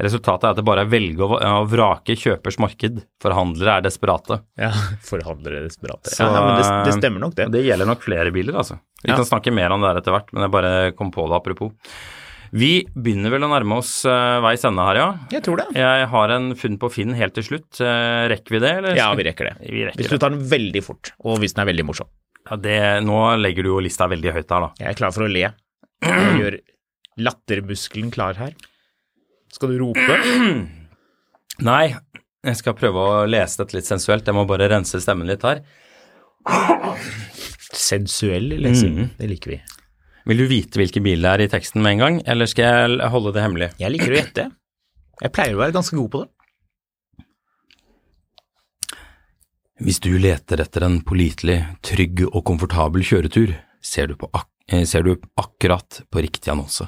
Resultatet 0.02 0.48
er 0.48 0.54
at 0.56 0.58
det 0.58 0.66
bare 0.66 0.82
er 0.84 0.88
å 0.90 0.92
velge 0.92 1.26
å, 1.28 1.38
vrake 1.70 2.16
kjøpers 2.18 2.58
marked. 2.64 3.04
Forhandlere 3.22 3.76
er 3.78 3.84
desperate. 3.86 4.40
Ja, 4.60 4.72
forhandlere 5.12 5.60
er 5.62 5.68
desperate. 5.68 6.10
Så, 6.16 6.26
ja, 6.26 6.42
men 6.42 6.58
det, 6.58 6.66
det 6.90 6.96
stemmer 6.98 7.22
nok, 7.28 7.36
det. 7.38 7.50
Det 7.54 7.62
gjelder 7.68 7.90
nok 7.92 8.04
flere 8.08 8.34
biler, 8.34 8.58
altså. 8.64 8.80
Vi 9.04 9.12
Ja. 9.12 9.20
kan 9.20 9.28
snakke 9.30 9.54
mer 9.54 9.72
om 9.76 9.84
det 9.84 9.92
her 9.92 10.02
etter 10.02 10.16
hvert, 10.16 10.32
men 10.34 10.48
jeg 10.48 10.54
bare 10.56 10.74
kom 10.98 11.12
på 11.14 11.28
det 11.30 11.38
apropos. 11.38 11.72
Vi 12.52 12.72
begynner 12.92 13.32
vel 13.32 13.46
å 13.48 13.50
nærme 13.52 13.78
oss 13.80 14.02
uh, 14.04 14.42
veis 14.44 14.66
ende 14.68 14.84
her, 14.84 14.98
ja. 15.00 15.10
Jeg 15.32 15.44
tror 15.46 15.62
det. 15.62 15.70
Jeg 15.80 16.08
har 16.12 16.34
en 16.36 16.50
funn 16.60 16.76
på 16.82 16.90
Finn 16.92 17.14
helt 17.16 17.36
til 17.38 17.46
slutt. 17.48 17.70
Uh, 17.80 18.28
rekker 18.32 18.58
vi 18.58 18.60
det, 18.64 18.72
eller? 18.82 18.98
Ja, 19.00 19.08
vi 19.16 19.24
rekker 19.28 19.48
det. 19.48 19.54
Vi 19.64 19.86
rekker 19.88 20.02
Hvis 20.02 20.12
du 20.12 20.18
tar 20.20 20.34
den 20.36 20.44
veldig 20.52 20.82
fort, 20.84 21.14
og 21.24 21.40
hvis 21.40 21.56
den 21.56 21.64
er 21.64 21.70
veldig 21.72 21.86
morsom. 21.88 22.12
Ja, 22.50 22.58
det. 22.60 22.78
Nå 23.08 23.22
legger 23.40 23.64
du 23.64 23.72
jo 23.72 23.80
lista 23.86 24.10
veldig 24.12 24.36
høyt 24.36 24.52
her, 24.52 24.68
da. 24.68 24.72
Jeg 24.84 24.92
er 24.92 25.00
klar 25.00 25.16
for 25.16 25.24
å 25.28 25.32
le. 25.32 25.46
Jeg 26.04 26.38
gjør 26.42 26.60
lattermuskelen 27.22 28.12
klar 28.12 28.40
her. 28.42 28.56
Skal 29.56 29.72
du 29.72 29.82
rope? 29.86 30.20
Nei, 31.72 31.84
jeg 32.42 32.58
skal 32.60 32.76
prøve 32.76 33.04
å 33.06 33.20
lese 33.30 33.62
dette 33.62 33.78
litt 33.78 33.88
sensuelt. 33.88 34.28
Jeg 34.28 34.36
må 34.36 34.44
bare 34.50 34.68
rense 34.72 35.00
stemmen 35.04 35.30
litt 35.30 35.46
her. 35.48 35.64
Sensuell 37.72 38.58
lesing. 38.60 38.98
mm. 39.06 39.14
Det 39.20 39.30
liker 39.30 39.56
vi. 39.56 39.62
Vil 40.30 40.44
du 40.44 40.46
vite 40.50 40.78
hvilken 40.78 41.06
bil 41.06 41.24
det 41.24 41.32
er 41.32 41.44
i 41.46 41.50
teksten 41.52 41.82
med 41.82 41.96
en 41.96 42.04
gang, 42.04 42.20
eller 42.30 42.50
skal 42.50 42.68
jeg 42.68 43.10
holde 43.14 43.34
det 43.34 43.42
hemmelig? 43.46 43.72
Jeg 43.82 43.94
liker 43.94 44.14
å 44.14 44.20
gjette. 44.20 44.46
Jeg 45.22 45.34
pleier 45.34 45.58
å 45.58 45.62
være 45.62 45.76
ganske 45.76 45.98
god 45.98 46.12
på 46.14 46.22
det. 46.24 46.30
Hvis 49.82 49.98
du 50.04 50.12
leter 50.22 50.62
etter 50.62 50.86
en 50.86 51.00
pålitelig, 51.02 51.58
trygg 51.82 52.22
og 52.28 52.44
komfortabel 52.46 53.02
kjøretur, 53.06 53.56
ser 53.82 54.12
du, 54.12 54.18
på 54.20 54.30
ak 54.38 54.46
eh, 54.70 54.84
ser 54.86 55.08
du 55.08 55.16
akkurat 55.42 56.04
på 56.14 56.22
riktig 56.22 56.52
annonse. 56.54 56.86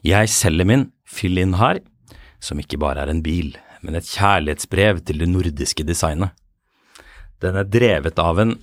Jeg 0.00 0.30
selger 0.32 0.68
min 0.68 0.86
Fill 1.04 1.36
In 1.40 1.58
her, 1.60 1.82
som 2.40 2.60
ikke 2.62 2.80
bare 2.80 3.04
er 3.04 3.12
en 3.12 3.20
bil, 3.24 3.52
men 3.84 3.98
et 3.98 4.08
kjærlighetsbrev 4.08 5.02
til 5.04 5.20
det 5.20 5.28
nordiske 5.28 5.84
designet. 5.84 6.32
Den 7.44 7.60
er 7.60 7.68
drevet 7.68 8.18
av 8.18 8.40
en 8.40 8.56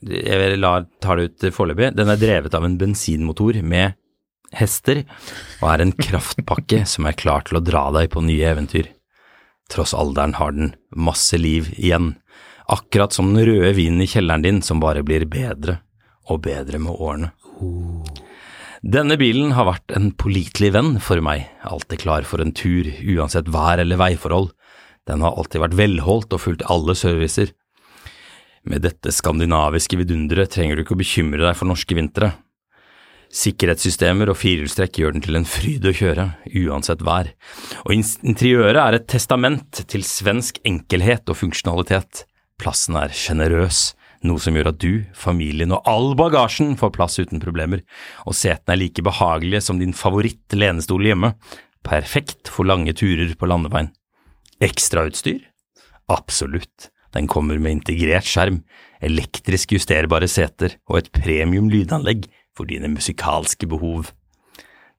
Jeg 0.00 0.60
lar, 0.60 0.86
tar 1.02 1.18
det 1.18 1.30
ut 1.30 1.48
foreløpig. 1.54 1.92
Den 1.98 2.12
er 2.12 2.20
drevet 2.20 2.54
av 2.56 2.66
en 2.66 2.78
bensinmotor 2.80 3.60
med 3.62 3.96
hester, 4.56 5.04
og 5.60 5.68
er 5.72 5.84
en 5.84 5.94
kraftpakke 5.94 6.84
som 6.92 7.06
er 7.08 7.18
klar 7.18 7.46
til 7.46 7.60
å 7.60 7.64
dra 7.64 7.88
deg 7.96 8.10
på 8.14 8.24
nye 8.24 8.50
eventyr. 8.54 8.90
Tross 9.70 9.94
alderen 9.94 10.34
har 10.40 10.56
den 10.56 10.72
masse 10.90 11.38
liv 11.38 11.70
igjen, 11.76 12.16
akkurat 12.70 13.14
som 13.14 13.30
den 13.34 13.46
røde 13.46 13.70
vinen 13.78 14.02
i 14.02 14.08
kjelleren 14.10 14.46
din 14.46 14.58
som 14.66 14.82
bare 14.82 15.04
blir 15.06 15.26
bedre 15.30 15.78
og 16.30 16.42
bedre 16.46 16.80
med 16.82 16.94
årene. 16.94 17.30
Denne 18.80 19.18
bilen 19.20 19.52
har 19.52 19.68
vært 19.68 19.92
en 19.92 20.08
pålitelig 20.16 20.70
venn 20.72 20.94
for 21.04 21.20
meg, 21.22 21.44
alltid 21.68 22.00
klar 22.00 22.24
for 22.24 22.40
en 22.40 22.54
tur, 22.56 22.88
uansett 22.88 23.50
vær 23.52 23.82
eller 23.82 24.00
veiforhold. 24.00 24.54
Den 25.08 25.20
har 25.24 25.36
alltid 25.36 25.60
vært 25.60 25.76
velholdt 25.76 26.32
og 26.36 26.40
fulgt 26.40 26.64
alle 26.72 26.96
servicer. 26.96 27.52
Med 28.68 28.84
dette 28.84 29.12
skandinaviske 29.14 29.96
vidunderet 29.96 30.52
trenger 30.52 30.76
du 30.76 30.84
ikke 30.84 30.96
å 30.96 31.00
bekymre 31.00 31.44
deg 31.46 31.56
for 31.56 31.70
norske 31.70 31.96
vintre. 31.96 32.34
Sikkerhetssystemer 33.30 34.32
og 34.32 34.36
firehjulstrekk 34.40 34.98
gjør 35.00 35.14
den 35.14 35.22
til 35.24 35.38
en 35.38 35.46
fryd 35.46 35.86
å 35.86 35.94
kjøre, 35.94 36.24
uansett 36.66 37.04
vær, 37.06 37.30
og 37.84 37.94
interiøret 37.94 38.80
er 38.82 38.98
et 38.98 39.06
testament 39.08 39.84
til 39.88 40.02
svensk 40.04 40.58
enkelhet 40.66 41.30
og 41.30 41.38
funksjonalitet. 41.38 42.24
Plassen 42.60 42.98
er 42.98 43.14
sjenerøs, 43.14 43.94
noe 44.26 44.42
som 44.42 44.58
gjør 44.58 44.72
at 44.72 44.80
du, 44.82 45.06
familien 45.16 45.72
og 45.72 45.86
all 45.88 46.10
bagasjen 46.18 46.74
får 46.80 46.92
plass 46.98 47.20
uten 47.22 47.40
problemer, 47.40 47.84
og 48.26 48.36
setene 48.36 48.74
er 48.74 48.82
like 48.82 49.06
behagelige 49.06 49.62
som 49.64 49.78
din 49.80 49.94
favoritt-lenestol 49.96 51.06
hjemme, 51.06 51.36
perfekt 51.86 52.50
for 52.50 52.68
lange 52.68 52.92
turer 52.98 53.32
på 53.38 53.48
landeveien. 53.48 53.94
Ekstrautstyr? 54.60 55.46
Absolutt, 56.10 56.90
den 57.16 57.28
kommer 57.30 57.58
med 57.58 57.80
integrert 57.80 58.28
skjerm, 58.28 58.60
elektrisk 59.02 59.74
justerbare 59.74 60.28
seter 60.30 60.76
og 60.90 61.00
et 61.00 61.12
premium 61.14 61.70
lydanlegg 61.72 62.28
for 62.56 62.68
dine 62.70 62.90
musikalske 62.92 63.68
behov. 63.70 64.10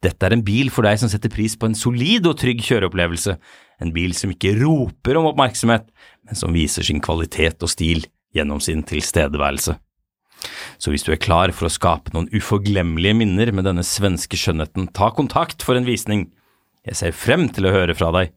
Dette 0.01 0.25
er 0.25 0.33
en 0.33 0.45
bil 0.45 0.71
for 0.73 0.87
deg 0.87 0.97
som 0.97 1.11
setter 1.11 1.29
pris 1.29 1.53
på 1.59 1.69
en 1.69 1.77
solid 1.77 2.25
og 2.25 2.39
trygg 2.41 2.63
kjøreopplevelse, 2.65 3.35
en 3.81 3.93
bil 3.93 4.15
som 4.17 4.33
ikke 4.33 4.55
roper 4.57 5.19
om 5.19 5.29
oppmerksomhet, 5.29 5.85
men 6.25 6.37
som 6.37 6.53
viser 6.55 6.85
sin 6.85 7.01
kvalitet 7.03 7.61
og 7.61 7.69
stil 7.69 8.07
gjennom 8.33 8.61
sin 8.63 8.81
tilstedeværelse. 8.87 9.77
Så 10.81 10.89
hvis 10.89 11.05
du 11.05 11.11
er 11.13 11.21
klar 11.21 11.53
for 11.53 11.67
å 11.67 11.73
skape 11.73 12.13
noen 12.15 12.29
uforglemmelige 12.33 13.17
minner 13.19 13.51
med 13.53 13.67
denne 13.69 13.85
svenske 13.85 14.39
skjønnheten, 14.39 14.89
ta 14.97 15.11
kontakt 15.13 15.61
for 15.61 15.77
en 15.77 15.85
visning. 15.85 16.31
Jeg 16.87 16.97
ser 16.97 17.13
frem 17.13 17.45
til 17.53 17.69
å 17.69 17.75
høre 17.75 17.93
fra 17.97 18.09
deg. 18.15 18.33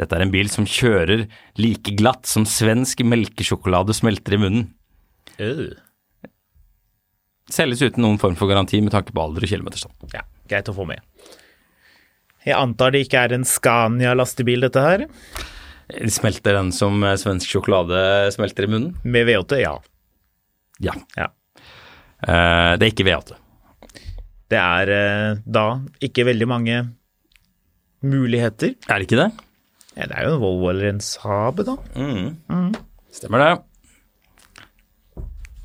Dette 0.00 0.16
er 0.16 0.24
en 0.24 0.32
bil 0.32 0.48
som 0.48 0.64
kjører 0.64 1.26
like 1.60 1.92
glatt 1.98 2.28
som 2.28 2.46
svensk 2.48 3.02
melkesjokolade 3.04 3.92
smelter 3.96 4.38
i 4.38 4.40
munnen. 4.40 4.70
Uh. 5.36 5.76
Selges 7.50 7.82
uten 7.82 8.04
noen 8.06 8.20
form 8.22 8.36
for 8.38 8.48
garanti 8.48 8.80
med 8.80 8.94
tanke 8.94 9.12
på 9.12 9.20
alder 9.20 9.44
og 9.44 9.50
kilometerstand. 9.50 10.14
Ja, 10.14 10.24
greit 10.48 10.70
å 10.70 10.76
få 10.76 10.86
med. 10.88 11.02
Jeg 12.46 12.56
antar 12.56 12.94
det 12.94 13.02
ikke 13.04 13.26
er 13.26 13.34
en 13.36 13.44
Scania-lastebil, 13.44 14.64
dette 14.64 14.84
her? 14.84 15.04
Smelter 16.08 16.56
den 16.56 16.70
som 16.72 17.02
eh, 17.04 17.18
svensk 17.20 17.50
sjokolade 17.50 18.30
smelter 18.32 18.64
i 18.64 18.70
munnen? 18.70 18.94
Med 19.04 19.28
V8, 19.28 19.58
ja. 19.60 19.74
Ja. 20.80 20.94
ja. 21.18 21.28
Uh, 22.24 22.78
det 22.80 22.86
er 22.86 22.88
ikke 22.94 23.08
V8. 23.10 23.36
Det 24.50 24.60
er 24.62 24.94
uh, 24.94 25.44
da 25.44 25.66
ikke 26.00 26.24
veldig 26.30 26.48
mange 26.48 26.80
muligheter. 28.00 28.78
Er 28.88 29.02
det 29.02 29.10
ikke 29.10 29.20
det? 29.20 29.30
Ja, 29.96 30.06
det 30.06 30.14
er 30.14 30.28
jo 30.28 30.36
en 30.36 30.42
Volvo 30.42 30.70
eller 30.70 30.92
en 30.92 31.02
Saab, 31.02 31.62
da. 31.66 31.74
Mm. 31.98 32.70
Stemmer 33.14 33.42
det. 33.42 33.50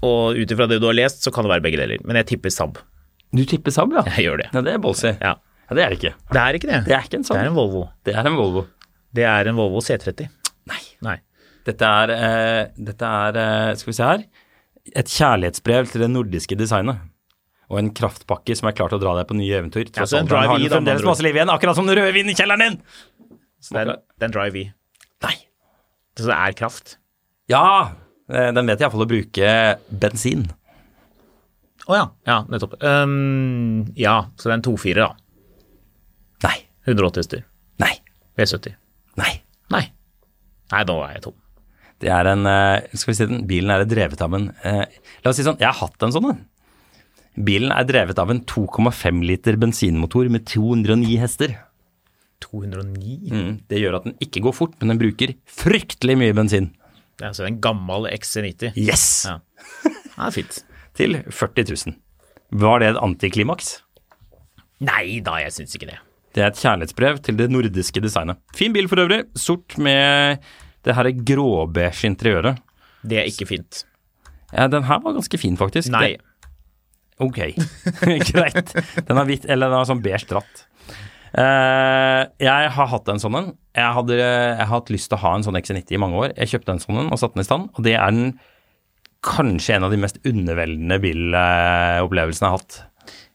Og 0.06 0.38
ut 0.38 0.54
ifra 0.54 0.68
det 0.70 0.80
du 0.82 0.88
har 0.90 0.98
lest, 0.98 1.24
så 1.26 1.34
kan 1.34 1.46
det 1.46 1.54
være 1.54 1.66
begge 1.66 1.82
deler. 1.82 2.02
Men 2.06 2.20
jeg 2.22 2.34
tipper 2.34 2.54
Saab. 2.54 2.80
Du 3.36 3.44
tipper 3.50 3.74
Saab, 3.74 3.94
ja? 3.96 4.06
Jeg 4.16 4.30
gjør 4.30 4.42
det. 4.44 4.50
Ja, 4.54 4.64
det 4.66 4.74
er 4.74 4.82
ballsy. 4.82 5.12
Ja. 5.14 5.36
Ja, 5.66 5.78
det 5.78 5.84
er 5.84 5.94
det 5.94 6.00
ikke. 6.00 6.14
Det 6.30 6.42
er 6.42 6.58
ikke 6.60 6.70
det. 6.70 6.82
Det 6.86 6.98
er 6.98 7.08
ikke 7.08 7.22
en 7.22 7.28
Saab. 7.28 7.38
Det 7.38 7.46
er 7.46 7.52
en 7.52 7.58
Volvo. 7.58 7.86
Det 8.06 8.16
er 8.16 8.30
en 8.30 8.38
Volvo. 8.38 8.66
Det 9.16 9.26
er 9.30 9.50
en 9.50 9.58
Volvo 9.58 9.82
C30. 9.86 10.28
Nei. 10.70 10.82
Nei. 11.06 11.18
Dette 11.66 11.90
er, 12.02 12.14
uh, 12.14 12.86
dette 12.90 13.12
er 13.26 13.40
uh, 13.42 13.74
skal 13.78 13.90
vi 13.92 13.98
se 13.98 14.10
her, 14.12 14.24
et 15.02 15.10
kjærlighetsbrev 15.10 15.90
til 15.90 16.06
det 16.06 16.10
nordiske 16.14 16.58
designet. 16.60 17.02
Og 17.74 17.80
en 17.82 17.90
kraftpakke 17.98 18.54
som 18.58 18.70
er 18.70 18.76
klar 18.78 18.92
til 18.92 19.00
å 19.00 19.02
dra 19.02 19.16
deg 19.18 19.26
på 19.30 19.38
nye 19.40 19.58
eventyr. 19.58 19.88
Ja, 19.88 20.04
Tross 20.04 20.14
så 20.14 20.20
en 20.20 20.28
alderen 20.28 20.52
har 20.52 20.60
drive-i 20.60 20.70
da, 20.70 20.76
fremdeles 20.78 21.08
masse 21.08 21.26
liv 21.26 21.40
igjen, 21.40 21.50
akkurat 21.50 21.80
som 21.80 21.90
den 21.90 21.98
røde 21.98 22.14
vinen 22.14 22.36
i 22.36 22.38
kjelleren 22.38 22.62
din! 22.62 22.78
Så 23.66 23.74
det 23.74 23.86
er, 23.88 24.30
driver 24.30 24.54
vi. 24.54 24.66
Nei. 25.26 25.36
Så 26.20 26.30
det 26.30 26.38
er 26.38 26.58
kraft. 26.58 26.98
Ja, 27.50 27.66
eh, 28.30 28.52
den 28.54 28.70
vet 28.70 28.84
iallfall 28.84 29.06
å 29.08 29.10
bruke 29.10 29.50
bensin. 29.90 30.46
Å 31.86 31.98
ja. 31.98 32.06
Ja, 32.30 32.38
nettopp. 32.50 32.78
Um, 32.82 33.86
ja, 33.98 34.18
så 34.38 34.50
det 34.50 34.54
er 34.54 34.60
en 34.60 34.68
2-4, 34.68 34.96
da. 35.02 35.10
Nei. 36.46 36.58
180 36.86 37.22
hester. 37.22 37.44
Nei. 37.82 37.94
V70. 38.38 38.78
Nei. 39.22 39.34
Nei. 39.74 39.84
Nei, 40.74 40.86
nå 40.90 40.98
er 41.06 41.18
jeg 41.18 41.26
tom. 41.28 41.38
Det 42.04 42.10
er 42.12 42.28
en 42.28 42.44
eh, 42.50 42.90
Skal 42.92 43.14
vi 43.14 43.16
si 43.16 43.28
den 43.30 43.46
bilen 43.48 43.72
er 43.72 43.86
drevet 43.88 44.20
av 44.20 44.34
en 44.36 44.50
eh, 44.68 44.82
La 45.24 45.32
oss 45.32 45.38
si 45.40 45.46
sånn, 45.46 45.62
jeg 45.62 45.70
har 45.70 45.78
hatt 45.80 46.04
en 46.04 46.12
sånn 46.12 46.28
en. 46.34 46.42
Bilen 47.48 47.72
er 47.72 47.88
drevet 47.88 48.20
av 48.20 48.32
en 48.32 48.42
2,5 48.48 49.22
liter 49.28 49.58
bensinmotor 49.60 50.28
med 50.32 50.46
209 50.48 51.16
hester. 51.20 51.56
209? 52.46 53.18
Mm, 53.34 53.52
det 53.72 53.82
gjør 53.82 54.00
at 54.00 54.08
den 54.08 54.16
ikke 54.24 54.44
går 54.46 54.56
fort, 54.56 54.76
men 54.80 54.94
den 54.94 55.02
bruker 55.02 55.36
fryktelig 55.50 56.18
mye 56.22 56.36
bensin. 56.38 56.72
Det 57.16 57.24
er 57.26 57.32
altså 57.32 57.48
en 57.48 57.60
gammel 57.64 58.10
XC90. 58.12 58.76
Yes! 58.80 59.06
Ja. 59.30 59.38
Det 59.86 60.16
er 60.30 60.36
fint. 60.36 60.62
Til 61.00 61.18
40 61.28 61.66
000. 61.72 61.96
Var 62.56 62.82
det 62.82 62.92
et 62.94 63.00
antiklimaks? 63.04 63.80
Nei 64.86 65.22
da, 65.24 65.40
jeg 65.44 65.56
syns 65.56 65.76
ikke 65.78 65.90
det. 65.90 65.98
Det 66.36 66.44
er 66.44 66.52
et 66.52 66.60
kjærlighetsbrev 66.60 67.20
til 67.24 67.38
det 67.40 67.48
nordiske 67.52 68.02
designet. 68.04 68.40
Fin 68.56 68.74
bil 68.76 68.90
for 68.92 69.00
øvrig. 69.06 69.22
Sort 69.40 69.78
med 69.80 70.44
det 70.84 70.96
her 70.98 71.10
gråbeige 71.28 72.10
interiøret. 72.10 72.60
Det 73.06 73.22
er 73.22 73.30
ikke 73.30 73.48
fint. 73.48 73.86
Ja, 74.52 74.68
den 74.72 74.84
her 74.88 75.00
var 75.04 75.16
ganske 75.16 75.40
fin, 75.40 75.56
faktisk. 75.58 75.92
Nei. 75.94 76.16
Det, 76.16 76.50
ok, 77.24 77.40
greit. 78.32 78.76
Den 79.08 79.20
har 79.20 79.28
hvitt, 79.30 79.48
eller 79.48 79.72
den 79.72 79.80
har 79.80 79.88
sånn 79.90 80.04
beige 80.04 80.28
dratt. 80.30 80.66
Eh, 81.36 82.22
jeg 82.40 82.72
har 82.78 82.92
hatt 82.92 83.10
en 83.12 83.20
sånn 83.20 83.38
en. 83.40 83.54
Jeg, 83.76 83.92
hadde, 83.98 84.18
jeg 84.20 84.60
har 84.62 84.72
hatt 84.72 84.92
lyst 84.94 85.10
til 85.12 85.18
å 85.18 85.24
ha 85.26 85.34
en 85.36 85.46
sånn 85.46 85.60
XC90 85.60 85.98
i 85.98 86.02
mange 86.02 86.22
år. 86.22 86.34
Jeg 86.38 86.54
kjøpte 86.54 86.76
en 86.76 86.84
sånn 86.84 87.02
en 87.04 87.12
og 87.12 87.20
satte 87.20 87.36
den 87.36 87.44
i 87.44 87.50
stand, 87.50 87.70
og 87.76 87.88
det 87.88 87.98
er 88.00 88.16
den 88.16 88.36
kanskje 89.26 89.76
en 89.76 89.88
av 89.88 89.94
de 89.94 90.00
mest 90.00 90.20
underveldende 90.24 91.00
bilopplevelsene 91.04 92.48
jeg 92.48 92.54
har 92.54 92.60
hatt. 92.62 92.82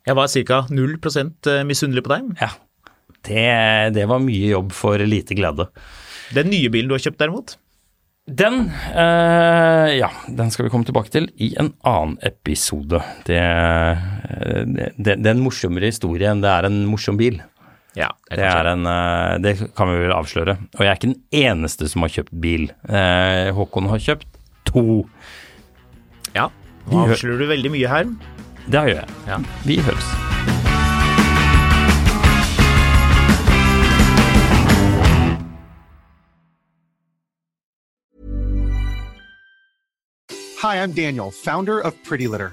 Jeg 0.08 0.16
var 0.16 0.30
ca. 0.32 0.60
0% 0.70 1.50
misunnelig 1.68 2.04
på 2.06 2.12
deg. 2.14 2.28
Ja. 2.40 2.52
Det, 3.26 3.48
det 3.92 4.06
var 4.08 4.22
mye 4.24 4.54
jobb 4.54 4.70
for 4.72 5.02
lite 5.04 5.36
glede. 5.36 5.68
Den 6.32 6.48
nye 6.52 6.70
bilen 6.72 6.88
du 6.88 6.96
har 6.96 7.02
kjøpt, 7.04 7.20
derimot? 7.20 7.58
Den, 8.30 8.70
øh, 8.94 9.88
ja, 9.96 10.08
den 10.28 10.52
skal 10.54 10.66
vi 10.66 10.72
komme 10.72 10.86
tilbake 10.86 11.10
til 11.10 11.26
i 11.42 11.50
en 11.58 11.72
annen 11.88 12.16
episode. 12.22 13.00
Det, 13.26 13.40
eh, 13.40 14.62
det, 14.70 14.92
det, 14.96 15.16
det 15.18 15.26
er 15.26 15.34
en 15.34 15.42
morsommere 15.42 15.90
historie 15.90 16.30
enn 16.30 16.44
det 16.44 16.52
er 16.52 16.68
en 16.68 16.84
morsom 16.88 17.18
bil. 17.18 17.40
Ja. 17.98 18.10
Det, 18.30 18.38
er 18.46 18.68
en, 18.70 18.86
eh, 18.86 19.38
det 19.42 19.56
kan 19.76 19.90
vi 19.90 19.98
vel 20.04 20.14
avsløre. 20.14 20.56
Og 20.78 20.84
jeg 20.84 20.90
er 20.90 20.98
ikke 20.98 21.10
den 21.10 21.22
eneste 21.42 21.88
som 21.90 22.06
har 22.06 22.14
kjøpt 22.14 22.34
bil. 22.42 22.68
Eh, 22.86 23.50
Håkon 23.56 23.90
har 23.90 24.02
kjøpt 24.02 24.28
to. 24.70 25.04
Ja. 26.36 26.48
Nå 26.90 27.06
avslører 27.06 27.42
du 27.42 27.50
veldig 27.50 27.74
mye 27.74 27.90
her. 27.90 28.10
Det 28.70 28.86
gjør 28.86 29.00
jeg. 29.02 29.20
Ja. 29.26 29.40
Vi 29.66 29.80
høres. 29.82 30.10
Hi, 40.60 40.76
I'm 40.76 40.92
Daniel, 40.92 41.30
founder 41.30 41.80
of 41.80 41.94
Pretty 42.04 42.26
Litter. 42.28 42.52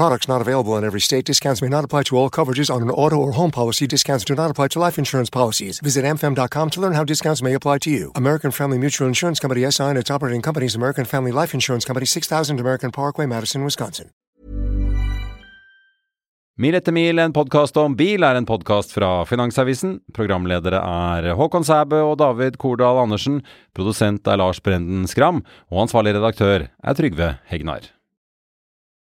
Products 0.00 0.28
not 0.28 0.40
available 0.40 0.78
in 0.78 0.84
every 0.84 1.00
state. 1.00 1.26
Discounts 1.26 1.60
may 1.60 1.68
not 1.68 1.84
apply 1.84 2.04
to 2.04 2.16
all 2.16 2.30
coverages 2.30 2.70
on 2.74 2.80
an 2.80 2.88
auto 2.88 3.16
or 3.16 3.32
home 3.32 3.50
policy. 3.50 3.86
Discounts 3.86 4.24
do 4.24 4.34
not 4.34 4.50
apply 4.50 4.68
to 4.68 4.78
life 4.78 4.96
insurance 4.98 5.28
policies. 5.28 5.78
Visit 5.80 6.06
mfm.com 6.06 6.70
to 6.70 6.80
learn 6.80 6.94
how 6.94 7.04
discounts 7.04 7.42
may 7.42 7.52
apply 7.52 7.76
to 7.80 7.90
you. 7.90 8.10
American 8.14 8.50
Family 8.50 8.78
Mutual 8.78 9.08
Insurance 9.08 9.38
Company 9.38 9.70
SI 9.70 9.90
and 9.90 9.98
its 9.98 10.10
operating 10.10 10.40
companies 10.40 10.74
American 10.74 11.04
Family 11.04 11.32
Life 11.32 11.52
Insurance 11.52 11.84
Company 11.84 12.06
6000 12.06 12.58
American 12.58 12.90
Parkway, 12.90 13.26
Madison, 13.26 13.62
Wisconsin. 13.62 14.08
Mil 16.56 16.74
etter 16.74 16.92
mil, 16.92 17.18
en 17.18 17.36
podkast 17.36 17.76
om 17.76 17.92
bil, 17.96 18.24
er 18.24 18.40
en 18.40 18.48
podkast 18.48 18.96
fra 18.96 19.26
Finansavisen. 19.28 19.98
Programledere 20.16 20.80
er 20.80 21.32
Håkon 21.36 21.64
Sæbø 21.64 22.00
og 22.06 22.18
David 22.24 22.56
Kordal 22.56 23.04
Andersen. 23.04 23.42
Produsent 23.76 24.24
er 24.26 24.40
Lars 24.40 24.64
Brenden 24.64 25.04
Skram. 25.08 25.44
Og 25.68 25.84
ansvarlig 25.84 26.16
redaktør 26.16 26.70
er 26.72 26.94
Trygve 26.96 27.34
Hegnar. 27.52 27.99